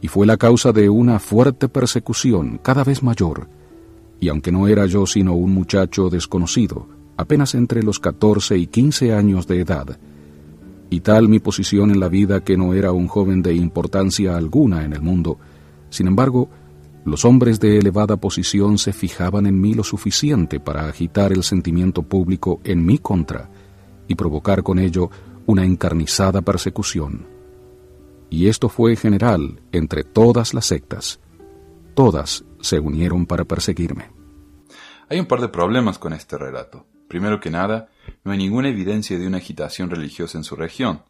y 0.00 0.08
fue 0.08 0.26
la 0.26 0.36
causa 0.36 0.72
de 0.72 0.88
una 0.88 1.18
fuerte 1.18 1.68
persecución 1.68 2.58
cada 2.62 2.84
vez 2.84 3.02
mayor, 3.02 3.48
y 4.20 4.28
aunque 4.28 4.52
no 4.52 4.66
era 4.66 4.86
yo 4.86 5.06
sino 5.06 5.34
un 5.34 5.52
muchacho 5.52 6.08
desconocido, 6.08 6.88
apenas 7.16 7.54
entre 7.54 7.82
los 7.82 7.98
14 7.98 8.56
y 8.56 8.66
15 8.66 9.12
años 9.12 9.46
de 9.46 9.60
edad, 9.60 9.98
y 10.90 11.00
tal 11.00 11.28
mi 11.28 11.38
posición 11.40 11.90
en 11.90 12.00
la 12.00 12.08
vida 12.08 12.42
que 12.42 12.56
no 12.56 12.72
era 12.72 12.92
un 12.92 13.08
joven 13.08 13.42
de 13.42 13.54
importancia 13.54 14.36
alguna 14.36 14.84
en 14.84 14.94
el 14.94 15.02
mundo, 15.02 15.38
sin 15.90 16.06
embargo, 16.06 16.48
los 17.04 17.24
hombres 17.24 17.60
de 17.60 17.78
elevada 17.78 18.16
posición 18.16 18.76
se 18.76 18.92
fijaban 18.92 19.46
en 19.46 19.60
mí 19.60 19.74
lo 19.74 19.84
suficiente 19.84 20.60
para 20.60 20.88
agitar 20.88 21.32
el 21.32 21.42
sentimiento 21.42 22.02
público 22.02 22.60
en 22.64 22.84
mi 22.84 22.98
contra 22.98 23.48
y 24.06 24.14
provocar 24.14 24.62
con 24.62 24.78
ello 24.78 25.10
una 25.46 25.64
encarnizada 25.64 26.42
persecución. 26.42 27.26
Y 28.30 28.48
esto 28.48 28.68
fue 28.68 28.96
general 28.96 29.62
entre 29.72 30.04
todas 30.04 30.52
las 30.52 30.66
sectas. 30.66 31.20
Todas 31.94 32.44
se 32.60 32.78
unieron 32.78 33.24
para 33.26 33.44
perseguirme. 33.44 34.10
Hay 35.08 35.18
un 35.18 35.26
par 35.26 35.40
de 35.40 35.48
problemas 35.48 35.98
con 35.98 36.12
este 36.12 36.36
relato. 36.36 36.86
Primero 37.08 37.40
que 37.40 37.50
nada, 37.50 37.88
no 38.24 38.32
hay 38.32 38.38
ninguna 38.38 38.68
evidencia 38.68 39.18
de 39.18 39.26
una 39.26 39.38
agitación 39.38 39.88
religiosa 39.88 40.36
en 40.36 40.44
su 40.44 40.56
región. 40.56 41.04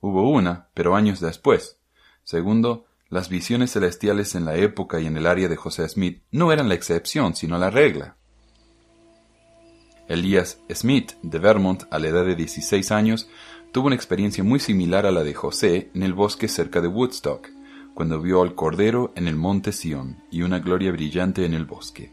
Hubo 0.00 0.30
una, 0.30 0.68
pero 0.74 0.94
años 0.94 1.18
después. 1.18 1.80
Segundo, 2.22 2.86
las 3.10 3.28
visiones 3.28 3.72
celestiales 3.72 4.36
en 4.36 4.44
la 4.44 4.54
época 4.54 5.00
y 5.00 5.06
en 5.06 5.16
el 5.16 5.26
área 5.26 5.48
de 5.48 5.56
José 5.56 5.88
Smith 5.88 6.22
no 6.30 6.52
eran 6.52 6.68
la 6.68 6.76
excepción, 6.76 7.34
sino 7.34 7.58
la 7.58 7.68
regla. 7.68 8.16
Elías 10.08 10.60
Smith, 10.72 11.12
de 11.22 11.38
Vermont, 11.40 11.84
a 11.90 11.98
la 11.98 12.08
edad 12.08 12.24
de 12.24 12.36
16 12.36 12.92
años, 12.92 13.28
tuvo 13.72 13.88
una 13.88 13.96
experiencia 13.96 14.44
muy 14.44 14.60
similar 14.60 15.06
a 15.06 15.10
la 15.10 15.24
de 15.24 15.34
José 15.34 15.90
en 15.92 16.04
el 16.04 16.14
bosque 16.14 16.46
cerca 16.46 16.80
de 16.80 16.86
Woodstock, 16.86 17.48
cuando 17.94 18.20
vio 18.20 18.42
al 18.42 18.54
Cordero 18.54 19.12
en 19.16 19.26
el 19.26 19.34
monte 19.34 19.72
Sion 19.72 20.22
y 20.30 20.42
una 20.42 20.60
gloria 20.60 20.92
brillante 20.92 21.44
en 21.44 21.54
el 21.54 21.64
bosque. 21.64 22.12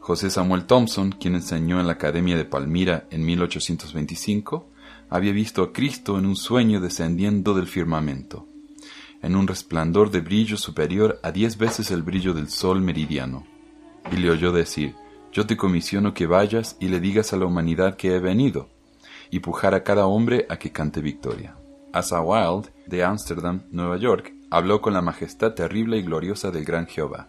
José 0.00 0.30
Samuel 0.30 0.66
Thompson, 0.66 1.12
quien 1.12 1.36
enseñó 1.36 1.78
en 1.78 1.86
la 1.86 1.92
Academia 1.92 2.36
de 2.36 2.44
Palmira 2.44 3.06
en 3.10 3.24
1825, 3.24 4.68
había 5.10 5.32
visto 5.32 5.62
a 5.62 5.72
Cristo 5.72 6.18
en 6.18 6.26
un 6.26 6.34
sueño 6.34 6.80
descendiendo 6.80 7.54
del 7.54 7.68
firmamento 7.68 8.48
en 9.22 9.36
un 9.36 9.46
resplandor 9.46 10.10
de 10.10 10.20
brillo 10.20 10.56
superior 10.56 11.20
a 11.22 11.30
diez 11.30 11.56
veces 11.56 11.90
el 11.90 12.02
brillo 12.02 12.34
del 12.34 12.48
sol 12.48 12.80
meridiano. 12.80 13.46
Y 14.10 14.16
le 14.16 14.30
oyó 14.30 14.52
decir, 14.52 14.94
Yo 15.32 15.46
te 15.46 15.56
comisiono 15.56 16.12
que 16.12 16.26
vayas 16.26 16.76
y 16.80 16.88
le 16.88 17.00
digas 17.00 17.32
a 17.32 17.36
la 17.36 17.46
humanidad 17.46 17.96
que 17.96 18.14
he 18.14 18.18
venido, 18.18 18.68
y 19.30 19.40
pujar 19.40 19.74
a 19.74 19.82
cada 19.82 20.06
hombre 20.06 20.46
a 20.50 20.58
que 20.58 20.72
cante 20.72 21.00
victoria. 21.00 21.56
Asa 21.92 22.20
Wilde, 22.20 22.70
de 22.86 23.04
Amsterdam, 23.04 23.62
Nueva 23.70 23.96
York, 23.96 24.34
habló 24.50 24.82
con 24.82 24.92
la 24.92 25.02
majestad 25.02 25.54
terrible 25.54 25.98
y 25.98 26.02
gloriosa 26.02 26.50
del 26.50 26.64
gran 26.64 26.86
Jehová, 26.86 27.28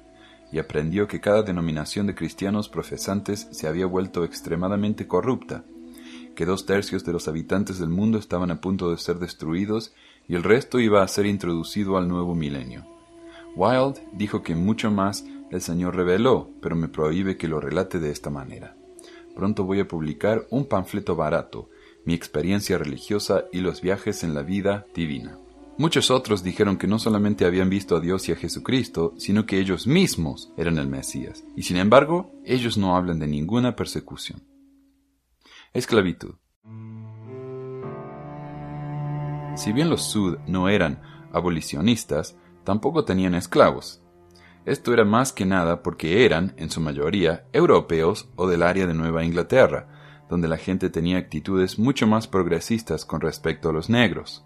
y 0.51 0.59
aprendió 0.59 1.07
que 1.07 1.21
cada 1.21 1.43
denominación 1.43 2.07
de 2.07 2.15
cristianos 2.15 2.69
profesantes 2.69 3.47
se 3.51 3.67
había 3.67 3.85
vuelto 3.85 4.23
extremadamente 4.23 5.07
corrupta, 5.07 5.63
que 6.35 6.45
dos 6.45 6.65
tercios 6.65 7.03
de 7.05 7.13
los 7.13 7.27
habitantes 7.27 7.79
del 7.79 7.89
mundo 7.89 8.17
estaban 8.17 8.51
a 8.51 8.59
punto 8.59 8.91
de 8.91 8.97
ser 8.97 9.19
destruidos 9.19 9.93
y 10.27 10.35
el 10.35 10.43
resto 10.43 10.79
iba 10.79 11.03
a 11.03 11.07
ser 11.07 11.25
introducido 11.25 11.97
al 11.97 12.07
nuevo 12.07 12.35
milenio. 12.35 12.85
Wilde 13.55 14.01
dijo 14.13 14.41
que 14.41 14.55
mucho 14.55 14.89
más 14.91 15.25
el 15.51 15.61
Señor 15.61 15.95
reveló, 15.95 16.49
pero 16.61 16.75
me 16.75 16.87
prohíbe 16.87 17.37
que 17.37 17.47
lo 17.47 17.59
relate 17.59 17.99
de 17.99 18.11
esta 18.11 18.29
manera. 18.29 18.75
Pronto 19.35 19.63
voy 19.63 19.79
a 19.79 19.87
publicar 19.87 20.47
un 20.49 20.65
panfleto 20.65 21.15
barato, 21.15 21.69
mi 22.05 22.13
experiencia 22.13 22.77
religiosa 22.77 23.45
y 23.51 23.59
los 23.59 23.81
viajes 23.81 24.23
en 24.23 24.33
la 24.33 24.41
vida 24.41 24.85
divina. 24.93 25.37
Muchos 25.77 26.11
otros 26.11 26.43
dijeron 26.43 26.77
que 26.77 26.87
no 26.87 26.99
solamente 26.99 27.45
habían 27.45 27.69
visto 27.69 27.95
a 27.95 27.99
Dios 27.99 28.29
y 28.29 28.31
a 28.31 28.35
Jesucristo, 28.35 29.15
sino 29.17 29.47
que 29.47 29.59
ellos 29.59 29.87
mismos 29.87 30.51
eran 30.55 30.77
el 30.77 30.87
Mesías, 30.87 31.43
y 31.55 31.63
sin 31.63 31.77
embargo, 31.77 32.31
ellos 32.45 32.77
no 32.77 32.95
hablan 32.95 33.19
de 33.19 33.27
ninguna 33.27 33.75
persecución. 33.75 34.43
Esclavitud. 35.73 36.35
Si 39.55 39.71
bien 39.71 39.89
los 39.89 40.01
Sud 40.01 40.39
no 40.47 40.67
eran 40.67 41.01
abolicionistas, 41.31 42.35
tampoco 42.63 43.05
tenían 43.05 43.35
esclavos. 43.35 44.01
Esto 44.65 44.93
era 44.93 45.05
más 45.05 45.31
que 45.31 45.45
nada 45.45 45.83
porque 45.83 46.25
eran, 46.25 46.53
en 46.57 46.69
su 46.69 46.81
mayoría, 46.81 47.45
europeos 47.53 48.29
o 48.35 48.47
del 48.47 48.63
área 48.63 48.87
de 48.87 48.93
Nueva 48.93 49.23
Inglaterra, 49.23 49.87
donde 50.27 50.47
la 50.47 50.57
gente 50.57 50.89
tenía 50.89 51.17
actitudes 51.17 51.77
mucho 51.77 52.07
más 52.07 52.27
progresistas 52.27 53.05
con 53.05 53.21
respecto 53.21 53.69
a 53.69 53.73
los 53.73 53.89
negros. 53.89 54.43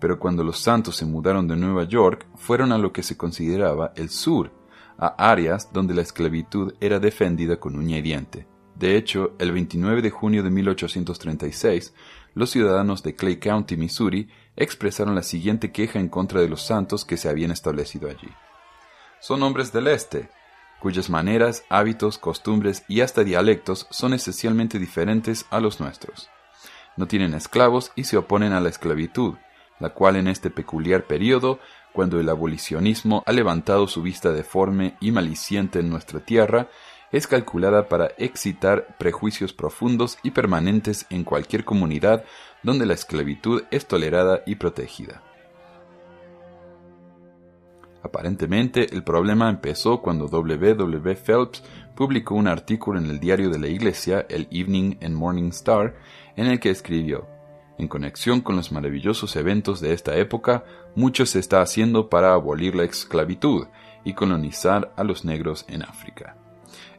Pero 0.00 0.18
cuando 0.18 0.42
los 0.42 0.58
santos 0.58 0.96
se 0.96 1.06
mudaron 1.06 1.46
de 1.46 1.56
Nueva 1.56 1.84
York, 1.84 2.26
fueron 2.34 2.72
a 2.72 2.78
lo 2.78 2.92
que 2.92 3.02
se 3.02 3.16
consideraba 3.16 3.92
el 3.94 4.08
sur, 4.08 4.52
a 4.98 5.30
áreas 5.30 5.72
donde 5.72 5.94
la 5.94 6.02
esclavitud 6.02 6.74
era 6.80 6.98
defendida 6.98 7.60
con 7.60 7.76
uña 7.76 7.98
y 7.98 8.02
diente. 8.02 8.48
De 8.74 8.96
hecho, 8.96 9.34
el 9.38 9.52
29 9.52 10.00
de 10.00 10.10
junio 10.10 10.42
de 10.42 10.50
1836, 10.50 11.94
los 12.34 12.48
ciudadanos 12.48 13.02
de 13.02 13.14
Clay 13.14 13.36
County, 13.36 13.76
Missouri, 13.76 14.28
expresaron 14.56 15.14
la 15.14 15.22
siguiente 15.22 15.72
queja 15.72 15.98
en 15.98 16.08
contra 16.08 16.40
de 16.40 16.48
los 16.48 16.62
santos 16.62 17.04
que 17.04 17.16
se 17.16 17.28
habían 17.28 17.50
establecido 17.50 18.08
allí. 18.08 18.28
Son 19.20 19.42
hombres 19.42 19.72
del 19.72 19.88
este, 19.88 20.30
cuyas 20.80 21.10
maneras, 21.10 21.64
hábitos, 21.68 22.18
costumbres 22.18 22.84
y 22.88 23.02
hasta 23.02 23.22
dialectos 23.22 23.86
son 23.90 24.14
esencialmente 24.14 24.78
diferentes 24.78 25.46
a 25.50 25.60
los 25.60 25.78
nuestros. 25.80 26.30
No 26.96 27.06
tienen 27.06 27.34
esclavos 27.34 27.92
y 27.94 28.04
se 28.04 28.16
oponen 28.16 28.52
a 28.52 28.60
la 28.60 28.70
esclavitud, 28.70 29.34
la 29.78 29.90
cual 29.90 30.16
en 30.16 30.26
este 30.26 30.50
peculiar 30.50 31.04
periodo, 31.04 31.60
cuando 31.92 32.20
el 32.20 32.28
abolicionismo 32.28 33.22
ha 33.26 33.32
levantado 33.32 33.88
su 33.88 34.02
vista 34.02 34.32
deforme 34.32 34.96
y 35.00 35.12
maliciente 35.12 35.80
en 35.80 35.90
nuestra 35.90 36.20
tierra, 36.20 36.68
es 37.12 37.26
calculada 37.26 37.88
para 37.88 38.12
excitar 38.18 38.96
prejuicios 38.98 39.52
profundos 39.52 40.18
y 40.22 40.30
permanentes 40.30 41.06
en 41.10 41.24
cualquier 41.24 41.64
comunidad 41.64 42.24
donde 42.62 42.86
la 42.86 42.94
esclavitud 42.94 43.64
es 43.70 43.86
tolerada 43.86 44.42
y 44.46 44.56
protegida. 44.56 45.22
Aparentemente, 48.02 48.94
el 48.94 49.04
problema 49.04 49.50
empezó 49.50 50.00
cuando 50.00 50.26
W. 50.26 50.74
W. 50.74 51.16
Phelps 51.16 51.62
publicó 51.94 52.34
un 52.34 52.48
artículo 52.48 52.98
en 52.98 53.06
el 53.06 53.20
diario 53.20 53.50
de 53.50 53.58
la 53.58 53.68
Iglesia, 53.68 54.24
el 54.30 54.48
Evening 54.50 54.96
and 55.02 55.14
Morning 55.14 55.50
Star, 55.50 55.96
en 56.36 56.46
el 56.46 56.60
que 56.60 56.70
escribió, 56.70 57.26
en 57.80 57.88
conexión 57.88 58.42
con 58.42 58.56
los 58.56 58.72
maravillosos 58.72 59.36
eventos 59.36 59.80
de 59.80 59.94
esta 59.94 60.14
época, 60.16 60.64
mucho 60.94 61.24
se 61.24 61.38
está 61.38 61.62
haciendo 61.62 62.10
para 62.10 62.34
abolir 62.34 62.74
la 62.74 62.84
esclavitud 62.84 63.68
y 64.04 64.12
colonizar 64.12 64.92
a 64.96 65.02
los 65.02 65.24
negros 65.24 65.64
en 65.66 65.82
África. 65.82 66.39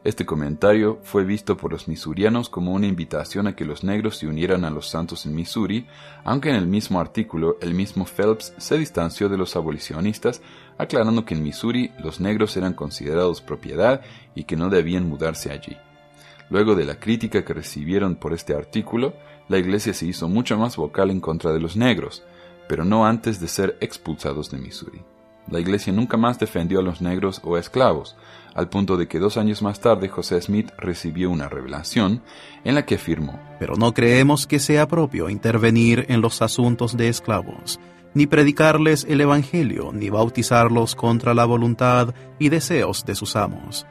Este 0.04 0.26
comentario 0.26 0.98
fue 1.04 1.24
visto 1.24 1.56
por 1.56 1.70
los 1.70 1.86
misurianos 1.86 2.48
como 2.48 2.72
una 2.72 2.88
invitación 2.88 3.46
a 3.46 3.54
que 3.54 3.64
los 3.64 3.84
negros 3.84 4.16
se 4.16 4.26
unieran 4.26 4.64
a 4.64 4.70
los 4.70 4.88
santos 4.88 5.26
en 5.26 5.34
Missouri, 5.36 5.86
aunque 6.24 6.50
en 6.50 6.56
el 6.56 6.66
mismo 6.66 6.98
artículo 6.98 7.56
el 7.60 7.72
mismo 7.72 8.04
Phelps 8.04 8.52
se 8.58 8.76
distanció 8.78 9.28
de 9.28 9.38
los 9.38 9.54
abolicionistas, 9.54 10.42
aclarando 10.76 11.24
que 11.24 11.34
en 11.34 11.44
Missouri 11.44 11.92
los 12.02 12.20
negros 12.20 12.56
eran 12.56 12.74
considerados 12.74 13.42
propiedad 13.42 14.00
y 14.34 14.42
que 14.42 14.56
no 14.56 14.70
debían 14.70 15.08
mudarse 15.08 15.52
allí. 15.52 15.76
Luego 16.50 16.74
de 16.74 16.84
la 16.84 16.96
crítica 16.96 17.44
que 17.44 17.54
recibieron 17.54 18.16
por 18.16 18.32
este 18.32 18.56
artículo, 18.56 19.14
la 19.48 19.58
iglesia 19.58 19.94
se 19.94 20.06
hizo 20.06 20.28
mucho 20.28 20.58
más 20.58 20.76
vocal 20.76 21.12
en 21.12 21.20
contra 21.20 21.52
de 21.52 21.60
los 21.60 21.76
negros, 21.76 22.24
pero 22.68 22.84
no 22.84 23.06
antes 23.06 23.38
de 23.38 23.46
ser 23.46 23.78
expulsados 23.80 24.50
de 24.50 24.58
Missouri. 24.58 25.00
La 25.48 25.60
iglesia 25.60 25.92
nunca 25.92 26.16
más 26.16 26.38
defendió 26.38 26.80
a 26.80 26.82
los 26.82 27.00
negros 27.00 27.40
o 27.44 27.56
esclavos, 27.56 28.16
al 28.54 28.68
punto 28.68 28.96
de 28.96 29.08
que 29.08 29.18
dos 29.18 29.36
años 29.36 29.62
más 29.62 29.80
tarde 29.80 30.08
José 30.08 30.40
Smith 30.40 30.70
recibió 30.78 31.30
una 31.30 31.48
revelación 31.48 32.22
en 32.64 32.74
la 32.74 32.84
que 32.84 32.96
afirmó, 32.96 33.40
Pero 33.58 33.76
no 33.76 33.94
creemos 33.94 34.46
que 34.46 34.58
sea 34.58 34.88
propio 34.88 35.28
intervenir 35.30 36.06
en 36.08 36.20
los 36.20 36.42
asuntos 36.42 36.96
de 36.96 37.08
esclavos, 37.08 37.80
ni 38.14 38.26
predicarles 38.26 39.06
el 39.08 39.20
Evangelio, 39.20 39.90
ni 39.92 40.10
bautizarlos 40.10 40.94
contra 40.94 41.34
la 41.34 41.44
voluntad 41.44 42.14
y 42.38 42.50
deseos 42.50 43.04
de 43.04 43.14
sus 43.14 43.36
amos, 43.36 43.86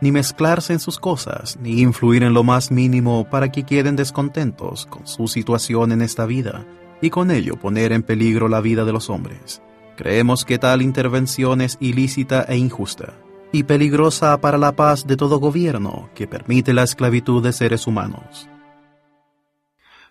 ni 0.00 0.10
mezclarse 0.10 0.72
en 0.72 0.80
sus 0.80 0.98
cosas, 0.98 1.58
ni 1.60 1.80
influir 1.80 2.22
en 2.22 2.34
lo 2.34 2.42
más 2.42 2.70
mínimo 2.70 3.28
para 3.30 3.52
que 3.52 3.64
queden 3.64 3.96
descontentos 3.96 4.86
con 4.86 5.06
su 5.06 5.28
situación 5.28 5.92
en 5.92 6.02
esta 6.02 6.26
vida, 6.26 6.64
y 7.02 7.10
con 7.10 7.30
ello 7.30 7.56
poner 7.56 7.92
en 7.92 8.02
peligro 8.02 8.48
la 8.48 8.60
vida 8.60 8.84
de 8.84 8.92
los 8.92 9.08
hombres. 9.08 9.62
Creemos 9.96 10.44
que 10.44 10.58
tal 10.58 10.82
intervención 10.82 11.60
es 11.60 11.76
ilícita 11.80 12.42
e 12.48 12.56
injusta, 12.56 13.14
y 13.52 13.64
peligrosa 13.64 14.40
para 14.40 14.58
la 14.58 14.76
paz 14.76 15.06
de 15.06 15.16
todo 15.16 15.38
gobierno 15.38 16.10
que 16.14 16.26
permite 16.26 16.72
la 16.72 16.82
esclavitud 16.82 17.42
de 17.42 17.52
seres 17.52 17.86
humanos. 17.86 18.48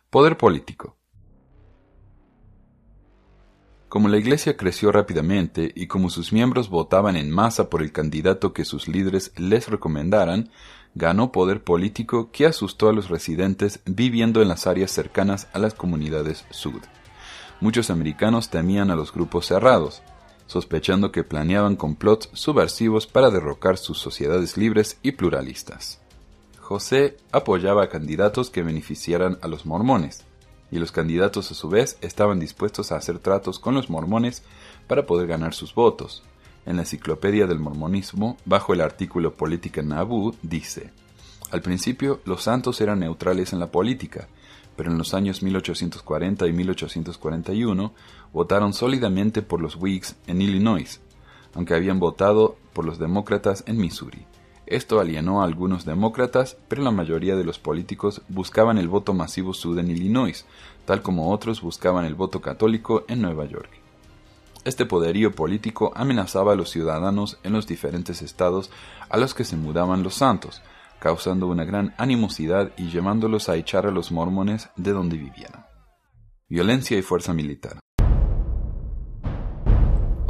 Poder 0.10 0.38
político. 0.38 0.98
Como 3.90 4.08
la 4.08 4.18
Iglesia 4.18 4.56
creció 4.56 4.92
rápidamente 4.92 5.72
y 5.76 5.88
como 5.88 6.12
sus 6.12 6.32
miembros 6.32 6.70
votaban 6.70 7.16
en 7.16 7.32
masa 7.32 7.70
por 7.70 7.82
el 7.82 7.92
candidato 7.92 8.54
que 8.54 8.66
sus 8.66 8.88
líderes 8.88 9.32
les 9.36 9.68
recomendaran, 9.68 10.52
ganó 10.94 11.32
poder 11.32 11.64
político 11.64 12.32
que 12.32 12.46
asustó 12.46 12.90
a 12.90 12.94
los 12.94 13.10
residentes 13.10 13.82
viviendo 13.86 14.42
en 14.42 14.48
las 14.48 14.68
áreas 14.68 14.92
cercanas 14.92 15.48
a 15.54 15.60
las 15.60 15.74
comunidades 15.74 16.46
sud. 16.52 16.82
Muchos 17.62 17.90
americanos 17.90 18.50
temían 18.50 18.92
a 18.92 18.96
los 18.96 19.12
grupos 19.12 19.48
cerrados, 19.48 20.04
sospechando 20.50 21.12
que 21.12 21.24
planeaban 21.24 21.76
complots 21.76 22.28
subversivos 22.34 23.06
para 23.06 23.30
derrocar 23.30 23.78
sus 23.78 24.00
sociedades 24.00 24.58
libres 24.58 24.98
y 25.04 25.12
pluralistas. 25.12 26.02
José 26.60 27.18
apoyaba 27.32 27.84
a 27.84 27.90
candidatos 27.90 28.50
que 28.50 28.64
beneficiaran 28.64 29.38
a 29.44 29.48
los 29.48 29.68
mormones, 29.68 30.26
y 30.72 30.80
los 30.80 30.92
candidatos 30.92 31.52
a 31.52 31.54
su 31.54 31.70
vez 31.70 32.00
estaban 32.02 32.40
dispuestos 32.40 32.92
a 32.92 32.96
hacer 32.96 33.20
tratos 33.20 33.60
con 33.60 33.76
los 33.76 33.92
mormones 33.92 34.42
para 34.88 35.06
poder 35.06 35.28
ganar 35.28 35.54
sus 35.54 35.76
votos. 35.76 36.24
En 36.66 36.78
la 36.78 36.82
Enciclopedia 36.82 37.46
del 37.46 37.60
Mormonismo, 37.60 38.36
bajo 38.46 38.74
el 38.74 38.82
artículo 38.82 39.36
Política 39.36 39.84
Nabu, 39.84 40.36
dice, 40.42 40.92
Al 41.52 41.62
principio 41.62 42.22
los 42.26 42.42
santos 42.42 42.82
eran 42.82 43.02
neutrales 43.02 43.54
en 43.54 43.60
la 43.60 43.68
política, 43.68 44.28
pero 44.80 44.92
en 44.92 44.98
los 44.98 45.14
años 45.14 45.44
1840 45.44 46.48
y 46.48 46.54
1841 46.54 47.94
votaron 48.34 48.74
sólidamente 48.74 49.42
por 49.42 49.62
los 49.62 49.76
Whigs 49.76 50.16
en 50.28 50.42
Illinois, 50.42 51.02
aunque 51.54 51.74
habían 51.74 52.00
votado 52.00 52.58
por 52.74 52.86
los 52.86 53.00
demócratas 53.00 53.64
en 53.68 53.78
Missouri. 53.78 54.26
Esto 54.66 55.00
alienó 55.00 55.42
a 55.42 55.46
algunos 55.46 55.84
demócratas, 55.84 56.56
pero 56.68 56.84
la 56.84 56.92
mayoría 56.92 57.36
de 57.36 57.44
los 57.44 57.58
políticos 57.58 58.22
buscaban 58.30 58.78
el 58.78 58.88
voto 58.88 59.16
masivo 59.16 59.54
sud 59.54 59.80
en 59.80 59.90
Illinois, 59.90 60.46
tal 60.86 61.02
como 61.02 61.32
otros 61.32 61.62
buscaban 61.62 62.06
el 62.06 62.14
voto 62.14 62.40
católico 62.40 63.04
en 63.08 63.22
Nueva 63.22 63.46
York. 63.46 63.72
Este 64.66 64.86
poderío 64.86 65.32
político 65.32 65.92
amenazaba 65.96 66.54
a 66.54 66.56
los 66.56 66.70
ciudadanos 66.70 67.40
en 67.44 67.54
los 67.54 67.66
diferentes 67.66 68.22
estados 68.22 68.70
a 69.10 69.18
los 69.18 69.34
que 69.34 69.44
se 69.44 69.56
mudaban 69.56 70.04
los 70.04 70.14
santos, 70.14 70.62
causando 71.00 71.48
una 71.48 71.64
gran 71.64 71.96
animosidad 71.98 72.72
y 72.78 72.90
llevándolos 72.90 73.50
a 73.50 73.56
echar 73.56 73.88
a 73.88 73.92
los 73.92 74.12
mormones 74.12 74.70
de 74.76 74.92
donde 74.92 75.18
vivían. 75.18 75.66
Violencia 76.48 76.98
y 76.98 77.02
fuerza 77.02 77.34
militar. 77.34 77.79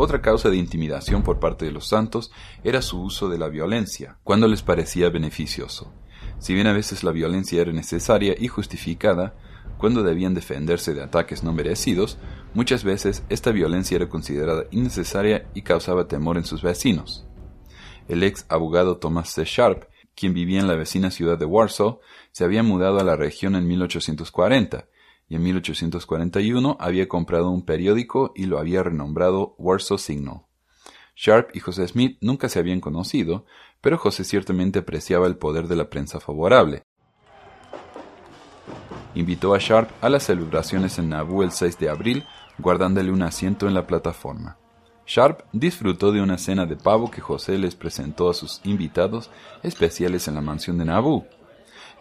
Otra 0.01 0.21
causa 0.21 0.49
de 0.49 0.55
intimidación 0.55 1.23
por 1.23 1.41
parte 1.41 1.65
de 1.65 1.73
los 1.73 1.89
santos 1.89 2.31
era 2.63 2.81
su 2.81 3.01
uso 3.01 3.27
de 3.27 3.37
la 3.37 3.49
violencia, 3.49 4.17
cuando 4.23 4.47
les 4.47 4.61
parecía 4.61 5.09
beneficioso. 5.09 5.93
Si 6.39 6.53
bien 6.53 6.67
a 6.67 6.71
veces 6.71 7.03
la 7.03 7.11
violencia 7.11 7.61
era 7.61 7.73
necesaria 7.73 8.33
y 8.39 8.47
justificada, 8.47 9.35
cuando 9.77 10.01
debían 10.01 10.33
defenderse 10.33 10.93
de 10.93 11.03
ataques 11.03 11.43
no 11.43 11.51
merecidos, 11.51 12.17
muchas 12.53 12.85
veces 12.85 13.23
esta 13.27 13.51
violencia 13.51 13.97
era 13.97 14.07
considerada 14.07 14.63
innecesaria 14.71 15.49
y 15.53 15.63
causaba 15.63 16.07
temor 16.07 16.37
en 16.37 16.45
sus 16.45 16.61
vecinos. 16.61 17.27
El 18.07 18.23
ex 18.23 18.45
abogado 18.47 18.99
Thomas 18.99 19.33
C. 19.33 19.43
Sharp 19.43 19.83
quien 20.15 20.33
vivía 20.33 20.61
en 20.61 20.67
la 20.67 20.75
vecina 20.75 21.11
ciudad 21.11 21.37
de 21.37 21.45
Warsaw, 21.45 21.99
se 22.31 22.43
había 22.45 22.63
mudado 22.63 22.99
a 22.99 23.05
la 23.05 23.15
región 23.17 23.55
en 23.55 23.67
1840 23.67 24.87
y 25.29 25.35
en 25.35 25.43
1841 25.43 26.77
había 26.79 27.07
comprado 27.07 27.49
un 27.51 27.63
periódico 27.63 28.33
y 28.35 28.45
lo 28.45 28.57
había 28.57 28.83
renombrado 28.83 29.55
Warsaw 29.59 29.99
Signal. 29.99 30.41
Sharp 31.15 31.55
y 31.55 31.59
José 31.59 31.87
Smith 31.87 32.17
nunca 32.21 32.49
se 32.49 32.59
habían 32.59 32.81
conocido, 32.81 33.45
pero 33.81 33.97
José 33.97 34.23
ciertamente 34.23 34.79
apreciaba 34.79 35.27
el 35.27 35.37
poder 35.37 35.67
de 35.67 35.75
la 35.75 35.89
prensa 35.89 36.19
favorable. 36.19 36.83
Invitó 39.15 39.53
a 39.53 39.59
Sharp 39.59 39.91
a 40.01 40.09
las 40.09 40.23
celebraciones 40.23 40.97
en 40.97 41.09
Nauvoo 41.09 41.43
el 41.43 41.51
6 41.51 41.77
de 41.77 41.89
abril, 41.89 42.25
guardándole 42.57 43.11
un 43.11 43.21
asiento 43.21 43.67
en 43.67 43.73
la 43.73 43.85
plataforma. 43.85 44.57
Sharp 45.05 45.41
disfrutó 45.51 46.11
de 46.11 46.21
una 46.21 46.37
cena 46.37 46.65
de 46.65 46.75
pavo 46.75 47.09
que 47.09 47.21
José 47.21 47.57
les 47.57 47.75
presentó 47.75 48.29
a 48.29 48.33
sus 48.33 48.61
invitados 48.63 49.29
especiales 49.63 50.27
en 50.27 50.35
la 50.35 50.41
mansión 50.41 50.77
de 50.77 50.85
Naboo. 50.85 51.25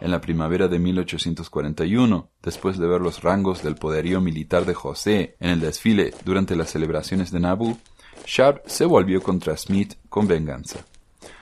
En 0.01 0.11
la 0.11 0.21
primavera 0.21 0.69
de 0.69 0.79
1841, 0.79 2.29
después 2.41 2.77
de 2.77 2.87
ver 2.87 3.01
los 3.01 3.21
rangos 3.21 3.61
del 3.63 3.75
poderío 3.75 4.21
militar 4.21 4.65
de 4.65 4.73
José 4.73 5.35
en 5.39 5.49
el 5.49 5.59
desfile 5.59 6.13
durante 6.23 6.55
las 6.55 6.69
celebraciones 6.69 7.31
de 7.31 7.41
Naboo, 7.41 7.77
Sharp 8.25 8.65
se 8.65 8.85
volvió 8.85 9.21
contra 9.21 9.57
Smith 9.57 9.95
con 10.07 10.27
venganza. 10.27 10.85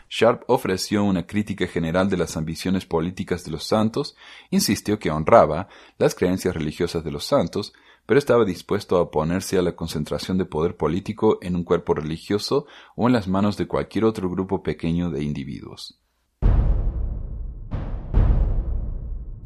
Sharp 0.10 0.44
ofreció 0.48 1.04
una 1.04 1.28
crítica 1.28 1.68
general 1.68 2.10
de 2.10 2.18
las 2.18 2.36
ambiciones 2.36 2.86
políticas 2.86 3.44
de 3.44 3.52
los 3.52 3.66
santos, 3.66 4.16
insistió 4.50 4.98
que 4.98 5.12
honraba 5.12 5.68
las 6.00 6.16
creencias 6.16 6.56
religiosas 6.56 7.04
de 7.04 7.12
los 7.12 7.26
santos, 7.26 7.74
pero 8.08 8.18
estaba 8.18 8.46
dispuesto 8.46 8.98
a 8.98 9.02
oponerse 9.02 9.58
a 9.60 9.62
la 9.62 9.76
concentración 9.76 10.38
de 10.38 10.46
poder 10.46 10.78
político 10.78 11.40
en 11.42 11.56
un 11.56 11.64
cuerpo 11.64 11.94
religioso 11.94 12.66
o 12.96 13.08
en 13.08 13.14
las 13.14 13.28
manos 13.28 13.58
de 13.58 13.68
cualquier 13.68 14.06
otro 14.06 14.30
grupo 14.30 14.64
pequeño 14.64 15.12
de 15.12 15.24
individuos. 15.24 16.00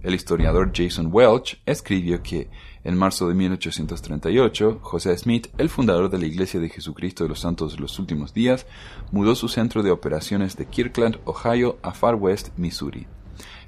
El 0.03 0.15
historiador 0.15 0.71
Jason 0.73 1.09
Welch 1.11 1.61
escribió 1.65 2.23
que, 2.23 2.49
en 2.83 2.97
marzo 2.97 3.27
de 3.27 3.35
1838, 3.35 4.79
José 4.81 5.15
Smith, 5.15 5.47
el 5.59 5.69
fundador 5.69 6.09
de 6.09 6.17
la 6.17 6.25
Iglesia 6.25 6.59
de 6.59 6.69
Jesucristo 6.69 7.23
de 7.23 7.29
los 7.29 7.39
Santos 7.39 7.75
de 7.75 7.81
los 7.81 7.99
Últimos 7.99 8.33
Días, 8.33 8.65
mudó 9.11 9.35
su 9.35 9.47
centro 9.47 9.83
de 9.83 9.91
operaciones 9.91 10.57
de 10.57 10.65
Kirkland, 10.65 11.19
Ohio, 11.25 11.77
a 11.83 11.91
Far 11.91 12.15
West, 12.15 12.49
Missouri. 12.57 13.05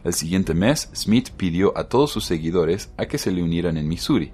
El 0.03 0.13
siguiente 0.13 0.55
mes, 0.55 0.89
Smith 0.95 1.29
pidió 1.29 1.77
a 1.77 1.83
todos 1.83 2.11
sus 2.11 2.25
seguidores 2.25 2.91
a 2.97 3.05
que 3.05 3.19
se 3.19 3.31
le 3.31 3.43
unieran 3.43 3.77
en 3.77 3.87
Missouri. 3.87 4.31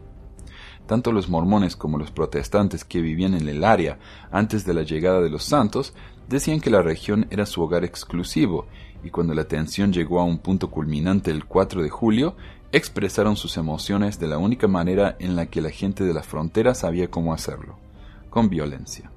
Tanto 0.88 1.12
los 1.12 1.30
mormones 1.30 1.76
como 1.76 2.00
los 2.00 2.12
protestantes 2.12 2.84
que 2.84 3.02
vivían 3.02 3.36
en 3.36 3.48
el 3.48 3.64
área 3.64 4.00
antes 4.32 4.66
de 4.66 4.74
la 4.74 4.84
llegada 4.84 5.22
de 5.22 5.30
los 5.30 5.44
santos 5.44 5.94
decían 6.28 6.62
que 6.62 6.72
la 6.72 6.82
región 6.82 7.28
era 7.30 7.46
su 7.46 7.62
hogar 7.62 7.84
exclusivo 7.84 8.68
y 9.04 9.10
cuando 9.10 9.34
la 9.34 9.46
tensión 9.46 9.94
llegó 9.94 10.20
a 10.20 10.26
un 10.26 10.40
punto 10.40 10.70
culminante 10.70 11.32
el 11.32 11.46
4 11.46 11.84
de 11.84 11.90
julio, 11.90 12.36
expresaron 12.72 13.36
sus 13.36 13.58
emociones 13.58 14.20
de 14.20 14.28
la 14.28 14.38
única 14.38 14.68
manera 14.68 15.16
en 15.20 15.36
la 15.36 15.48
que 15.48 15.62
la 15.62 15.72
gente 15.72 16.04
de 16.04 16.14
la 16.14 16.24
frontera 16.24 16.76
sabía 16.76 17.10
cómo 17.10 17.34
hacerlo, 17.34 17.78
con 18.30 18.50
violencia. 18.50 19.12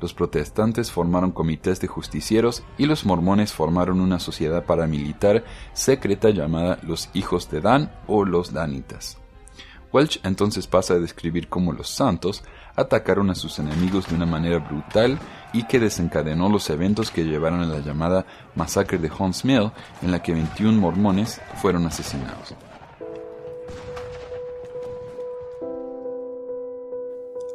Los 0.00 0.14
protestantes 0.14 0.90
formaron 0.90 1.30
comités 1.30 1.80
de 1.80 1.86
justicieros 1.86 2.64
y 2.76 2.86
los 2.86 3.06
mormones 3.06 3.52
formaron 3.52 4.00
una 4.00 4.18
sociedad 4.18 4.64
paramilitar 4.64 5.44
secreta 5.74 6.30
llamada 6.30 6.80
los 6.82 7.08
Hijos 7.14 7.48
de 7.50 7.60
Dan 7.60 7.92
o 8.08 8.24
los 8.24 8.52
Danitas. 8.52 9.18
Welch 9.92 10.20
entonces 10.24 10.66
pasa 10.66 10.94
a 10.94 10.98
describir 10.98 11.48
cómo 11.48 11.72
los 11.72 11.88
santos 11.88 12.42
atacaron 12.76 13.30
a 13.30 13.34
sus 13.34 13.58
enemigos 13.58 14.08
de 14.08 14.14
una 14.14 14.26
manera 14.26 14.58
brutal 14.58 15.18
y 15.52 15.64
que 15.64 15.80
desencadenó 15.80 16.48
los 16.48 16.70
eventos 16.70 17.10
que 17.10 17.24
llevaron 17.24 17.60
a 17.60 17.66
la 17.66 17.80
llamada 17.80 18.24
masacre 18.54 18.98
de 18.98 19.10
Hunts 19.10 19.44
Mill, 19.44 19.70
en 20.02 20.10
la 20.10 20.22
que 20.22 20.32
21 20.32 20.80
mormones 20.80 21.40
fueron 21.60 21.86
asesinados. 21.86 22.54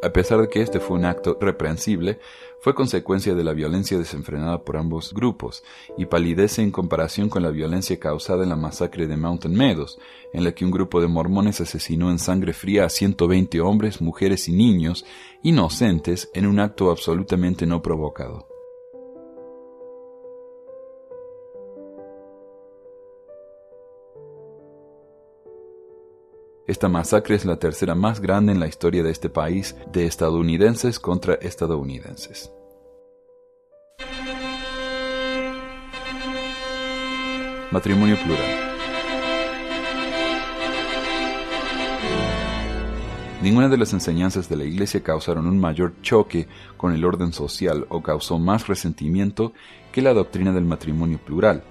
A 0.04 0.10
pesar 0.10 0.40
de 0.40 0.48
que 0.48 0.62
este 0.62 0.80
fue 0.80 0.98
un 0.98 1.06
acto 1.06 1.38
reprensible, 1.42 2.20
fue 2.68 2.76
consecuencia 2.76 3.34
de 3.34 3.46
la 3.46 3.54
violencia 3.54 3.98
desenfrenada 3.98 4.66
por 4.66 4.76
ambos 4.76 5.14
grupos 5.14 5.64
y 5.98 6.06
palidece 6.06 6.62
en 6.62 6.72
comparación 6.72 7.30
con 7.30 7.42
la 7.42 7.50
violencia 7.50 7.98
causada 7.98 8.44
en 8.44 8.50
la 8.50 8.58
masacre 8.58 9.08
de 9.08 9.16
Mountain 9.16 9.56
Meadows, 9.56 9.98
en 10.34 10.44
la 10.44 10.52
que 10.52 10.66
un 10.66 10.72
grupo 10.72 11.00
de 11.00 11.08
mormones 11.08 11.62
asesinó 11.62 12.12
en 12.12 12.20
sangre 12.20 12.52
fría 12.52 12.84
a 12.84 12.90
120 12.90 13.62
hombres, 13.62 14.02
mujeres 14.02 14.50
y 14.50 14.52
niños 14.52 15.06
inocentes 15.44 16.30
en 16.34 16.46
un 16.46 16.60
acto 16.60 16.92
absolutamente 16.92 17.66
no 17.66 17.82
provocado. 17.82 18.50
Esta 26.68 26.90
masacre 26.90 27.36
es 27.36 27.46
la 27.46 27.60
tercera 27.60 27.96
más 27.96 28.20
grande 28.20 28.52
en 28.52 28.60
la 28.60 28.68
historia 28.68 29.04
de 29.04 29.12
este 29.12 29.30
país 29.30 29.74
de 29.94 30.06
estadounidenses 30.06 31.00
contra 31.00 31.36
estadounidenses. 31.36 32.52
Matrimonio 37.72 38.16
plural. 38.18 38.46
Ninguna 43.42 43.70
de 43.70 43.78
las 43.78 43.94
enseñanzas 43.94 44.50
de 44.50 44.56
la 44.58 44.64
Iglesia 44.64 45.04
causaron 45.04 45.48
un 45.48 45.60
mayor 45.60 45.94
choque 46.02 46.48
con 46.76 46.94
el 46.94 47.06
orden 47.06 47.34
social 47.34 47.86
o 47.90 48.02
causó 48.02 48.40
más 48.40 48.68
resentimiento 48.68 49.54
que 49.92 50.02
la 50.02 50.14
doctrina 50.14 50.52
del 50.52 50.66
matrimonio 50.66 51.18
plural, 51.18 51.64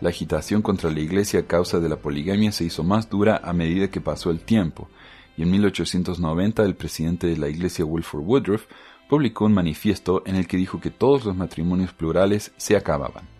la 0.00 0.08
agitación 0.08 0.62
contra 0.62 0.90
la 0.90 1.00
Iglesia 1.00 1.40
a 1.40 1.46
causa 1.46 1.78
de 1.78 1.88
la 1.88 1.96
poligamia 1.96 2.52
se 2.52 2.64
hizo 2.64 2.82
más 2.82 3.10
dura 3.10 3.40
a 3.44 3.52
medida 3.52 3.90
que 3.90 4.00
pasó 4.00 4.30
el 4.30 4.40
tiempo, 4.40 4.88
y 5.36 5.42
en 5.42 5.50
1890 5.50 6.64
el 6.64 6.74
presidente 6.74 7.26
de 7.26 7.36
la 7.36 7.48
Iglesia 7.48 7.84
Wilford 7.84 8.24
Woodruff 8.24 8.66
publicó 9.10 9.44
un 9.44 9.52
manifiesto 9.52 10.22
en 10.24 10.36
el 10.36 10.46
que 10.46 10.56
dijo 10.56 10.80
que 10.80 10.90
todos 10.90 11.26
los 11.26 11.36
matrimonios 11.36 11.92
plurales 11.92 12.52
se 12.56 12.76
acababan. 12.76 13.39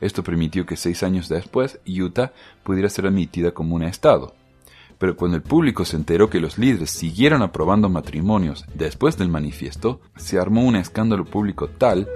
Esto 0.00 0.22
permitió 0.22 0.66
que 0.66 0.76
seis 0.76 1.02
años 1.02 1.28
después 1.28 1.80
Utah 1.86 2.32
pudiera 2.62 2.88
ser 2.88 3.06
admitida 3.06 3.52
como 3.52 3.74
un 3.74 3.82
estado. 3.82 4.34
Pero 4.98 5.16
cuando 5.16 5.36
el 5.36 5.42
público 5.42 5.84
se 5.84 5.96
enteró 5.96 6.28
que 6.28 6.40
los 6.40 6.58
líderes 6.58 6.90
siguieron 6.90 7.42
aprobando 7.42 7.88
matrimonios 7.88 8.64
después 8.74 9.16
del 9.16 9.28
manifiesto, 9.28 10.00
se 10.16 10.38
armó 10.38 10.64
un 10.64 10.76
escándalo 10.76 11.24
público 11.24 11.68
tal 11.68 12.08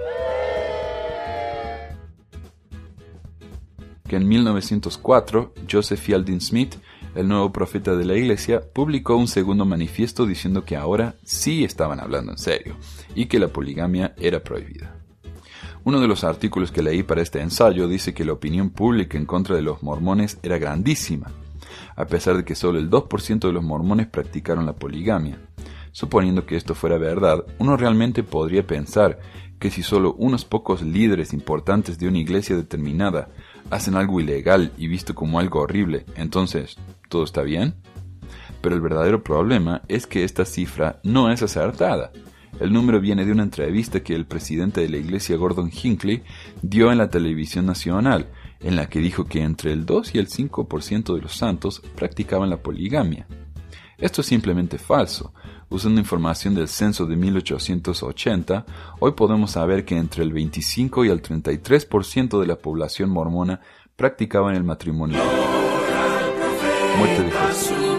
que 4.13 4.17
en 4.17 4.29
1904 4.29 5.55
Joseph 5.71 5.99
Fielding 5.99 6.43
Smith, 6.43 6.75
el 7.15 7.29
nuevo 7.29 7.51
profeta 7.51 7.97
de 7.97 8.05
la 8.05 8.15
iglesia, 8.15 8.61
publicó 8.61 9.17
un 9.17 9.27
segundo 9.27 9.65
manifiesto 9.65 10.27
diciendo 10.27 10.67
que 10.67 10.77
ahora 10.77 11.15
sí 11.25 11.65
estaban 11.65 11.99
hablando 11.99 12.33
en 12.33 12.39
serio 12.39 12.77
y 13.15 13.25
que 13.25 13.39
la 13.39 13.49
poligamia 13.49 14.15
era 14.19 14.43
prohibida. 14.43 15.02
Uno 15.85 16.01
de 16.01 16.07
los 16.07 16.23
artículos 16.23 16.71
que 16.71 16.83
leí 16.83 17.03
para 17.03 17.23
este 17.23 17.41
ensayo 17.41 17.89
dice 17.89 18.15
que 18.15 18.25
la 18.25 18.33
opinión 18.33 18.71
pública 18.71 19.19
en 19.19 19.27
contra 19.27 19.57
de 19.57 19.63
los 19.63 19.83
mormones 19.83 20.39
era 20.45 20.59
grandísima, 20.59 21.33
a 21.97 22.07
pesar 22.07 22.37
de 22.37 22.45
que 22.45 22.55
solo 22.55 22.79
el 22.79 22.89
2% 22.89 23.41
de 23.41 23.53
los 23.53 23.65
mormones 23.65 24.07
practicaron 24.07 24.65
la 24.65 24.75
poligamia. 24.75 25.41
Suponiendo 25.91 26.47
que 26.47 26.57
esto 26.57 26.77
fuera 26.77 26.99
verdad, 26.99 27.45
uno 27.59 27.77
realmente 27.77 28.23
podría 28.23 28.65
pensar 28.65 29.19
que 29.59 29.71
si 29.71 29.83
solo 29.83 30.15
unos 30.15 30.45
pocos 30.45 30.83
líderes 30.83 31.33
importantes 31.33 31.99
de 31.99 32.07
una 32.07 32.19
iglesia 32.19 32.57
determinada 32.57 33.29
hacen 33.71 33.97
algo 33.97 34.21
ilegal 34.21 34.73
y 34.77 34.87
visto 34.87 35.15
como 35.17 35.41
algo 35.41 35.61
horrible, 35.61 36.07
entonces, 36.15 36.77
¿todo 37.09 37.25
está 37.25 37.43
bien? 37.43 37.75
Pero 38.61 38.77
el 38.77 38.81
verdadero 38.81 39.25
problema 39.25 39.83
es 39.89 40.07
que 40.07 40.23
esta 40.23 40.45
cifra 40.45 41.01
no 41.03 41.31
es 41.31 41.43
acertada. 41.43 42.13
El 42.63 42.73
número 42.73 43.01
viene 43.01 43.25
de 43.25 43.33
una 43.33 43.43
entrevista 43.43 44.05
que 44.05 44.15
el 44.15 44.25
presidente 44.25 44.83
de 44.83 44.89
la 44.89 44.97
iglesia 44.97 45.37
Gordon 45.37 45.69
Hinckley 45.69 46.23
dio 46.63 46.93
en 46.93 46.99
la 46.99 47.11
televisión 47.11 47.67
nacional, 47.67 48.29
en 48.61 48.77
la 48.77 48.89
que 48.89 49.01
dijo 49.01 49.25
que 49.25 49.43
entre 49.43 49.73
el 49.73 49.85
2 49.85 50.15
y 50.15 50.19
el 50.19 50.29
5% 50.29 51.13
de 51.13 51.21
los 51.21 51.35
santos 51.37 51.83
practicaban 51.97 52.51
la 52.51 52.63
poligamia. 52.63 53.27
Esto 53.99 54.21
es 54.21 54.29
simplemente 54.29 54.79
falso. 54.79 55.35
Usando 55.71 56.01
información 56.01 56.55
del 56.55 56.69
censo 56.69 57.05
de 57.05 57.17
1880, 57.17 58.65
hoy 59.01 59.11
podemos 59.11 59.51
saber 59.51 59.85
que 59.85 59.97
entre 59.97 60.23
el 60.23 60.33
25 60.33 61.05
y 61.05 61.09
el 61.09 61.21
33% 61.21 62.39
de 62.39 62.47
la 62.47 62.55
población 62.55 63.11
mormona 63.11 63.61
practicaban 63.97 64.55
el 64.55 64.63
matrimonio. 64.63 65.19
Muerte 66.97 67.25
de 67.25 67.31
Jesús. 67.33 67.92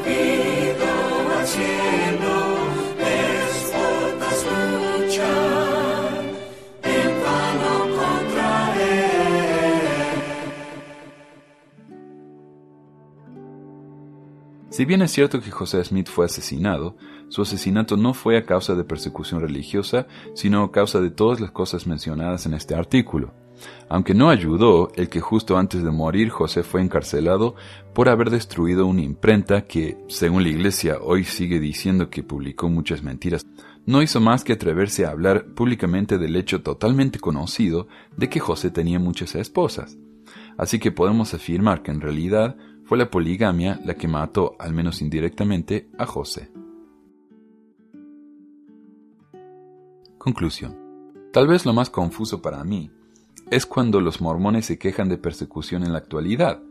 Si 14.73 14.85
bien 14.85 15.03
es 15.03 15.11
cierto 15.11 15.39
que 15.39 15.51
José 15.51 15.83
Smith 15.83 16.09
fue 16.09 16.25
asesinado, 16.25 16.97
su 17.29 17.43
asesinato 17.43 17.95
no 17.95 18.15
fue 18.15 18.37
a 18.37 18.45
causa 18.47 18.73
de 18.73 18.83
persecución 18.83 19.39
religiosa, 19.39 20.07
sino 20.33 20.63
a 20.63 20.71
causa 20.71 20.99
de 20.99 21.11
todas 21.11 21.39
las 21.39 21.51
cosas 21.51 21.85
mencionadas 21.85 22.47
en 22.47 22.55
este 22.55 22.73
artículo. 22.73 23.35
Aunque 23.87 24.15
no 24.15 24.31
ayudó 24.31 24.91
el 24.95 25.09
que 25.09 25.21
justo 25.21 25.59
antes 25.59 25.83
de 25.83 25.91
morir 25.91 26.31
José 26.31 26.63
fue 26.63 26.81
encarcelado 26.81 27.53
por 27.93 28.09
haber 28.09 28.31
destruido 28.31 28.87
una 28.87 29.03
imprenta 29.03 29.65
que, 29.65 29.95
según 30.07 30.41
la 30.41 30.49
iglesia, 30.49 30.97
hoy 30.99 31.23
sigue 31.23 31.59
diciendo 31.59 32.09
que 32.09 32.23
publicó 32.23 32.67
muchas 32.67 33.03
mentiras, 33.03 33.45
no 33.85 34.01
hizo 34.01 34.21
más 34.21 34.43
que 34.43 34.53
atreverse 34.53 35.05
a 35.05 35.11
hablar 35.11 35.53
públicamente 35.53 36.17
del 36.17 36.35
hecho 36.35 36.63
totalmente 36.63 37.19
conocido 37.19 37.87
de 38.17 38.27
que 38.27 38.39
José 38.39 38.71
tenía 38.71 38.97
muchas 38.97 39.35
esposas. 39.35 39.99
Así 40.57 40.79
que 40.79 40.91
podemos 40.91 41.35
afirmar 41.35 41.83
que 41.83 41.91
en 41.91 42.01
realidad 42.01 42.57
fue 42.93 42.99
la 42.99 43.09
poligamia 43.09 43.79
la 43.83 43.95
que 43.95 44.07
mató, 44.07 44.55
al 44.59 44.71
menos 44.71 45.01
indirectamente, 45.01 45.89
a 45.97 46.05
José. 46.05 46.51
Conclusión. 50.19 50.77
Tal 51.33 51.47
vez 51.47 51.65
lo 51.65 51.73
más 51.73 51.89
confuso 51.89 52.39
para 52.39 52.63
mí 52.63 52.91
es 53.49 53.65
cuando 53.65 53.99
los 53.99 54.21
mormones 54.21 54.67
se 54.67 54.77
quejan 54.77 55.09
de 55.09 55.17
persecución 55.17 55.81
en 55.81 55.91
la 55.91 55.97
actualidad. 55.97 56.61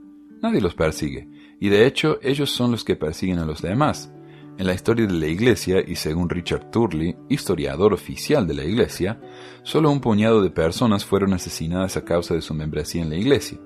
Nadie 0.40 0.60
los 0.60 0.76
persigue, 0.76 1.28
y 1.58 1.70
de 1.70 1.86
hecho 1.88 2.20
ellos 2.22 2.50
son 2.50 2.70
los 2.70 2.84
que 2.84 2.94
persiguen 2.94 3.40
a 3.40 3.44
los 3.44 3.60
demás. 3.60 4.12
En 4.58 4.68
la 4.68 4.74
historia 4.74 5.08
de 5.08 5.14
la 5.14 5.26
Iglesia, 5.26 5.82
y 5.84 5.96
según 5.96 6.30
Richard 6.30 6.70
Turley, 6.70 7.16
historiador 7.30 7.92
oficial 7.92 8.46
de 8.46 8.54
la 8.54 8.62
Iglesia, 8.62 9.20
solo 9.64 9.90
un 9.90 10.00
puñado 10.00 10.40
de 10.40 10.50
personas 10.50 11.04
fueron 11.04 11.32
asesinadas 11.32 11.96
a 11.96 12.04
causa 12.04 12.34
de 12.34 12.42
su 12.42 12.54
membresía 12.54 13.02
en 13.02 13.10
la 13.10 13.16
Iglesia 13.16 13.58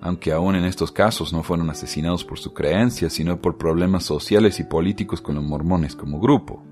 aunque 0.00 0.32
aún 0.32 0.54
en 0.54 0.64
estos 0.64 0.92
casos 0.92 1.32
no 1.32 1.42
fueron 1.42 1.70
asesinados 1.70 2.24
por 2.24 2.38
su 2.38 2.52
creencia, 2.54 3.10
sino 3.10 3.40
por 3.40 3.58
problemas 3.58 4.04
sociales 4.04 4.60
y 4.60 4.64
políticos 4.64 5.20
con 5.20 5.34
los 5.34 5.44
mormones 5.44 5.94
como 5.94 6.20
grupo. 6.20 6.62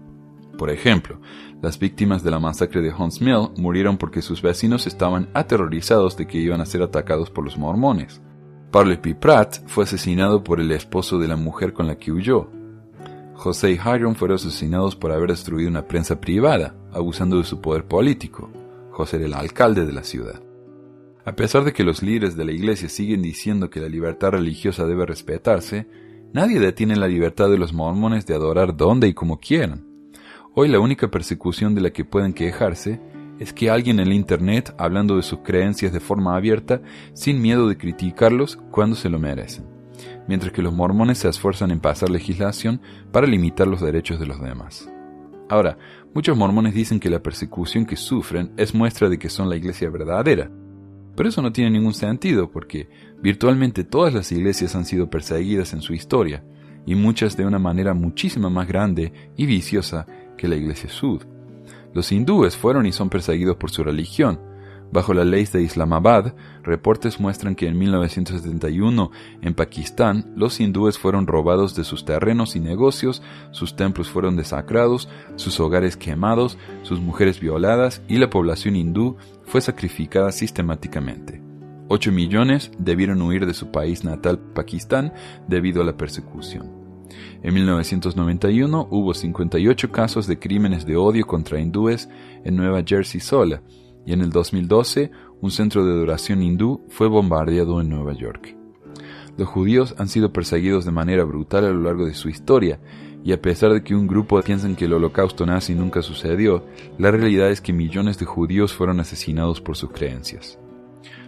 Por 0.57 0.70
ejemplo, 0.70 1.20
las 1.62 1.79
víctimas 1.79 2.24
de 2.24 2.31
la 2.31 2.41
masacre 2.41 2.83
de 2.83 2.93
Hunts 2.93 3.20
Mill 3.20 3.51
murieron 3.57 3.97
porque 3.97 4.22
sus 4.22 4.43
vecinos 4.43 4.87
estaban 4.87 5.29
aterrorizados 5.35 6.16
de 6.16 6.26
que 6.26 6.39
iban 6.39 6.61
a 6.61 6.66
ser 6.66 6.83
atacados 6.83 7.31
por 7.31 7.45
los 7.45 7.57
mormones. 7.57 8.20
P. 8.70 9.14
Pratt 9.14 9.59
fue 9.66 9.85
asesinado 9.85 10.43
por 10.43 10.61
el 10.61 10.72
esposo 10.72 11.18
de 11.18 11.29
la 11.29 11.37
mujer 11.37 11.72
con 11.72 11.87
la 11.87 11.97
que 11.97 12.12
huyó. 12.12 12.51
José 13.35 13.70
y 13.70 13.74
Hiram 13.74 14.16
fueron 14.16 14.35
asesinados 14.35 14.97
por 14.97 15.12
haber 15.12 15.31
destruido 15.31 15.70
una 15.70 15.87
prensa 15.87 16.20
privada, 16.20 16.74
abusando 16.93 17.39
de 17.39 17.45
su 17.45 17.61
poder 17.61 17.85
político. 17.85 18.51
José 18.91 19.16
era 19.16 19.26
el 19.26 19.35
alcalde 19.35 19.87
de 19.87 19.93
la 19.93 20.03
ciudad. 20.03 20.43
A 21.29 21.37
pesar 21.37 21.62
de 21.64 21.74
que 21.74 21.85
los 21.85 22.03
líderes 22.03 22.39
de 22.39 22.47
la 22.47 22.53
Iglesia 22.53 22.89
siguen 22.89 23.20
diciendo 23.20 23.68
que 23.68 23.81
la 23.81 23.89
libertad 23.91 24.31
religiosa 24.31 24.87
debe 24.87 25.05
respetarse, 25.05 25.87
nadie 26.33 26.59
detiene 26.59 26.97
la 26.97 27.07
libertad 27.07 27.51
de 27.51 27.59
los 27.59 27.74
mormones 27.74 28.24
de 28.24 28.35
adorar 28.35 28.79
donde 28.79 29.09
y 29.09 29.12
como 29.12 29.39
quieran. 29.39 29.85
Hoy 30.55 30.68
la 30.68 30.81
única 30.81 31.11
persecución 31.11 31.74
de 31.74 31.83
la 31.83 31.91
que 31.91 32.07
pueden 32.07 32.33
quejarse 32.33 33.03
es 33.39 33.53
que 33.53 33.68
alguien 33.68 34.01
en 34.01 34.07
el 34.07 34.14
Internet 34.14 34.74
hablando 34.79 35.16
de 35.16 35.22
sus 35.22 35.41
creencias 35.41 35.93
de 35.93 36.01
forma 36.01 36.35
abierta 36.35 36.81
sin 37.12 37.43
miedo 37.43 37.68
de 37.68 37.76
criticarlos 37.76 38.57
cuando 38.70 38.97
se 38.97 39.11
lo 39.11 39.18
merecen, 39.18 39.66
mientras 40.29 40.51
que 40.51 40.62
los 40.62 40.72
mormones 40.72 41.18
se 41.18 41.29
esfuerzan 41.29 41.72
en 41.72 41.81
pasar 41.81 42.09
legislación 42.09 42.81
para 43.12 43.26
limitar 43.26 43.66
los 43.66 43.83
derechos 43.83 44.18
de 44.18 44.24
los 44.24 44.41
demás. 44.41 44.91
Ahora, 45.51 45.76
muchos 46.14 46.39
mormones 46.39 46.72
dicen 46.72 46.99
que 46.99 47.11
la 47.11 47.22
persecución 47.22 47.85
que 47.85 47.97
sufren 47.97 48.51
es 48.57 48.74
muestra 48.74 49.11
de 49.11 49.18
que 49.18 49.29
son 49.29 49.51
la 49.51 49.57
iglesia 49.57 49.91
verdadera, 49.91 50.51
pero 51.18 51.30
eso 51.30 51.42
no 51.42 51.50
tiene 51.50 51.72
ningún 51.72 51.94
sentido 51.94 52.48
porque 52.48 52.88
virtualmente 53.20 53.82
todas 53.82 54.14
las 54.14 54.30
iglesias 54.30 54.76
han 54.76 54.84
sido 54.84 55.10
perseguidas 55.10 55.72
en 55.72 55.82
su 55.82 55.92
historia, 55.92 56.44
y 56.86 56.94
muchas 56.94 57.36
de 57.36 57.44
una 57.44 57.58
manera 57.58 57.92
muchísimo 57.92 58.50
más 58.50 58.68
grande 58.68 59.12
y 59.36 59.44
viciosa 59.46 60.06
que 60.36 60.46
la 60.46 60.54
iglesia 60.54 60.88
sud. 60.88 61.22
Los 61.92 62.12
hindúes 62.12 62.56
fueron 62.56 62.86
y 62.86 62.92
son 62.92 63.10
perseguidos 63.10 63.56
por 63.56 63.72
su 63.72 63.82
religión, 63.82 64.38
Bajo 64.90 65.12
la 65.12 65.24
ley 65.24 65.44
de 65.44 65.62
Islamabad, 65.62 66.34
reportes 66.62 67.20
muestran 67.20 67.54
que 67.54 67.66
en 67.66 67.78
1971 67.78 69.10
en 69.42 69.54
Pakistán 69.54 70.32
los 70.34 70.60
hindúes 70.60 70.98
fueron 70.98 71.26
robados 71.26 71.74
de 71.74 71.84
sus 71.84 72.06
terrenos 72.06 72.56
y 72.56 72.60
negocios, 72.60 73.22
sus 73.50 73.76
templos 73.76 74.08
fueron 74.08 74.36
desacrados, 74.36 75.10
sus 75.36 75.60
hogares 75.60 75.98
quemados, 75.98 76.56
sus 76.84 77.00
mujeres 77.00 77.38
violadas 77.38 78.00
y 78.08 78.16
la 78.16 78.30
población 78.30 78.76
hindú 78.76 79.18
fue 79.49 79.61
sacrificada 79.61 80.30
sistemáticamente. 80.30 81.42
8 81.88 82.12
millones 82.12 82.70
debieron 82.78 83.22
huir 83.22 83.46
de 83.46 83.55
su 83.55 83.70
país 83.70 84.05
natal, 84.05 84.38
Pakistán, 84.38 85.12
debido 85.49 85.82
a 85.82 85.84
la 85.84 85.96
persecución. 85.96 86.70
En 87.42 87.55
1991 87.55 88.88
hubo 88.90 89.14
58 89.14 89.90
casos 89.90 90.26
de 90.26 90.38
crímenes 90.38 90.84
de 90.84 90.96
odio 90.96 91.26
contra 91.26 91.61
hindúes 91.61 92.11
en 92.44 92.57
Nueva 92.57 92.82
Jersey 92.86 93.20
sola, 93.20 93.62
y 94.05 94.12
en 94.12 94.20
el 94.20 94.30
2012 94.30 95.11
un 95.40 95.51
centro 95.51 95.84
de 95.84 95.92
adoración 95.92 96.42
hindú 96.42 96.82
fue 96.88 97.09
bombardeado 97.09 97.80
en 97.80 97.88
Nueva 97.88 98.12
York. 98.12 98.55
Los 99.38 99.49
judíos 99.49 99.94
han 99.99 100.09
sido 100.09 100.32
perseguidos 100.32 100.84
de 100.84 100.90
manera 100.90 101.24
brutal 101.24 101.64
a 101.64 101.70
lo 101.70 101.80
largo 101.80 102.05
de 102.05 102.14
su 102.14 102.28
historia, 102.28 102.80
y 103.24 103.32
a 103.32 103.40
pesar 103.40 103.72
de 103.72 103.82
que 103.82 103.94
un 103.94 104.06
grupo 104.06 104.40
piensa 104.42 104.68
que 104.76 104.84
el 104.86 104.92
holocausto 104.92 105.44
nazi 105.44 105.74
nunca 105.74 106.02
sucedió, 106.02 106.64
la 106.98 107.10
realidad 107.10 107.50
es 107.50 107.60
que 107.60 107.72
millones 107.72 108.18
de 108.18 108.26
judíos 108.26 108.72
fueron 108.72 109.00
asesinados 109.00 109.60
por 109.60 109.76
sus 109.76 109.90
creencias. 109.90 110.58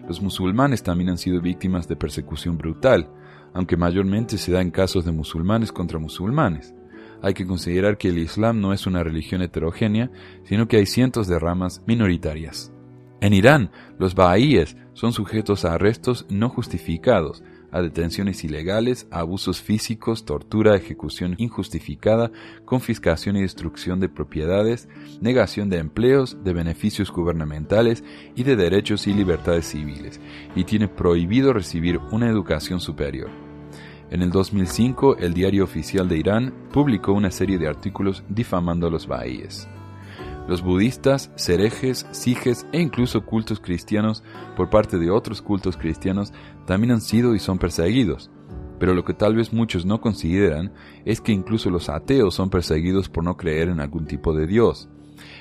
Los 0.08 0.20
musulmanes 0.22 0.82
también 0.82 1.10
han 1.10 1.18
sido 1.18 1.40
víctimas 1.40 1.86
de 1.88 1.96
persecución 1.96 2.56
brutal, 2.56 3.08
aunque 3.52 3.76
mayormente 3.76 4.38
se 4.38 4.52
da 4.52 4.60
en 4.60 4.70
casos 4.70 5.04
de 5.04 5.12
musulmanes 5.12 5.72
contra 5.72 5.98
musulmanes 5.98 6.74
hay 7.22 7.34
que 7.34 7.46
considerar 7.46 7.98
que 7.98 8.08
el 8.08 8.18
Islam 8.18 8.60
no 8.60 8.72
es 8.72 8.86
una 8.86 9.02
religión 9.02 9.42
heterogénea, 9.42 10.10
sino 10.44 10.68
que 10.68 10.78
hay 10.78 10.86
cientos 10.86 11.26
de 11.26 11.38
ramas 11.38 11.82
minoritarias. 11.86 12.72
En 13.20 13.34
Irán, 13.34 13.70
los 13.98 14.14
bahaíes 14.14 14.76
son 14.94 15.12
sujetos 15.12 15.64
a 15.64 15.74
arrestos 15.74 16.26
no 16.30 16.48
justificados, 16.48 17.42
a 17.72 17.82
detenciones 17.82 18.44
ilegales, 18.44 19.06
abusos 19.10 19.60
físicos, 19.60 20.24
tortura, 20.24 20.76
ejecución 20.76 21.34
injustificada, 21.38 22.30
confiscación 22.64 23.36
y 23.36 23.42
destrucción 23.42 24.00
de 24.00 24.08
propiedades, 24.08 24.88
negación 25.20 25.68
de 25.68 25.78
empleos, 25.78 26.42
de 26.44 26.52
beneficios 26.52 27.10
gubernamentales 27.10 28.04
y 28.34 28.42
de 28.42 28.56
derechos 28.56 29.06
y 29.06 29.14
libertades 29.14 29.66
civiles, 29.66 30.20
y 30.54 30.64
tiene 30.64 30.88
prohibido 30.88 31.52
recibir 31.52 31.98
una 32.10 32.28
educación 32.28 32.80
superior. 32.80 33.30
En 34.10 34.22
el 34.22 34.30
2005, 34.30 35.18
el 35.18 35.34
diario 35.34 35.62
oficial 35.62 36.08
de 36.08 36.18
Irán 36.18 36.52
publicó 36.72 37.12
una 37.12 37.30
serie 37.30 37.58
de 37.58 37.68
artículos 37.68 38.24
difamando 38.28 38.88
a 38.88 38.90
los 38.90 39.06
bahíes. 39.06 39.68
Los 40.48 40.62
budistas, 40.62 41.30
cerejes, 41.36 42.08
sijes 42.10 42.66
e 42.72 42.80
incluso 42.80 43.24
cultos 43.24 43.60
cristianos 43.60 44.24
por 44.56 44.68
parte 44.68 44.98
de 44.98 45.08
otros 45.08 45.42
cultos 45.42 45.76
cristianos 45.76 46.32
también 46.66 46.92
han 46.92 47.00
sido 47.00 47.34
y 47.34 47.38
son 47.38 47.58
perseguidos. 47.58 48.30
Pero 48.78 48.94
lo 48.94 49.04
que 49.04 49.14
tal 49.14 49.36
vez 49.36 49.52
muchos 49.52 49.84
no 49.84 50.00
consideran 50.00 50.72
es 51.04 51.20
que 51.20 51.32
incluso 51.32 51.70
los 51.70 51.88
ateos 51.88 52.34
son 52.34 52.50
perseguidos 52.50 53.08
por 53.08 53.24
no 53.24 53.36
creer 53.36 53.68
en 53.68 53.80
algún 53.80 54.06
tipo 54.06 54.34
de 54.34 54.46
Dios. 54.46 54.88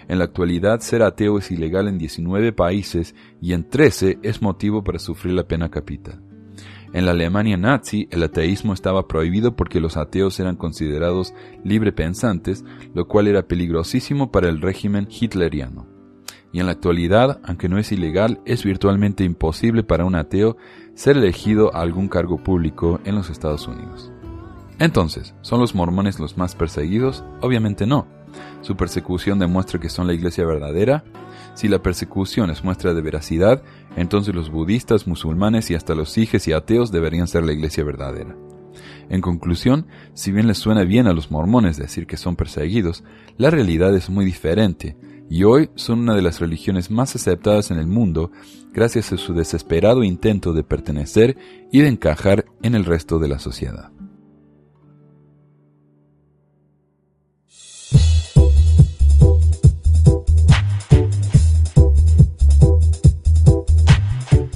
En 0.07 0.17
la 0.17 0.25
actualidad 0.25 0.81
ser 0.81 1.03
ateo 1.03 1.37
es 1.37 1.51
ilegal 1.51 1.87
en 1.87 1.97
19 1.97 2.51
países 2.51 3.15
y 3.41 3.53
en 3.53 3.69
13 3.69 4.19
es 4.23 4.41
motivo 4.41 4.83
para 4.83 4.99
sufrir 4.99 5.33
la 5.33 5.47
pena 5.47 5.69
capital. 5.69 6.21
En 6.91 7.05
la 7.05 7.11
Alemania 7.11 7.55
nazi 7.55 8.07
el 8.09 8.23
ateísmo 8.23 8.73
estaba 8.73 9.07
prohibido 9.07 9.55
porque 9.55 9.79
los 9.79 9.95
ateos 9.95 10.39
eran 10.39 10.55
considerados 10.55 11.33
librepensantes, 11.63 12.65
lo 12.95 13.07
cual 13.07 13.27
era 13.27 13.47
peligrosísimo 13.47 14.31
para 14.31 14.49
el 14.49 14.59
régimen 14.59 15.07
hitleriano. 15.09 15.87
Y 16.51 16.59
en 16.59 16.65
la 16.65 16.71
actualidad, 16.71 17.39
aunque 17.43 17.69
no 17.69 17.77
es 17.77 17.91
ilegal, 17.91 18.41
es 18.43 18.63
virtualmente 18.63 19.23
imposible 19.23 19.83
para 19.83 20.05
un 20.05 20.15
ateo 20.15 20.57
ser 20.99 21.15
elegido 21.15 21.73
a 21.73 21.79
algún 21.79 22.09
cargo 22.09 22.43
público 22.43 22.99
en 23.05 23.15
los 23.15 23.29
Estados 23.29 23.69
Unidos. 23.69 24.11
Entonces, 24.79 25.33
¿son 25.39 25.61
los 25.61 25.73
mormones 25.73 26.19
los 26.19 26.37
más 26.37 26.55
perseguidos? 26.55 27.23
Obviamente 27.39 27.87
no. 27.87 28.05
¿Su 28.59 28.75
persecución 28.75 29.39
demuestra 29.39 29.79
que 29.79 29.87
son 29.87 30.07
la 30.07 30.13
iglesia 30.13 30.45
verdadera? 30.45 31.05
Si 31.53 31.69
la 31.69 31.81
persecución 31.81 32.49
es 32.49 32.65
muestra 32.65 32.93
de 32.93 33.01
veracidad, 33.01 33.63
entonces 33.95 34.35
los 34.35 34.51
budistas, 34.51 35.07
musulmanes 35.07 35.71
y 35.71 35.75
hasta 35.75 35.95
los 35.95 36.09
sijes 36.09 36.49
y 36.49 36.51
ateos 36.51 36.91
deberían 36.91 37.29
ser 37.29 37.45
la 37.45 37.53
iglesia 37.53 37.85
verdadera. 37.85 38.35
En 39.07 39.21
conclusión, 39.21 39.87
si 40.13 40.33
bien 40.33 40.47
les 40.47 40.57
suena 40.57 40.83
bien 40.83 41.07
a 41.07 41.13
los 41.13 41.31
mormones 41.31 41.77
decir 41.77 42.07
que 42.07 42.17
son 42.17 42.35
perseguidos, 42.35 43.05
la 43.37 43.49
realidad 43.49 43.95
es 43.95 44.09
muy 44.09 44.25
diferente, 44.25 44.97
y 45.29 45.43
hoy 45.43 45.69
son 45.75 45.99
una 45.99 46.15
de 46.15 46.21
las 46.21 46.39
religiones 46.39 46.89
más 46.89 47.15
aceptadas 47.15 47.71
en 47.71 47.77
el 47.77 47.87
mundo 47.87 48.31
gracias 48.73 49.11
a 49.13 49.17
su 49.17 49.33
desesperado 49.33 50.03
intento 50.03 50.53
de 50.53 50.63
pertenecer 50.63 51.37
y 51.71 51.81
de 51.81 51.87
encajar 51.87 52.45
en 52.63 52.75
el 52.75 52.85
resto 52.85 53.19
de 53.19 53.27
la 53.27 53.39
sociedad. 53.39 53.91